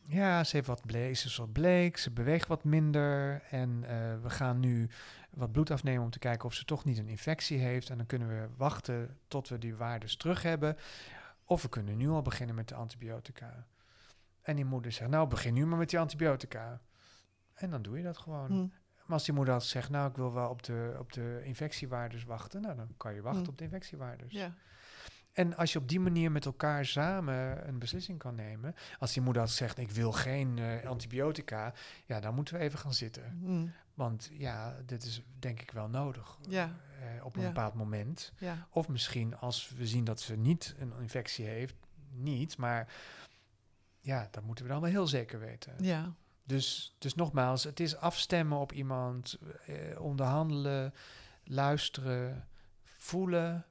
[0.07, 4.21] ja, ze heeft wat bleek, ze is wat bleek, ze beweegt wat minder en eh,
[4.21, 4.89] we gaan nu
[5.29, 7.89] wat bloed afnemen om te kijken of ze toch niet een infectie heeft.
[7.89, 10.77] En dan kunnen we wachten tot we die waardes terug hebben.
[11.43, 13.67] Of we kunnen nu al beginnen met de antibiotica.
[14.41, 16.81] En die moeder zegt, nou begin nu maar met die antibiotica.
[17.53, 18.51] En dan doe je dat gewoon.
[18.51, 18.67] Hm.
[19.05, 22.23] Maar als die moeder had gezegd, nou ik wil wel op de, op de infectiewaardes
[22.23, 23.49] wachten, nou dan kan je wachten Hm.
[23.49, 24.33] op de infectiewaardes.
[24.33, 24.53] Ja.
[25.33, 29.21] En als je op die manier met elkaar samen een beslissing kan nemen, als die
[29.21, 31.73] moeder had gezegd, ik wil geen eh, antibiotica,
[32.05, 33.37] ja, dan moeten we even gaan zitten.
[33.41, 33.67] Hm.
[33.93, 36.75] Want ja, dit is denk ik wel nodig Ja.
[36.99, 37.47] eh, op een Ja.
[37.47, 38.33] bepaald moment.
[38.37, 38.67] Ja.
[38.69, 41.75] Of misschien als we zien dat ze niet een infectie heeft,
[42.11, 42.93] niet, maar
[43.99, 45.73] ja, dat moeten we dan wel heel zeker weten.
[45.79, 46.13] Ja.
[46.47, 50.93] Dus, dus nogmaals, het is afstemmen op iemand, eh, onderhandelen,
[51.43, 52.47] luisteren,
[52.83, 53.65] voelen.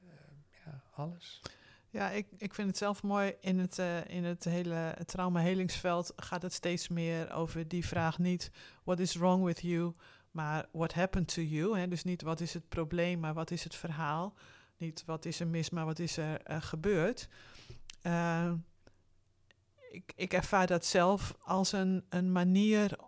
[0.00, 0.08] eh,
[0.64, 1.40] ja, alles.
[1.90, 3.34] Ja, ik, ik vind het zelf mooi.
[3.40, 8.50] In het, eh, in het hele trauma-helingsveld gaat het steeds meer over die vraag niet...
[8.84, 9.94] what is wrong with you,
[10.30, 11.78] maar what happened to you.
[11.78, 11.88] Hè?
[11.88, 14.34] Dus niet wat is het probleem, maar wat is het verhaal.
[14.76, 17.28] Niet wat is er mis, maar wat is er eh, gebeurd.
[18.02, 18.52] Eh,
[19.90, 22.98] ik, ik ervaar dat zelf als een, een manier...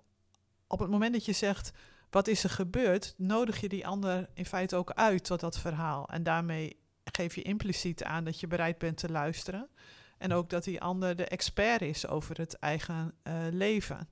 [0.67, 1.71] op het moment dat je zegt...
[2.11, 6.09] wat is er gebeurd, nodig je die ander in feite ook uit tot dat verhaal.
[6.09, 9.69] En daarmee geef je impliciet aan dat je bereid bent te luisteren.
[10.19, 14.09] En ook dat die ander de expert is over het eigen eh, leven.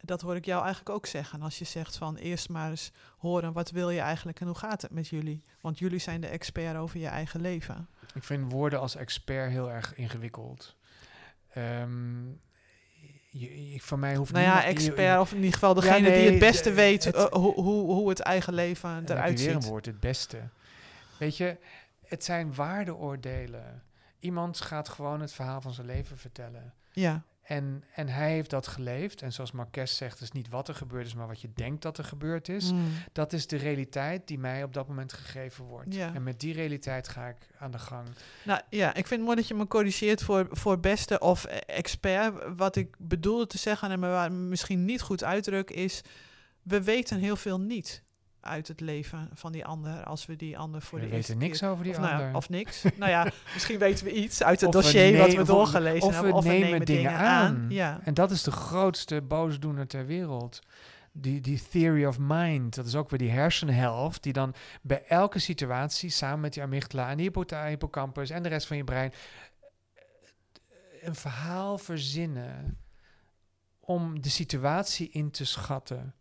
[0.00, 1.42] Dat hoor ik jou eigenlijk ook zeggen.
[1.42, 4.82] Als je zegt van eerst maar eens horen wat wil je eigenlijk en hoe gaat
[4.82, 5.42] het met jullie?
[5.60, 7.88] Want jullie zijn de expert over je eigen leven.
[8.14, 10.76] Ik vind woorden als expert heel erg ingewikkeld.
[11.54, 12.24] Ehm,
[13.30, 16.00] je, je- voor mij hoeft Nou ja, niemand- je- expert of in ieder geval degene
[16.02, 19.40] die nee, het beste de- weet het- eh, hoe, hoe, hoe het eigen leven eruit
[19.40, 19.70] weer een ziet.
[19.70, 20.38] woord, het beste.
[21.18, 21.56] Weet je,
[22.06, 23.82] het zijn waardeoordelen.
[24.18, 26.74] Iemand gaat gewoon het verhaal van zijn leven vertellen.
[26.92, 29.22] Ja, En, en hij heeft dat geleefd.
[29.22, 31.82] En zoals Marques zegt, het is niet wat er gebeurd is, maar wat je denkt
[31.82, 32.72] dat er gebeurd is.
[32.72, 32.90] Mm.
[33.12, 35.94] Dat is de realiteit die mij op dat moment gegeven wordt.
[35.94, 36.14] Ja.
[36.14, 38.08] En met die realiteit ga ik aan de gang.
[38.44, 42.56] Nou ja, ik vind het mooi dat je me corrigeert voor, voor beste of expert.
[42.56, 46.00] Wat ik bedoelde te zeggen en me misschien niet goed uitdruk is...
[46.62, 48.02] we weten heel veel niet
[48.44, 50.04] uit het leven van die ander...
[50.04, 52.12] als we die ander voor we de weten eerste niks keer- over die of, nou
[52.12, 52.34] ander.
[52.34, 52.82] of niks.
[52.96, 56.08] nou ja, misschien weten we iets uit het Of we dossier wat we of doorgelezen
[56.08, 56.44] of we hebben.
[56.44, 57.66] nemen dingen aan.
[57.68, 60.60] Ja, En dat is de grootste boosdoener ter wereld.
[61.16, 65.38] Die, die theory of mind, dat is ook weer die hersenhelft, die dan bij elke
[65.38, 67.30] situatie samen met die amygdala en die
[67.68, 69.12] hippocampus en de rest van je brein
[71.00, 72.78] een verhaal verzinnen
[73.80, 76.14] om de situatie in te schatten.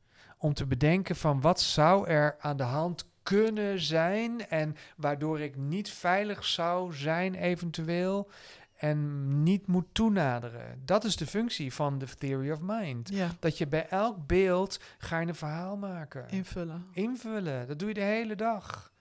[0.43, 5.55] Om te bedenken van wat zou er aan de hand kunnen zijn en waardoor ik
[5.55, 8.29] niet veilig zou zijn eventueel
[8.77, 10.81] en niet moet toenaderen.
[10.85, 13.09] Dat is de functie van de theory of mind.
[13.09, 16.29] ja, Dat je bij elk beeld ga je een verhaal maken.
[16.29, 16.85] invullen.
[16.91, 17.67] Invullen.
[17.67, 18.91] Dat doe je de hele dag.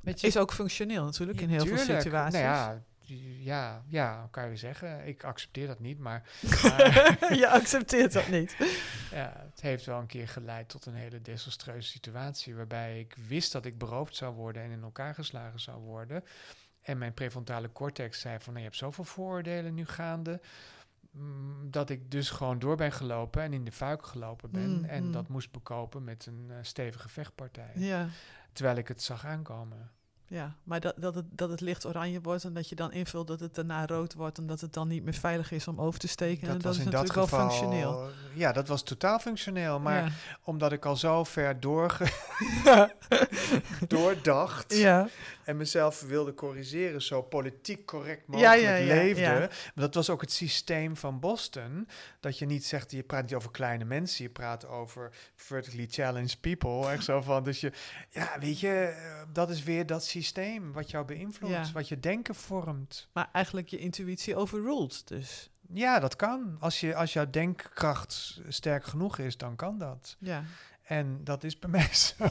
[0.00, 2.40] Weet Is ook functioneel natuurlijk in heel veel situaties.
[2.40, 2.82] Nou ja,
[3.42, 5.06] ja, ja, kan je zeggen.
[5.06, 6.28] Ik accepteer dat niet, maar,
[6.62, 8.56] maar je accepteert dat niet.
[9.10, 13.52] ja, het heeft wel een keer geleid tot een hele desastreuze situatie waarbij ik wist
[13.52, 16.24] dat ik beroofd zou worden en in elkaar geslagen zou worden.
[16.82, 20.40] En mijn prefrontale cortex zei van, nou, je hebt zoveel vooroordelen nu gaande,
[21.10, 24.78] mm, dat ik dus gewoon door ben gelopen en in de fuik gelopen ben.
[24.78, 25.12] Mm, en mm.
[25.12, 27.70] dat moest bekopen met een eh, stevige vechtpartij.
[27.74, 28.08] Ja.
[28.52, 29.90] Terwijl ik het zag aankomen.
[30.26, 33.26] Ja, maar dat, dat, het, dat het licht oranje wordt en dat je dan invult
[33.26, 36.00] dat het daarna rood wordt en dat het dan niet meer veilig is om over
[36.00, 36.48] te steken.
[36.48, 38.08] en dat is natuurlijk wel functioneel.
[38.34, 39.80] Ja, dat was totaal functioneel.
[39.80, 40.10] Maar ja.
[40.42, 42.06] omdat ik al zo ver doorge
[43.88, 45.08] doordacht ja,
[45.44, 49.22] en mezelf wilde corrigeren, zo politiek correct mogelijk ja, leefde.
[49.30, 51.88] Maar dat was ook het systeem van Boston.
[52.20, 56.40] Dat je niet zegt, je praat niet over kleine mensen, je praat over vertically challenged
[56.40, 56.90] people.
[56.90, 57.72] Echt zo van, dus je,
[58.10, 60.13] ja, weet je, eh, dat is weer dat systeem
[60.72, 61.72] wat jou beïnvloedt, Ja.
[61.72, 63.08] wat je denken vormt.
[63.12, 65.50] maar eigenlijk je intuïtie overruled dus.
[65.72, 66.56] Ja, dat kan.
[66.60, 70.16] Als, je, als jouw denkkracht sterk genoeg is, dan kan dat.
[70.18, 70.44] Ja.
[70.82, 72.24] En dat is bij mij zo.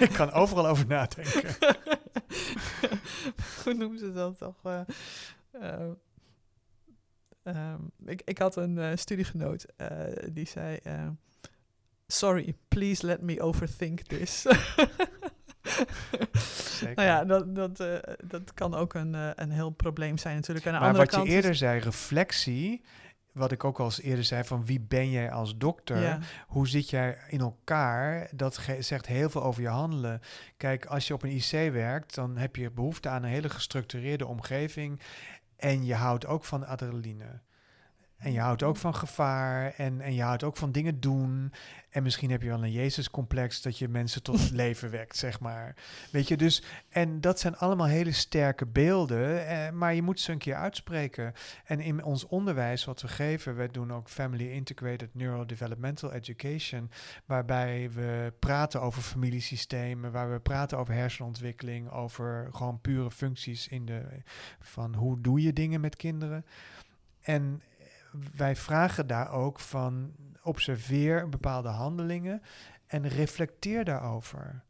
[0.00, 1.54] ik kan overal over nadenken.
[3.64, 4.56] Hoe noemen ze dat toch?
[4.62, 4.80] eh,
[5.52, 5.90] eh,
[7.42, 9.66] ehm, ik, ik had een eh, studiegenoot
[10.32, 10.78] die zei...
[12.06, 14.46] Sorry, please let me overthink this.
[16.32, 16.94] Zeker.
[16.94, 20.66] nou ja, dat, dat, eh, dat kan ook een, eh, een heel probleem zijn natuurlijk.
[20.66, 22.84] Aan de maar andere wat kant je is- eerder zei, reflectie.
[23.32, 26.00] Wat ik ook al eens eerder zei, van wie ben jij als dokter?
[26.02, 28.28] Ja, Hoe zit jij in elkaar?
[28.34, 30.20] Dat zegt heel veel over je handelen.
[30.56, 34.26] Kijk, als je op een IC werkt, dan heb je behoefte aan een hele gestructureerde
[34.26, 35.00] omgeving.
[35.56, 37.40] En je houdt ook van adrenaline.
[38.16, 41.52] En je houdt ook van gevaar en, en je houdt ook van dingen doen.
[41.90, 45.40] En misschien heb je wel een Jezus-complex dat je mensen tot het leven wekt, zeg
[45.40, 45.74] maar.
[46.10, 46.62] Weet je, dus...
[46.88, 51.32] En dat zijn allemaal hele sterke beelden, eh, maar je moet ze een keer uitspreken.
[51.64, 56.90] En in ons onderwijs wat we geven, we doen ook Family Integrated Neurodevelopmental Education,
[57.24, 63.84] waarbij we praten over familiesystemen, waar we praten over hersenontwikkeling, over gewoon pure functies in
[63.84, 64.22] de...
[64.60, 66.44] van hoe doe je dingen met kinderen.
[67.20, 67.62] En
[68.34, 72.42] wij vragen daar ook van observeer bepaalde handelingen
[72.86, 74.62] en reflecteer daarover.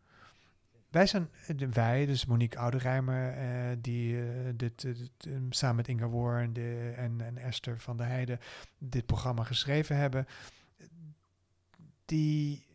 [0.89, 1.31] Wij zijn,
[1.71, 4.87] wij, dus Monique Ouderijmer, uh, die uh, dit,
[5.51, 8.41] samen met Inga de, en, en Esther van der Heijden
[8.79, 10.27] dit programma geschreven hebben,
[12.05, 12.67] die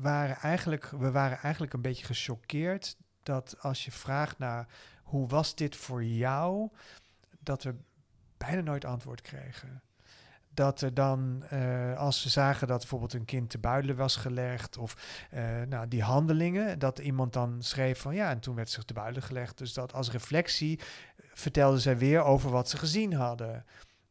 [0.00, 4.66] waren eigenlijk, we waren eigenlijk een beetje gechoqueerd dat als je vraagt naar
[5.02, 6.68] hoe was dit voor jou,
[7.38, 7.74] dat we
[8.38, 9.82] bijna nooit antwoord kregen.
[10.50, 14.76] Dat er dan, uh, als ze zagen dat bijvoorbeeld een kind te buidelen was gelegd,
[14.76, 14.96] of
[15.34, 18.92] uh, nou, die handelingen, dat iemand dan schreef van ja, en toen werd ze te
[18.92, 19.58] buidelen gelegd.
[19.58, 20.80] Dus dat als reflectie
[21.32, 23.64] vertelden zij weer over wat ze gezien hadden.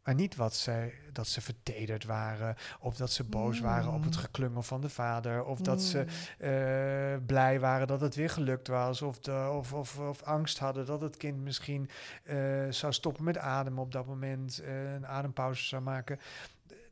[0.07, 4.15] Maar niet wat zij, dat ze vertederd waren, of dat ze boos waren op het
[4.15, 4.21] mm.
[4.21, 6.05] geklungel van de vader, of dat ze
[6.39, 10.85] uh, blij waren dat het weer gelukt was, of, de, of, of, of angst hadden
[10.85, 11.89] dat het kind misschien
[12.23, 16.19] uh, zou stoppen met ademen op dat moment, uh, een adempauze zou maken.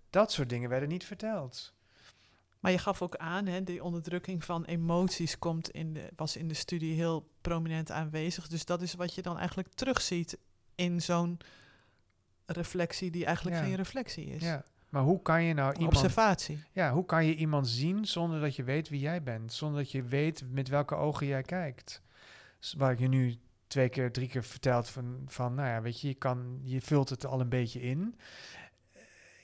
[0.10, 1.74] Dat soort dingen werden niet verteld.
[2.60, 6.48] Maar je gaf ook aan, hè, die onderdrukking van emoties komt in de, was in
[6.48, 8.48] de studie heel prominent aanwezig.
[8.48, 10.38] Dus dat is wat je dan eigenlijk terugziet
[10.76, 11.40] in zo'n
[12.46, 14.44] reflectie die eigenlijk geen reflectie is.
[14.44, 14.64] Ja.
[14.90, 15.96] Maar hoe kan je nou iemand...
[15.96, 16.64] Observatie.
[16.72, 19.54] Ja, hoe kan je iemand zien zonder dat je weet wie jij bent?
[19.54, 22.02] Zonder dat je weet met welke ogen jij kijkt?
[22.78, 26.08] Waar ik je nu twee keer, drie keer verteld van, van nou ja, weet je,
[26.08, 28.20] je, kan, je vult het al een beetje in.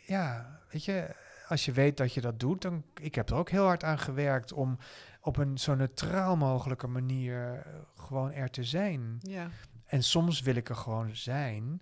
[0.05, 1.15] Ja, weet je,
[1.47, 2.83] als je weet dat je dat doet, dan...
[3.01, 4.77] Ik heb er ook heel hard aan gewerkt om
[5.21, 7.65] op een zo neutraal mogelijke manier
[7.95, 9.17] gewoon er te zijn.
[9.19, 9.49] Ja.
[9.85, 11.81] En soms wil ik er gewoon zijn.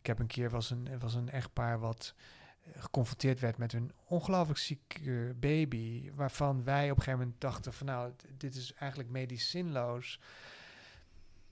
[0.00, 2.14] Ik heb een keer was een, was een echtpaar wat
[2.60, 5.00] eh, geconfronteerd werd met een ongelooflijk ziek
[5.36, 10.20] baby, waarvan wij op een gegeven moment dachten van nou, dit is eigenlijk medisch zinloos.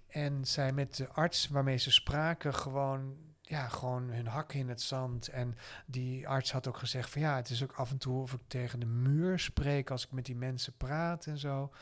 [0.08, 4.82] En zij met de arts waarmee ze spraken gewoon, ja, gewoon hun hak in het
[4.82, 5.28] zand.
[5.28, 5.56] En
[5.86, 8.40] die arts had ook gezegd van ja, het is ook af en toe of ik
[8.46, 11.72] tegen de muur spreek als ik met die mensen praat en zo.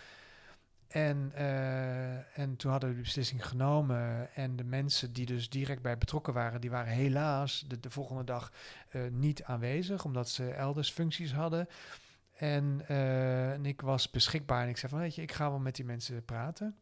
[0.89, 4.35] En, uh, en toen hadden we de beslissing genomen.
[4.35, 8.25] En de mensen die dus direct bij betrokken waren, die waren helaas de, de volgende
[8.25, 8.53] dag
[8.93, 11.69] uh, niet aanwezig, omdat ze elders functies hadden.
[12.37, 15.59] En, uh, en, ik was beschikbaar en ik zei van, weet je, ik ga wel
[15.59, 16.77] met die mensen praten.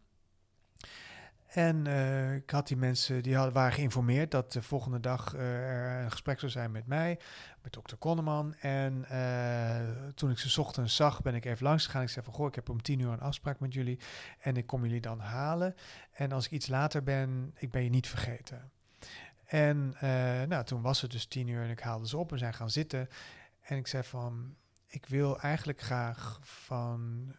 [1.55, 6.05] En uh, ik had die mensen, die waren geïnformeerd dat de volgende dag uh, er
[6.05, 7.19] een gesprek zou zijn met mij,
[7.63, 8.55] met dokter Konneman.
[8.55, 12.03] En uh, toen ik ze ochtends zag, ben ik even langs gegaan.
[12.03, 14.01] Ik zei van, goh, ik heb om tien uur een afspraak met jullie
[14.39, 15.75] en ik kom jullie dan halen.
[16.13, 18.71] En als ik iets later ben, ik ben je niet vergeten.
[19.45, 19.97] En
[20.49, 22.71] nou, toen was het dus tien uur en ik haalde ze op en zijn gaan
[22.71, 23.09] zitten.
[23.61, 24.55] En ik zei van,
[24.87, 27.33] ik wil eigenlijk graag van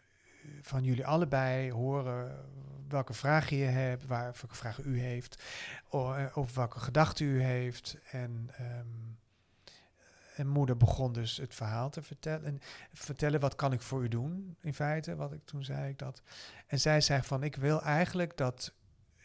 [0.61, 2.45] van jullie allebei horen
[2.87, 5.43] welke vragen je hebt, waar, welke vragen u heeft,
[5.89, 7.97] of, eh, of welke gedachten u heeft.
[8.11, 9.17] En, um,
[10.35, 12.45] en moeder begon dus het verhaal te vertellen.
[12.45, 12.59] En
[12.93, 16.21] vertellen, wat kan ik voor u doen, in feite, wat ik toen zei ik dat.
[16.67, 18.73] En zij zei van, ik wil eigenlijk dat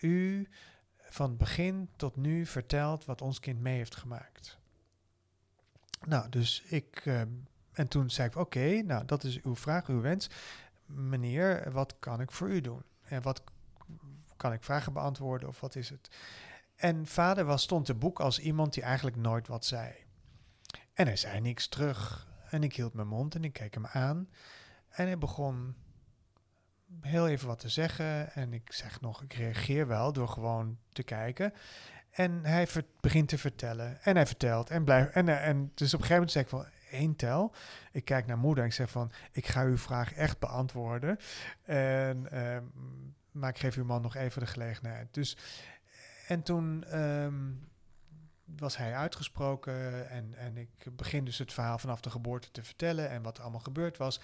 [0.00, 0.48] u
[0.96, 4.58] van begin tot nu vertelt wat ons kind mee heeft gemaakt.
[6.06, 7.04] Nou, dus ik...
[7.04, 7.20] Uh,
[7.72, 10.28] en toen zei ik, oké, nou, dat is uw vraag, uw wens
[10.94, 12.82] meneer, wat kan ik voor u doen?
[13.02, 13.42] En wat
[14.36, 16.10] kan ik vragen beantwoorden of wat is het?
[16.76, 19.92] En vader was, stond te boek als iemand die eigenlijk nooit wat zei.
[20.92, 22.28] En hij zei niks terug.
[22.50, 24.28] En ik hield mijn mond en ik keek hem aan.
[24.88, 25.74] En hij begon
[27.00, 28.32] heel even wat te zeggen.
[28.32, 31.52] En ik zeg nog, ik reageer wel door gewoon te kijken.
[32.10, 32.68] En hij
[33.00, 34.02] begint te vertellen.
[34.02, 34.70] En hij vertelt.
[34.70, 35.12] En, blijft.
[35.12, 37.54] en, en dus op een gegeven moment zeg ik van één tel.
[37.92, 41.18] Ik kijk naar moeder en ik zeg van, ik ga uw vraag echt beantwoorden.
[41.62, 42.58] En, uh,
[43.30, 45.14] maar ik geef uw man nog even de gelegenheid.
[45.14, 45.36] Dus,
[46.28, 47.68] en toen um,
[48.56, 53.10] was hij uitgesproken en, en ik begin dus het verhaal vanaf de geboorte te vertellen
[53.10, 54.20] en wat er allemaal gebeurd was.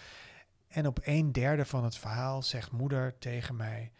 [0.68, 3.92] En op een derde van het verhaal zegt moeder tegen mij,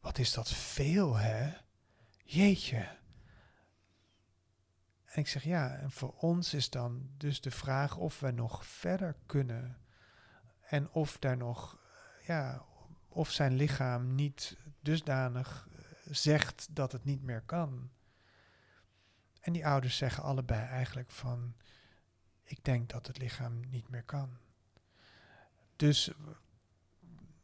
[0.00, 1.50] wat is dat veel hè?
[2.24, 2.88] Jeetje.
[5.08, 8.66] En ik zeg ja, en voor ons is dan dus de vraag of we nog
[8.66, 9.78] verder kunnen.
[10.60, 11.78] En of daar nog,
[12.26, 12.64] ja,
[13.08, 15.82] of zijn lichaam niet dusdanig eh,
[16.14, 17.90] zegt dat het niet meer kan.
[19.40, 21.54] En die ouders zeggen allebei eigenlijk van,
[22.44, 24.38] ik denk dat het lichaam niet meer kan.
[25.76, 26.12] Dus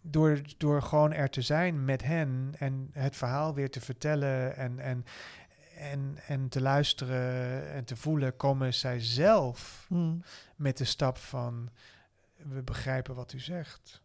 [0.01, 4.79] door, door gewoon er te zijn met hen en het verhaal weer te vertellen en,
[4.79, 5.05] en,
[5.77, 10.23] en, en te luisteren en te voelen, komen zij zelf Mm.
[10.57, 11.71] met de stap van
[12.37, 14.03] we begrijpen wat u zegt.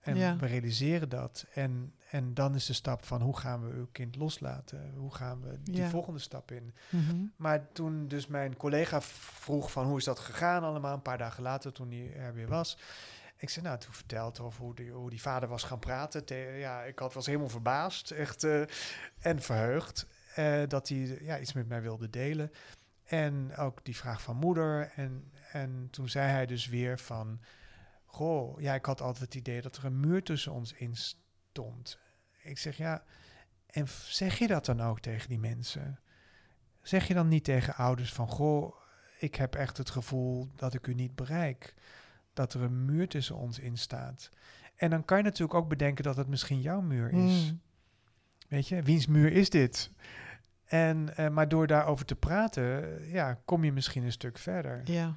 [0.00, 0.36] En Ja.
[0.36, 1.46] we realiseren dat.
[1.54, 4.92] En, en dan is de stap van hoe gaan we uw kind loslaten?
[4.96, 5.88] Hoe gaan we die Ja.
[5.88, 6.74] volgende stap in?
[6.90, 7.16] Mhm.
[7.36, 11.42] Maar toen dus mijn collega vroeg van hoe is dat gegaan allemaal, een paar dagen
[11.42, 12.78] later toen hij er weer was.
[13.36, 16.24] Ik zei, nou, toen verteld over hoe die, hoe die vader was gaan praten.
[16.24, 18.62] Te- ja, ik had, was helemaal verbaasd, echt, eh,
[19.18, 22.50] en verheugd eh, dat hij ja, iets met mij wilde delen.
[23.04, 24.90] En ook die vraag van moeder.
[24.94, 27.40] En, en toen zei hij dus weer van,
[28.04, 31.98] goh, ja, ik had altijd het idee dat er een muur tussen ons in stond.
[32.42, 33.04] Ik zeg, ja,
[33.66, 35.98] en zeg je dat dan ook tegen die mensen?
[36.82, 38.74] Zeg je dan niet tegen ouders van, goh,
[39.18, 41.74] ik heb echt het gevoel dat ik u niet bereik.
[42.32, 44.30] Dat er een muur tussen ons in staat.
[44.76, 47.50] En dan kan je natuurlijk ook bedenken dat het misschien jouw muur is.
[47.50, 47.60] Mm.
[48.48, 49.90] Weet je, wiens muur is dit?
[50.74, 54.80] En, eh, maar door daarover te praten, ja, kom je misschien een stuk verder.
[54.84, 55.14] Ja,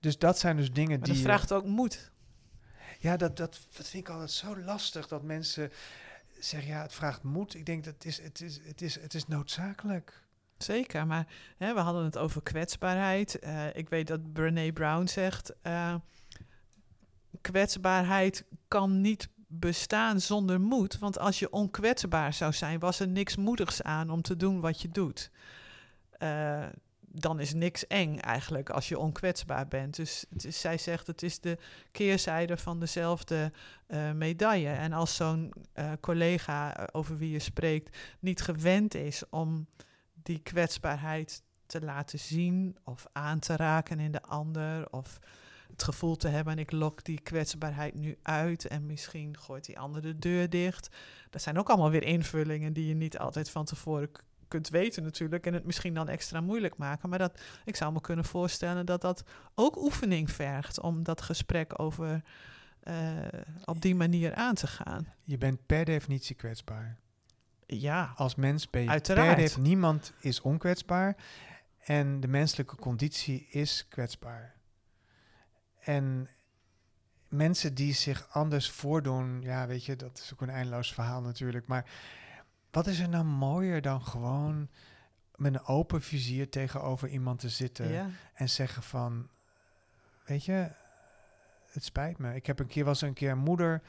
[0.00, 1.08] Dus dat zijn dus dingen maar die...
[1.08, 2.10] dat je- vraagt ook moed.
[2.98, 5.70] Ja, dat, dat, dat vind ik altijd zo lastig dat mensen
[6.38, 7.54] zeggen, ja, het vraagt moed.
[7.54, 10.22] Ik denk dat het is, het is, het is, het is noodzakelijk.
[10.58, 11.26] Zeker, maar
[11.56, 13.38] hè, we hadden het over kwetsbaarheid.
[13.38, 15.94] Eh, ik weet dat Brené Brown zegt: eh,
[17.40, 19.28] kwetsbaarheid kan niet
[19.58, 20.98] bestaan zonder moed.
[20.98, 24.82] Want als je onkwetsbaar zou zijn, was er niks moedigs aan om te doen wat
[24.82, 25.30] je doet.
[26.10, 26.66] Eh,
[27.00, 29.96] dan is niks eng eigenlijk als je onkwetsbaar bent.
[29.96, 31.58] Dus zij zegt het is de
[31.92, 33.52] keerzijde van dezelfde
[33.86, 34.70] eh, medaille.
[34.70, 39.66] En als zo'n eh, collega over wie je spreekt niet gewend is om
[40.22, 45.18] die kwetsbaarheid te laten zien of aan te raken in de ander of
[45.76, 50.02] het gevoel te hebben ik lok die kwetsbaarheid nu uit en misschien gooit die ander
[50.02, 50.88] de deur dicht.
[51.30, 54.10] Dat zijn ook allemaal weer invullingen die je niet altijd van tevoren
[54.48, 57.08] kunt weten natuurlijk en het misschien dan extra moeilijk maken.
[57.08, 59.22] Maar dat, ik zou me kunnen voorstellen dat dat
[59.54, 62.22] ook oefening vergt om dat gesprek over
[62.80, 62.94] eh,
[63.64, 65.12] op die manier aan te gaan.
[65.24, 66.98] Je bent per definitie kwetsbaar.
[67.66, 69.26] Ja, Als mens ben je Uiteraard.
[69.26, 69.62] per definitie...
[69.62, 71.16] Niemand is onkwetsbaar.
[71.78, 74.55] En de menselijke conditie is kwetsbaar.
[75.86, 76.28] En
[77.28, 79.42] mensen die zich anders voordoen...
[79.42, 81.66] Ja, weet je, dat is ook een eindeloos verhaal natuurlijk.
[81.66, 81.90] Maar
[82.70, 84.68] wat is er nou mooier dan gewoon...
[85.36, 87.88] met een open vizier tegenover iemand te zitten...
[87.88, 88.08] ja.
[88.34, 89.28] en zeggen van,
[90.24, 90.70] weet je,
[91.70, 92.34] het spijt me.
[92.34, 93.82] Ik heb een keer was een keer een moeder,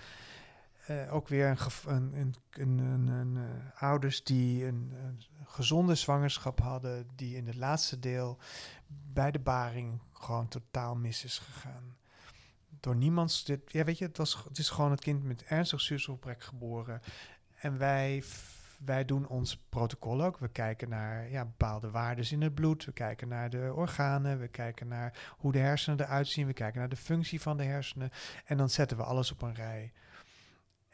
[0.85, 7.07] eh, ook weer een, een, een, een, eh, ouders die een, een gezonde zwangerschap hadden,
[7.15, 8.37] die in het laatste deel
[8.87, 11.97] bij de baring gewoon totaal mis is gegaan.
[12.79, 17.01] Door niemands, dit, ja weet je, het, is gewoon het kind met ernstig zuurstofgebrek geboren.
[17.55, 18.23] En wij,
[18.85, 20.37] wij doen ons protocol ook.
[20.37, 22.85] We kijken naar ja, bepaalde waarden in het bloed.
[22.85, 24.39] We kijken naar de organen.
[24.39, 26.47] We kijken naar hoe de hersenen eruit zien.
[26.47, 28.09] We kijken naar de functie van de hersenen.
[28.45, 29.91] En dan zetten we alles op een rij.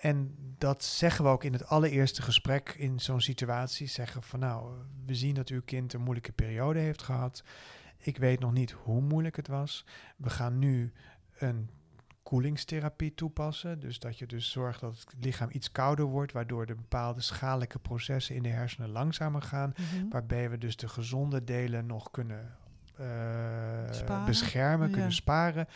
[0.03, 3.87] En dat zeggen we ook in het allereerste gesprek in zo'n situatie.
[3.87, 4.73] Zeggen van nou,
[5.05, 7.43] we zien dat uw kind een moeilijke periode heeft gehad.
[8.05, 9.85] Ik weet nog niet hoe moeilijk het was.
[10.17, 10.91] We gaan nu
[11.37, 11.69] een
[12.23, 13.79] koelingstherapie toepassen.
[13.79, 17.79] Dus dat je dus zorgt dat het lichaam iets kouder wordt, waardoor de bepaalde schadelijke
[17.79, 19.73] processen in de hersenen langzamer gaan.
[19.77, 20.09] Mhm.
[20.09, 22.55] Waarbij we dus de gezonde delen nog kunnen
[23.91, 24.25] Sparen.
[24.25, 24.93] beschermen, Ja.
[24.93, 25.67] kunnen sparen.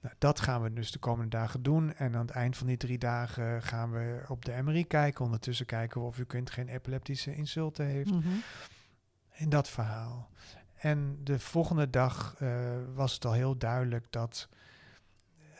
[0.00, 1.94] Nou, dat gaan we dus de komende dagen doen.
[1.94, 5.24] En aan het eind van die drie dagen gaan we op de MRI kijken.
[5.24, 8.10] Ondertussen kijken we of uw kind geen epileptische insulten heeft.
[8.10, 8.28] Mhm.
[9.32, 10.28] In dat verhaal.
[10.86, 14.48] En de volgende dag eh, was het al heel duidelijk dat,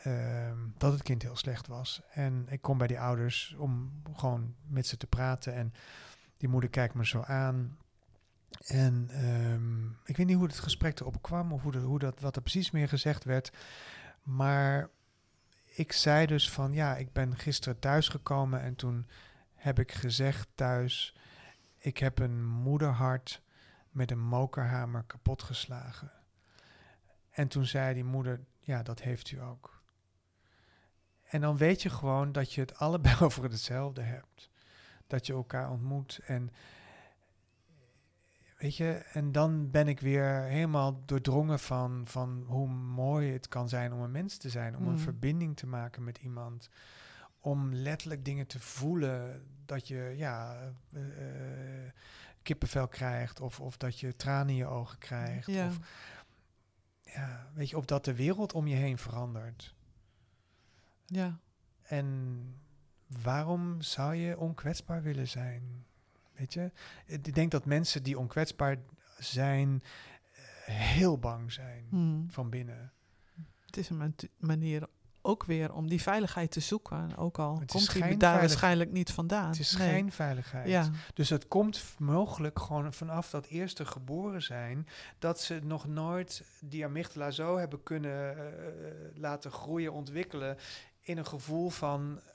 [0.03, 2.01] ehm, dat het kind heel slecht was.
[2.11, 5.53] En ik kom bij die ouders om gewoon met ze te praten.
[5.53, 5.73] En
[6.37, 7.77] die moeder kijkt me zo aan.
[8.65, 12.35] En ehm, ik weet niet hoe het gesprek erop kwam of hoe hoe dat, wat
[12.35, 13.51] er precies meer gezegd werd.
[14.23, 14.89] Maar
[15.63, 19.07] ik zei dus van ja, ik ben gisteren thuisgekomen en toen
[19.55, 21.15] heb ik gezegd thuis,
[21.77, 23.41] ik heb een moederhart
[23.97, 26.11] met een mokerhamer kapotgeslagen.
[27.29, 29.81] En toen zei die moeder, ja, dat heeft u ook.
[31.23, 34.49] En dan weet je gewoon dat je het allebei over hetzelfde hebt.
[35.07, 36.49] Dat je elkaar ontmoet en
[38.57, 43.69] weet je, en dan ben ik weer helemaal doordrongen van, van hoe mooi het kan
[43.69, 44.99] zijn om een mens te zijn, om een Mm.
[44.99, 46.69] verbinding te maken met iemand,
[47.39, 50.57] om letterlijk dingen te voelen dat je, ja,
[50.93, 51.91] eh, eh,
[52.47, 55.47] kippenvel krijgt, of, of dat je tranen in je ogen krijgt.
[55.47, 55.67] Ja.
[55.67, 55.77] Of,
[57.03, 59.75] ja, weet je, of dat de wereld om je heen verandert.
[61.05, 61.39] Ja.
[61.81, 62.37] En
[63.07, 65.85] waarom zou je onkwetsbaar willen zijn?
[66.33, 66.71] Weet je,
[67.05, 68.77] ik denk dat mensen die onkwetsbaar
[69.17, 69.83] zijn,
[70.65, 72.25] eh, heel bang zijn Hmm.
[72.29, 72.91] van binnen.
[73.65, 74.87] Het is een man- manier
[75.27, 77.15] ook weer om die veiligheid te zoeken.
[77.17, 79.47] Ook al Het komt die geen daar waarschijnlijk niet vandaan.
[79.49, 79.89] Het is Nee.
[79.89, 80.67] geen veiligheid.
[80.67, 84.87] Ja, Dus het komt mogelijk gewoon vanaf dat eerste geboren zijn,
[85.19, 88.43] dat ze nog nooit die amygdala zo hebben kunnen eh,
[89.13, 90.57] laten groeien, ontwikkelen
[91.01, 92.25] in een gevoel van eh,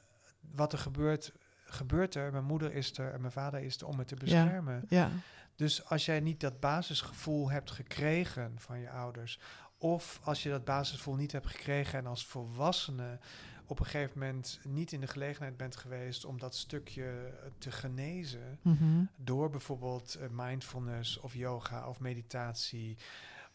[0.55, 1.33] wat er gebeurt,
[1.67, 4.85] gebeurt er, mijn moeder is er en mijn vader is er om me te beschermen.
[4.89, 5.11] ja,
[5.57, 9.39] Dus als jij niet dat basisgevoel hebt gekregen van je ouders,
[9.83, 13.19] of als je dat basisgevoel niet hebt gekregen en als volwassene
[13.67, 17.71] op een gegeven moment niet in de gelegenheid bent geweest om dat stukje eh, te
[17.71, 19.05] genezen, Mhm.
[19.17, 22.97] door bijvoorbeeld eh, mindfulness of yoga of meditatie,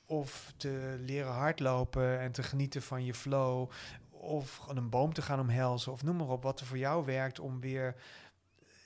[0.06, 3.70] of te leren hardlopen en te genieten van je flow,
[4.10, 7.40] of een boom te gaan omhelzen, of noem maar op, wat er voor jou werkt
[7.40, 7.96] om weer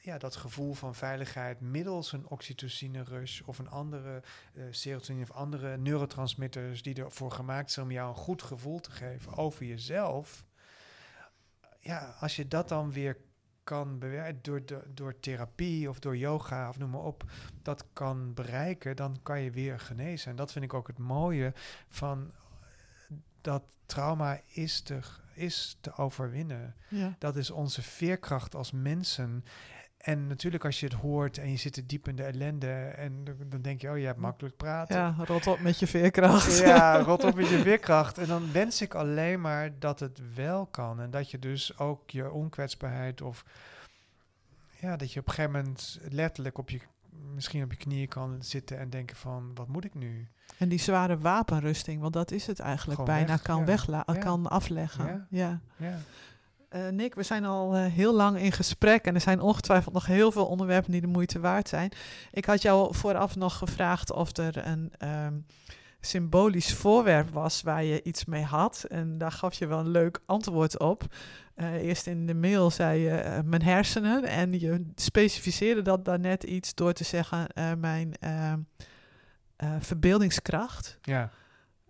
[0.02, 4.22] ja, dat gevoel van veiligheid middels een oxytocine rush of een andere
[4.54, 8.92] eh, serotonine of andere neurotransmitters die ervoor gemaakt zijn om jou een goed gevoel te
[8.92, 10.46] geven over jezelf.
[11.80, 13.18] Ja, als je dat dan weer
[13.64, 17.24] kan bewerken door, door, door therapie of door yoga of noem maar op,
[17.62, 20.30] dat kan bereiken, dan kan je weer genezen.
[20.32, 21.54] En dat vind ik ook het mooie
[21.90, 22.32] van
[23.42, 25.00] dat trauma is te,
[25.34, 26.76] is te overwinnen.
[26.88, 27.16] ja.
[27.20, 29.44] Dat is onze veerkracht als mensen.
[30.02, 33.24] En natuurlijk als je het hoort en je zit er diep in de ellende en
[33.50, 34.96] dan- denk je, oh je hebt makkelijk praten.
[34.96, 36.58] ja, rot op met je veerkracht.
[36.66, 38.18] Ja, rot op met je weerkracht.
[38.18, 41.00] En dan wens ik alleen maar dat het wel kan.
[41.02, 43.46] En dat je dus ook je onkwetsbaarheid of...
[44.80, 46.80] Ja, dat je op een gegeven moment letterlijk op je...
[47.34, 49.52] Misschien op je knieën kan zitten en denken van...
[49.54, 50.28] Wat moet ik nu?
[50.58, 53.66] En die zware wapenrusting, want dat is het eigenlijk, Gewoon bijna weg, kan, ja.
[53.66, 54.14] wegla Ja.
[54.14, 55.28] kan afleggen.
[55.30, 55.62] Ja.
[55.78, 55.98] Ja.
[56.72, 60.06] Eh, Nick, we zijn al eh, heel lang in gesprek en er zijn ongetwijfeld nog
[60.06, 61.92] heel veel onderwerpen die de moeite waard zijn.
[62.32, 65.34] Ik had jou vooraf nog gevraagd of er een ehm,
[66.00, 68.86] symbolisch voorwerp was waar je iets mee had.
[68.90, 71.04] En daar gaf je wel een leuk antwoord op.
[71.56, 76.76] Eh, eerst in de mail zei je mijn hersenen en je specificeerde dat daarnet iets
[76.76, 77.48] door te zeggen
[77.80, 78.60] mijn ehm,
[79.56, 80.98] eh, verbeeldingskracht.
[81.02, 81.30] ja.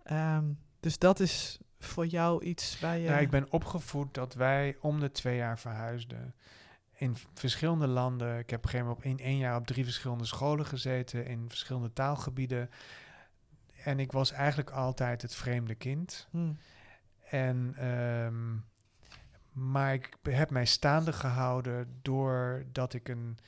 [0.02, 0.44] Ehm,
[0.80, 3.08] dus dat is voor jou iets waar je...
[3.08, 6.34] Nou, ik ben opgevoed dat wij om de twee jaar verhuisden.
[6.92, 8.38] In verschillende landen.
[8.38, 11.26] Ik heb op een gegeven moment in één jaar op drie verschillende scholen gezeten.
[11.26, 12.70] In verschillende taalgebieden.
[13.84, 16.28] En ik was eigenlijk altijd het vreemde kind.
[16.30, 16.52] Hm,
[17.30, 18.54] En, ehm,
[19.70, 23.38] maar ik heb mij staande gehouden doordat ik een,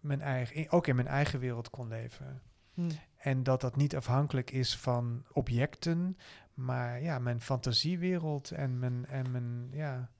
[0.00, 2.42] mijn eigen, ook in mijn eigen wereld kon leven.
[2.74, 2.90] hm.
[3.18, 6.16] En dat dat niet afhankelijk is van objecten,
[6.58, 10.10] maar ja, mijn fantasiewereld en mijn, en mijn, ja,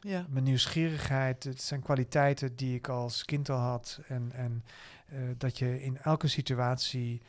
[0.00, 0.26] Ja.
[0.28, 1.44] mijn nieuwsgierigheid.
[1.44, 4.00] Het zijn kwaliteiten die ik als kind al had.
[4.08, 4.64] En, en
[5.06, 7.22] eh, dat je in elke situatie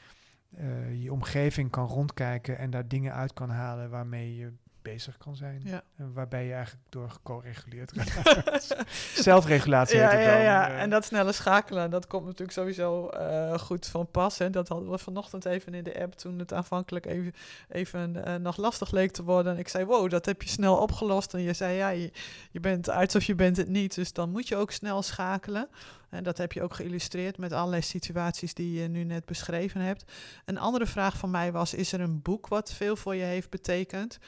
[0.57, 4.52] eh, je omgeving kan rondkijken en daar dingen uit kan halen waarmee je
[4.82, 5.62] bezig kan zijn.
[5.64, 5.84] Ja.
[5.98, 8.76] En waarbij je eigenlijk door geco-reguleerd raakt.
[9.16, 10.42] Zelfregulatie Ja, heet het ja, dan.
[10.42, 10.70] ja.
[10.70, 10.82] eh.
[10.82, 14.38] En dat snelle schakelen, dat komt natuurlijk sowieso eh, goed van pas.
[14.38, 14.50] Hè.
[14.50, 17.34] Dat hadden we vanochtend even in de app toen het aanvankelijk even,
[17.70, 19.54] even eh, nog lastig leek te worden.
[19.54, 21.34] En ik zei, wow, dat heb je snel opgelost.
[21.34, 22.12] En je zei, ja, je,
[22.52, 23.96] je bent arts of je bent het niet.
[23.96, 25.70] Dus dan moet je ook snel schakelen.
[26.10, 30.12] En dat heb je ook geïllustreerd met allerlei situaties die je nu net beschreven hebt.
[30.46, 33.50] Een andere vraag van mij was, is er een boek wat veel voor je heeft
[33.50, 34.20] betekend?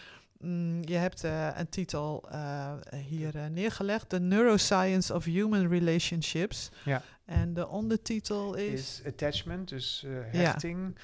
[0.42, 2.74] Mm, je hebt eh, een titel eh,
[3.08, 6.72] hier eh, neergelegd, The Neuroscience of Human Relationships.
[6.86, 7.02] Ja.
[7.26, 9.00] En de ondertitel is...
[9.00, 10.98] is attachment, dus hechting.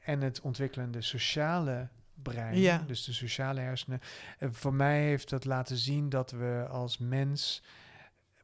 [0.00, 2.84] En het ontwikkelende sociale brein, Ja.
[2.86, 4.00] dus de sociale hersenen.
[4.38, 7.62] En voor mij heeft dat laten zien dat we als mens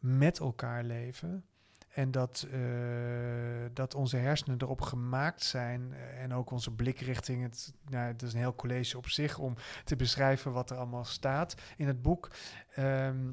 [0.01, 1.45] met elkaar leven.
[1.97, 2.61] En dat, eh,
[3.73, 5.93] dat onze hersenen erop gemaakt zijn.
[5.93, 7.43] eh, en ook onze blikrichting.
[7.43, 9.55] Het, nou, het is een heel college op zich om
[9.85, 12.31] te beschrijven wat er allemaal staat in het boek.
[12.75, 13.33] Ehm,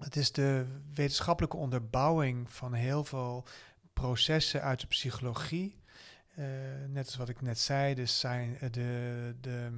[0.00, 3.44] het is de wetenschappelijke onderbouwing van heel veel
[3.92, 5.80] processen uit de psychologie.
[6.34, 6.44] Eh,
[6.88, 9.34] net als wat ik net zei, dus zijn de.
[9.40, 9.70] de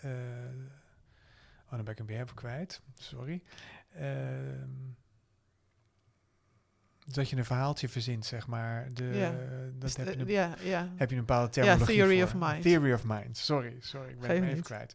[0.00, 0.10] eh,
[1.64, 2.80] oh, dan ben ik hem weer even kwijt.
[2.94, 3.42] Sorry.
[3.94, 4.70] Ehm,
[7.12, 8.88] dat je een verhaaltje verzint, zeg maar.
[8.92, 9.32] De, Ja.
[9.78, 12.40] dat heb, je een, heb je een bepaalde terminologie theory voor.
[12.40, 12.62] of mind.
[12.62, 13.36] Theory of mind.
[13.36, 14.94] Sorry, sorry, ik ben Geef hem even kwijt.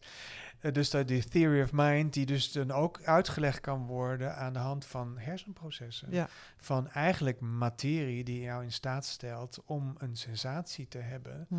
[0.60, 4.52] Eh, dus dat die theory of mind, die dus dan ook uitgelegd kan worden aan
[4.52, 6.28] de hand van hersenprocessen.
[6.56, 11.46] Van eigenlijk materie die jou in staat stelt om een sensatie te hebben.
[11.48, 11.56] Hm.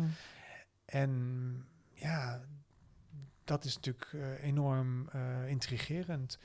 [0.84, 2.40] En ja,
[3.44, 6.38] dat is natuurlijk eh, enorm eh, intrigerend.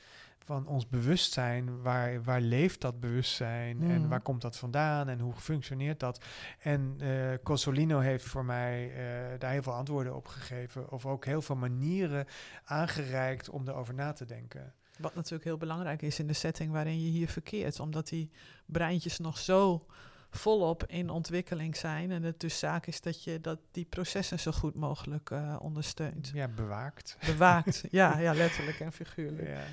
[0.52, 4.10] Van ons bewustzijn, waar, waar leeft dat bewustzijn en Mm.
[4.10, 6.24] waar komt dat vandaan en hoe functioneert dat?
[6.60, 11.26] En eh Cosolino heeft voor mij eh, daar heel veel antwoorden op gegeven, of ook
[11.26, 12.26] heel veel manieren
[12.64, 14.74] aangereikt om erover na te denken.
[14.98, 17.80] Wat natuurlijk heel belangrijk is in de setting waarin je hier verkeert.
[17.80, 18.32] Omdat die
[18.66, 19.86] breintjes nog zo
[20.30, 22.12] volop in ontwikkeling zijn.
[22.12, 26.32] En het dus zaak is dat je dat die processen zo goed mogelijk eh, ondersteunt.
[26.34, 27.18] Ja, bewaakt.
[27.26, 27.84] Bewaakt.
[28.02, 29.48] ja, ja, letterlijk en figuurlijk.
[29.48, 29.64] Ja.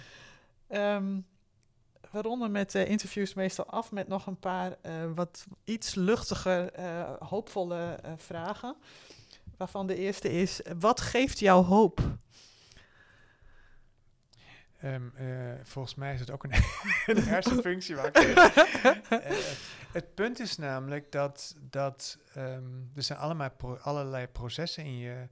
[0.68, 1.20] Ehm,
[2.10, 6.72] we ronden met eh, interviews meestal af met nog een paar eh, wat iets luchtiger,
[6.72, 8.76] eh, hoopvolle vragen.
[9.56, 12.00] Waarvan de eerste is: wat geeft jou hoop?
[14.78, 16.52] Ehm, eh, volgens mij is het ook een,
[17.16, 17.96] een hersenfunctie.
[17.96, 18.10] Waar
[19.92, 22.64] het punt is namelijk dat, dat ehm,
[22.94, 25.28] er zijn allemaal pro- allerlei processen in je.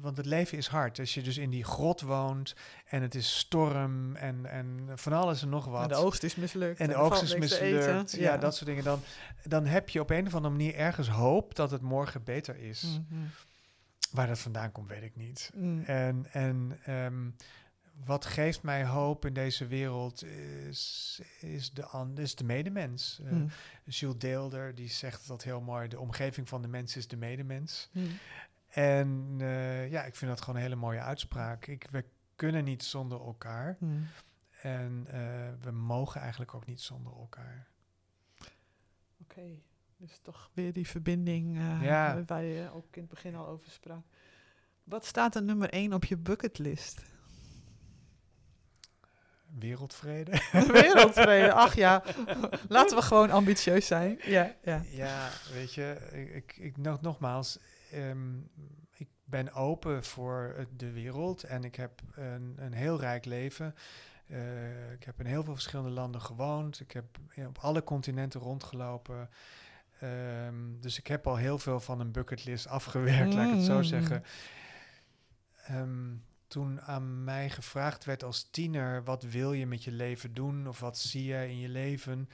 [0.00, 0.98] Want het leven is hard.
[0.98, 2.54] Als je dus in die grot woont
[2.86, 5.82] en het is storm en, en van alles en nog wat.
[5.82, 6.80] En de oogst is mislukt.
[6.80, 8.12] En de oogst is mislukt.
[8.12, 8.84] Ja, dat soort dingen.
[8.84, 9.00] Dan,
[9.44, 12.82] dan heb je op een of andere manier ergens hoop dat het morgen beter is.
[12.82, 13.20] Mhm.
[14.10, 15.50] Waar dat vandaan komt, weet ik niet.
[15.54, 15.82] Mm.
[15.84, 17.30] En, en ehm,
[18.04, 23.20] wat geeft mij hoop in deze wereld is, is, de, is de medemens.
[23.24, 23.50] Eh, Mm.
[23.84, 25.88] Jules Deelder die zegt dat heel mooi.
[25.88, 27.88] De omgeving van de mens is de medemens.
[27.92, 28.08] Mm.
[28.78, 31.66] En eh, ja, ik vind dat gewoon een hele mooie uitspraak.
[31.66, 32.04] Ik, we
[32.36, 33.76] kunnen niet zonder elkaar.
[33.80, 34.06] Mm.
[34.62, 37.66] En eh, we mogen eigenlijk ook niet zonder elkaar.
[39.22, 39.60] Oké,
[39.96, 42.22] dus toch weer die verbinding eh, Ja.
[42.26, 44.02] waar je ook in het begin al over sprak.
[44.84, 47.02] Wat staat er nummer 1 op je bucketlist?
[49.58, 50.30] Wereldvrede.
[50.72, 52.02] Wereldvrede, ach ja.
[52.68, 54.18] Laten we gewoon ambitieus zijn.
[54.22, 54.82] Ja, ja.
[54.90, 57.58] Ja, weet je, ik, ik, ik nog, nogmaals,
[57.90, 58.38] ehm,
[58.90, 63.74] ik ben open voor de wereld en ik heb een, een heel rijk leven.
[64.26, 66.80] Eh, ik heb in heel veel verschillende landen gewoond.
[66.80, 67.04] Ik heb
[67.46, 69.30] op alle continenten rondgelopen.
[70.00, 73.76] Ehm, dus ik heb al heel veel van een bucketlist afgewerkt, laat ik het zo
[73.76, 73.84] Mm.
[73.84, 74.22] zeggen.
[75.66, 76.14] Ehm,
[76.46, 80.80] toen aan mij gevraagd werd als tiener, wat wil je met je leven doen of
[80.80, 82.28] wat zie je in je leven,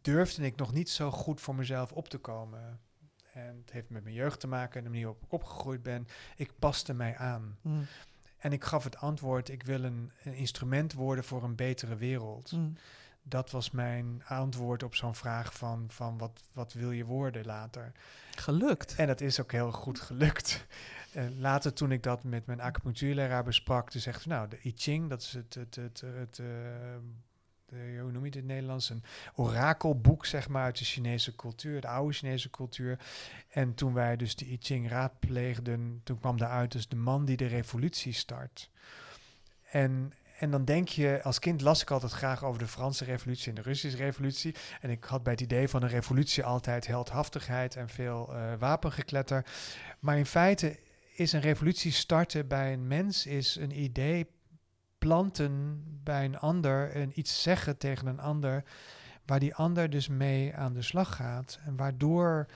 [0.00, 2.80] durfde ik nog niet zo goed voor mezelf op te komen.
[3.32, 6.06] En het heeft met mijn jeugd te maken en de manier waarop ik opgegroeid ben.
[6.36, 7.58] Ik paste mij aan.
[7.60, 7.86] Mm.
[8.38, 12.52] En ik gaf het antwoord, ik wil een, een instrument worden voor een betere wereld.
[12.52, 12.76] Mm.
[13.22, 17.92] Dat was mijn antwoord op zo'n vraag van, van wat, wat wil je worden later.
[18.34, 18.94] Gelukt.
[18.94, 20.66] En dat is ook heel goed gelukt.
[21.38, 25.08] Later toen ik dat met mijn acupunctuurleraar besprak, toen zegt ze, nou, de I Ching,
[25.08, 26.46] dat is het, het, het, het eh,
[27.72, 29.02] de, hoe noem je het in het Nederlands, een
[29.34, 32.98] orakelboek, zeg maar, uit de Chinese cultuur, de oude Chinese cultuur.
[33.48, 37.36] En toen wij dus de I Ching raadpleegden, toen kwam daaruit dus de man die
[37.36, 38.70] de revolutie start.
[39.70, 43.48] En, en dan denk je, als kind las ik altijd graag over de Franse revolutie
[43.48, 44.54] en de Russische revolutie.
[44.80, 49.46] En ik had bij het idee van een revolutie altijd heldhaftigheid en veel eh, wapengekletter.
[49.98, 50.78] Maar in feite
[51.14, 54.26] is een revolutie starten bij een mens, is een idee
[55.06, 58.64] planten bij een ander en iets zeggen tegen een ander,
[59.26, 61.58] waar die ander dus mee aan de slag gaat.
[61.64, 62.46] En waardoor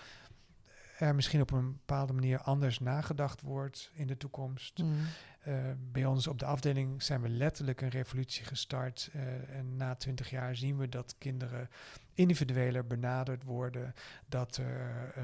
[0.99, 4.79] er misschien op een bepaalde manier anders nagedacht wordt in de toekomst.
[4.79, 4.95] Mm.
[5.41, 5.55] Eh,
[5.93, 9.11] bij ons op de afdeling zijn we letterlijk een revolutie gestart.
[9.13, 11.69] eh, en na twintig jaar zien we dat kinderen
[12.15, 13.95] individueler benaderd worden.
[14.29, 15.23] Dat er eh,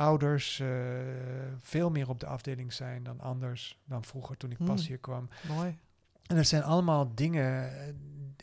[0.00, 0.62] ouders
[1.60, 4.88] veel meer op de afdeling zijn dan anders, dan vroeger toen ik pas Hmm.
[4.88, 5.28] hier kwam.
[5.48, 5.78] Mooi.
[6.30, 7.72] En dat zijn allemaal dingen.
[7.78, 7.94] eh,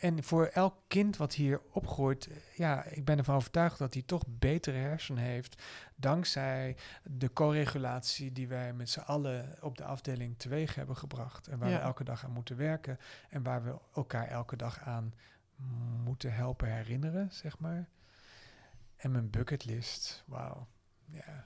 [0.02, 4.04] En voor elk kind wat hier opgroeit, eh, ja, ik ben ervan overtuigd dat hij
[4.06, 5.64] toch betere hersenen heeft.
[5.96, 11.48] Dankzij de co-regulatie die wij met z'n allen op de afdeling teweeg hebben gebracht.
[11.48, 11.78] En waar Ja.
[11.78, 13.00] we elke dag aan moeten werken.
[13.30, 15.14] En waar we elkaar elke dag aan
[16.04, 17.88] moeten helpen herinneren, zeg maar.
[18.96, 20.68] En mijn bucketlist, wauw.
[21.06, 21.46] Ja.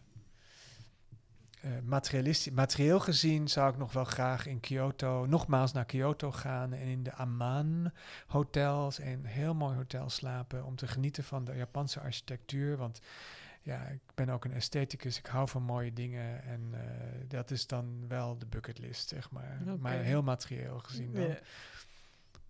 [1.62, 6.74] Eh, materialistisch, materieel gezien zou ik nog wel graag in Kyoto, nogmaals naar Kyoto gaan
[6.74, 7.92] en in de Aman
[8.28, 12.78] hotels, een heel mooi hotel slapen om te genieten van de Japanse architectuur.
[12.78, 13.02] Want
[13.62, 16.82] ja, ik ben ook een estheticus, ik hou van mooie dingen en eh,
[17.28, 19.62] dat is dan wel de bucketlist, zeg maar.
[19.80, 21.28] Maar heel materieel gezien dan.
[21.28, 21.40] Ja.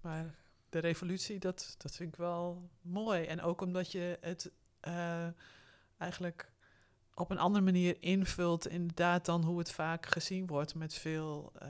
[0.02, 0.36] Maar
[0.70, 3.26] de revolutie, dat, dat vind ik wel mooi.
[3.26, 5.28] En ook omdat je het eh,
[5.98, 6.52] eigenlijk
[7.22, 11.68] op een andere manier invult, inderdaad, dan hoe het vaak gezien wordt met veel eh,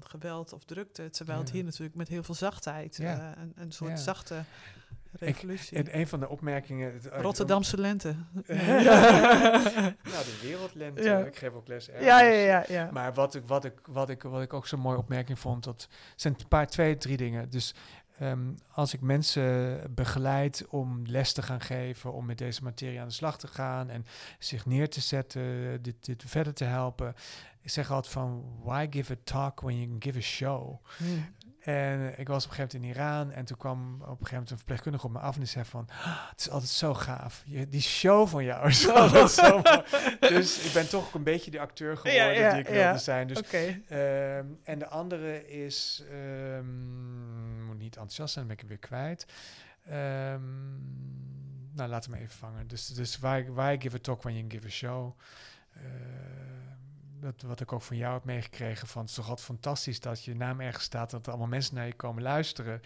[0.00, 1.10] geweld of drukte.
[1.10, 3.18] Terwijl het hier natuurlijk met heel veel zachtheid, Ja.
[3.36, 3.96] eh, een, een soort Ja.
[3.96, 4.44] zachte
[5.12, 5.76] revolutie.
[5.76, 6.92] En een van de opmerkingen...
[6.92, 8.08] uit- Rotterdamse lente.
[8.46, 11.24] nou, de wereldlente.
[11.26, 12.06] Ik geef ook les ergens.
[12.06, 12.90] ja, ja, ja, ja.
[12.92, 15.88] Maar wat ik, wat, ik, wat, ik, wat ik ook zo'n mooie opmerking vond, dat
[16.16, 17.50] zijn een paar, twee, drie dingen.
[17.50, 17.74] Dus
[18.18, 23.08] ehm, als ik mensen begeleid om les te gaan geven, om met deze materie aan
[23.08, 24.06] de slag te gaan en
[24.38, 27.14] zich neer te zetten, dit, dit verder te helpen.
[27.60, 30.84] Ik zeg altijd van, why give a talk when you can give a show?
[30.96, 31.34] Hmm.
[31.64, 34.32] En ik was op een gegeven moment in Iran en toen kwam op een gegeven
[34.32, 36.94] moment een verpleegkundige op me af en die zei van, "Ah, het is altijd zo
[36.94, 37.42] gaaf.
[37.46, 39.82] Je, die show van jou is altijd zo mooi."
[40.20, 42.72] Dus ik ben toch ook een beetje de acteur geworden Ja, ja, die ik ja.
[42.74, 43.26] wilde zijn.
[43.26, 43.80] Dus Oké.
[43.88, 49.26] Ehm, en de andere is, ehm, moet niet enthousiast zijn, dan ben ik weer kwijt.
[49.84, 50.42] Ehm,
[51.74, 52.66] nou, laten we hem even vangen.
[52.66, 55.18] Dus, dus why, why give a talk when you give a show?
[55.74, 56.53] Ehm,
[57.24, 60.24] dat, wat ik ook van jou heb meegekregen, van het is toch altijd fantastisch dat
[60.24, 62.80] je naam ergens staat, dat er allemaal mensen naar je komen luisteren.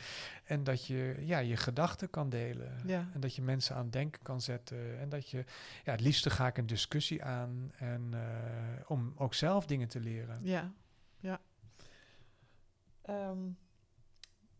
[0.45, 2.81] En dat je ja, je gedachten kan delen.
[2.87, 3.09] Ja.
[3.13, 4.99] En dat je mensen aan het denken kan zetten.
[4.99, 5.45] En dat je,
[5.85, 7.73] ja, het liefste ga ik een discussie aan.
[7.77, 10.39] En eh, om ook zelf dingen te leren.
[10.43, 10.73] Ja,
[11.21, 11.41] ja.
[13.03, 13.39] Ehm,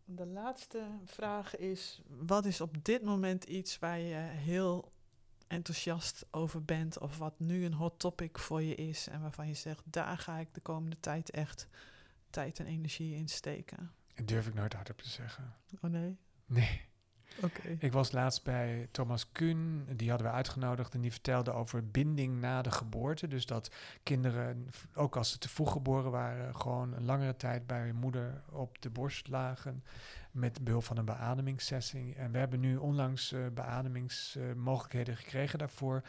[0.05, 4.91] de laatste vraag is: wat is op dit moment iets waar je heel
[5.49, 9.53] enthousiast over bent, of wat nu een hot topic voor je is en waarvan je
[9.53, 11.67] zegt: daar ga ik de komende tijd echt
[12.29, 13.91] tijd en energie in steken?
[14.15, 15.55] Dat durf ik nooit hardop te zeggen.
[15.81, 16.17] Oh nee?
[16.45, 16.81] Nee.
[17.77, 22.39] Ik was laatst bij Thomas Kuhn, die hadden we uitgenodigd en die vertelde over binding
[22.39, 23.27] na de geboorte.
[23.27, 23.71] Dus dat
[24.03, 28.41] kinderen, ook als ze te vroeg geboren waren, gewoon een langere tijd bij hun moeder
[28.49, 29.83] op de borst lagen
[30.31, 32.15] met behulp van een beademingssessie.
[32.15, 36.03] En we hebben nu onlangs eh, beademingsmogelijkheden gekregen daarvoor.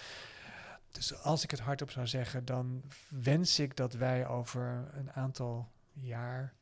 [0.91, 5.69] Dus als ik het hardop zou zeggen, dan wens ik dat wij over een aantal
[5.93, 6.55] jaar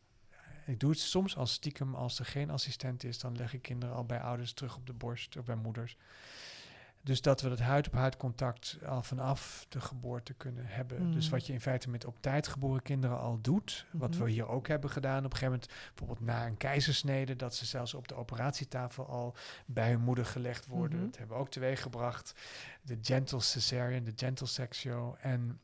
[0.68, 3.94] ik doe het soms als stiekem, als er geen assistent is, dan leg ik kinderen
[3.94, 5.96] al bij ouders terug op de borst of bij moeders.
[7.02, 11.02] Dus dat we dat huid-op-huid contact al vanaf de geboorte kunnen hebben.
[11.02, 11.12] Mm.
[11.12, 14.22] Dus wat je in feite met op tijd geboren kinderen al doet, wat Mhm.
[14.24, 15.24] we hier ook hebben gedaan.
[15.24, 19.34] Op een gegeven moment, bijvoorbeeld na een keizersnede, dat ze zelfs op de operatietafel al
[19.66, 20.98] bij hun moeder gelegd worden.
[20.98, 21.06] Mhm.
[21.06, 22.34] Dat hebben we ook teweeg gebracht.
[22.82, 25.16] De gentle cesarean, de gentle sexio.
[25.20, 25.60] En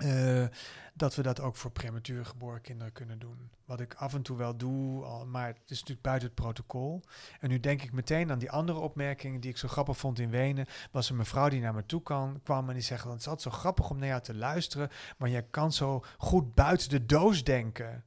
[0.00, 0.46] eh,
[0.94, 3.50] dat we dat ook voor prematuur geboren kinderen kunnen doen.
[3.64, 7.02] Wat ik af en toe wel doe, al, maar het is natuurlijk buiten het protocol.
[7.40, 10.30] En nu denk ik meteen aan die andere opmerking die ik zo grappig vond in
[10.30, 10.66] Wenen.
[10.90, 13.54] Was een mevrouw die naar me toe kan, kwam en die zegt: Het is altijd
[13.54, 17.44] zo grappig om naar jou te luisteren, maar jij kan zo goed buiten de doos
[17.44, 18.04] denken.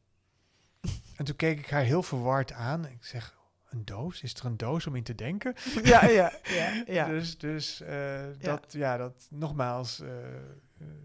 [1.18, 2.86] en toen keek ik haar heel verward aan.
[2.86, 3.38] Ik zeg:
[3.70, 4.22] Een doos?
[4.22, 5.54] Is er een doos om in te denken?
[5.84, 6.84] Ja, ja, ja.
[6.86, 7.08] ja.
[7.14, 10.10] Dus, dus eh, dat, ja, dat nogmaals, eh,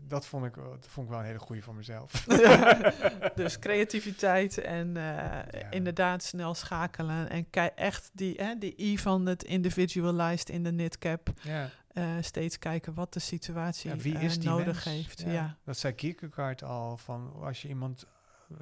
[0.06, 2.12] dat, vond ik, wel- dat vond ik wel een hele goede voor mezelf.
[3.34, 5.38] Dus creativiteit en eh,
[5.70, 7.28] inderdaad snel schakelen.
[7.30, 11.28] En echt die, hè, die I van het individualized in de knitcap.
[11.42, 11.70] ja.
[11.88, 14.96] eh, steeds kijken wat de situatie Ja, wie eh, is die nodig mens?
[14.96, 15.20] heeft.
[15.26, 15.56] Ja.
[15.64, 18.06] Dat zei Kierkegaard al, van als je iemand,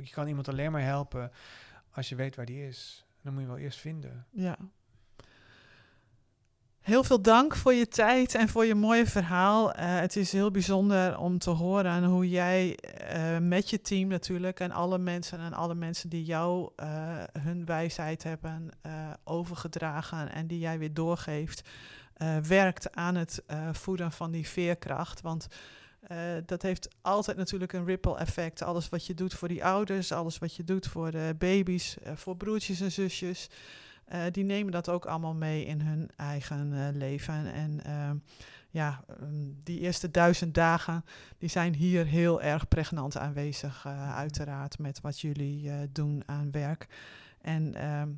[0.02, 1.30] je kan iemand alleen maar helpen
[1.90, 3.04] als je weet waar die is.
[3.22, 4.26] Dan moet je wel eerst vinden.
[4.30, 4.56] Ja.
[6.86, 9.72] Heel veel dank voor je tijd en voor je mooie verhaal.
[9.72, 14.60] Eh, het is heel bijzonder om te horen hoe jij eh, met je team natuurlijk
[14.60, 16.88] en alle mensen en alle mensen die jou eh,
[17.40, 18.70] hun wijsheid hebben
[19.24, 21.68] overgedragen en die jij weer doorgeeft,
[22.42, 23.42] werkt aan het
[23.72, 25.20] voeden van die veerkracht.
[25.20, 25.46] Want
[26.46, 28.62] dat heeft altijd natuurlijk een ripple effect.
[28.62, 32.36] Alles wat je doet voor die ouders, alles wat je doet voor de baby's, voor
[32.36, 33.48] broertjes en zusjes.
[34.06, 37.52] Eh, die nemen dat ook allemaal mee in hun eigen eh, leven.
[37.52, 38.16] En ehm,
[38.70, 41.04] ja, ehm, die eerste duizend dagen,
[41.38, 46.86] die zijn hier heel erg pregnant aanwezig, eh, uiteraard, met wat jullie doen aan werk.
[47.40, 48.08] En ehm,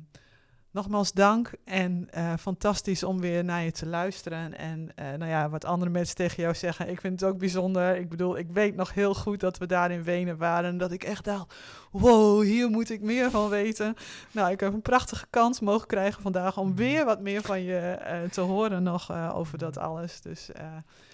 [0.71, 4.57] nogmaals dank en eh, fantastisch om weer naar je te luisteren.
[4.57, 7.95] En eh, nou ja, wat andere mensen tegen jou zeggen, ik vind het ook bijzonder.
[7.95, 10.91] Ik bedoel, ik weet nog heel goed dat we daar in Wenen waren en dat
[10.91, 11.55] ik echt dacht,
[11.91, 13.95] wow, hier moet ik meer van weten.
[14.31, 17.77] Nou, ik heb een prachtige kans mogen krijgen vandaag om weer wat meer van je
[17.77, 20.21] eh, te horen nog over dat alles.
[20.21, 20.49] Dus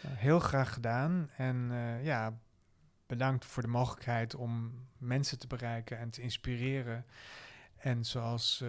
[0.07, 1.29] heel graag gedaan.
[1.37, 1.71] En
[2.01, 2.33] ja,
[3.07, 7.05] bedankt voor de mogelijkheid om mensen te bereiken en te inspireren.
[7.77, 8.63] En zoals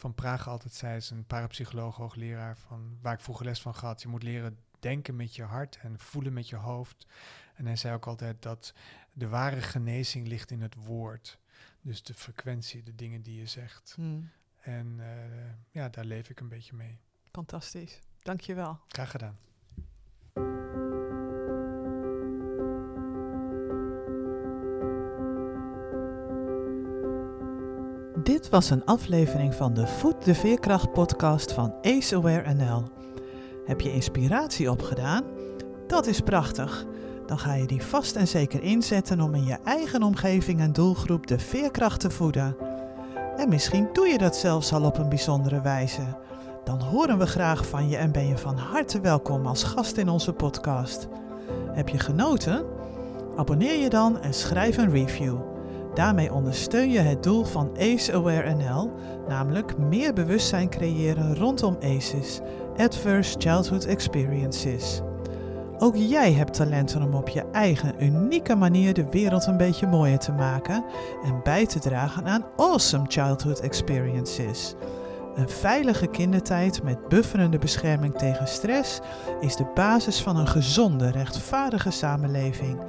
[0.00, 4.02] Van Praag altijd zei, is een parapsycholoog, hoogleraar, van, waar ik vroeger les van gehad.
[4.02, 7.06] Je moet leren denken met je hart en voelen met je hoofd.
[7.54, 8.72] En hij zei ook altijd dat
[9.12, 11.38] de ware genezing ligt in het woord.
[11.80, 13.92] Dus de frequentie, de dingen die je zegt.
[13.96, 16.98] hmm, En eh, ja, daar leef ik een beetje mee.
[17.32, 17.98] fantastisch.
[18.22, 18.80] Dankjewel.
[18.88, 19.38] Graag gedaan.
[28.30, 32.82] Dit was een aflevering van de Voed de Veerkracht podcast van Ace Aware NL.
[33.64, 35.24] Heb je inspiratie opgedaan?
[35.86, 36.86] Dat is prachtig.
[37.26, 41.26] Dan ga je die vast en zeker inzetten om in je eigen omgeving en doelgroep
[41.26, 42.56] de veerkracht te voeden.
[43.36, 46.16] En misschien doe je dat zelfs al op een bijzondere wijze.
[46.64, 50.08] Dan horen we graag van je en ben je van harte welkom als gast in
[50.08, 51.08] onze podcast.
[51.72, 52.64] Heb je genoten?
[53.36, 55.50] Abonneer je dan en schrijf een review.
[55.94, 58.90] Daarmee ondersteun je het doel van ACE Aware NL,
[59.28, 62.40] namelijk meer bewustzijn creëren rondom ACEs,
[62.76, 65.00] Adverse Childhood Experiences.
[65.78, 70.18] Ook jij hebt talenten om op je eigen unieke manier de wereld een beetje mooier
[70.18, 70.84] te maken
[71.24, 74.74] en bij te dragen aan awesome childhood experiences.
[75.34, 79.00] Een veilige kindertijd met bufferende bescherming tegen stress
[79.40, 82.80] is de basis van een gezonde, rechtvaardige samenleving.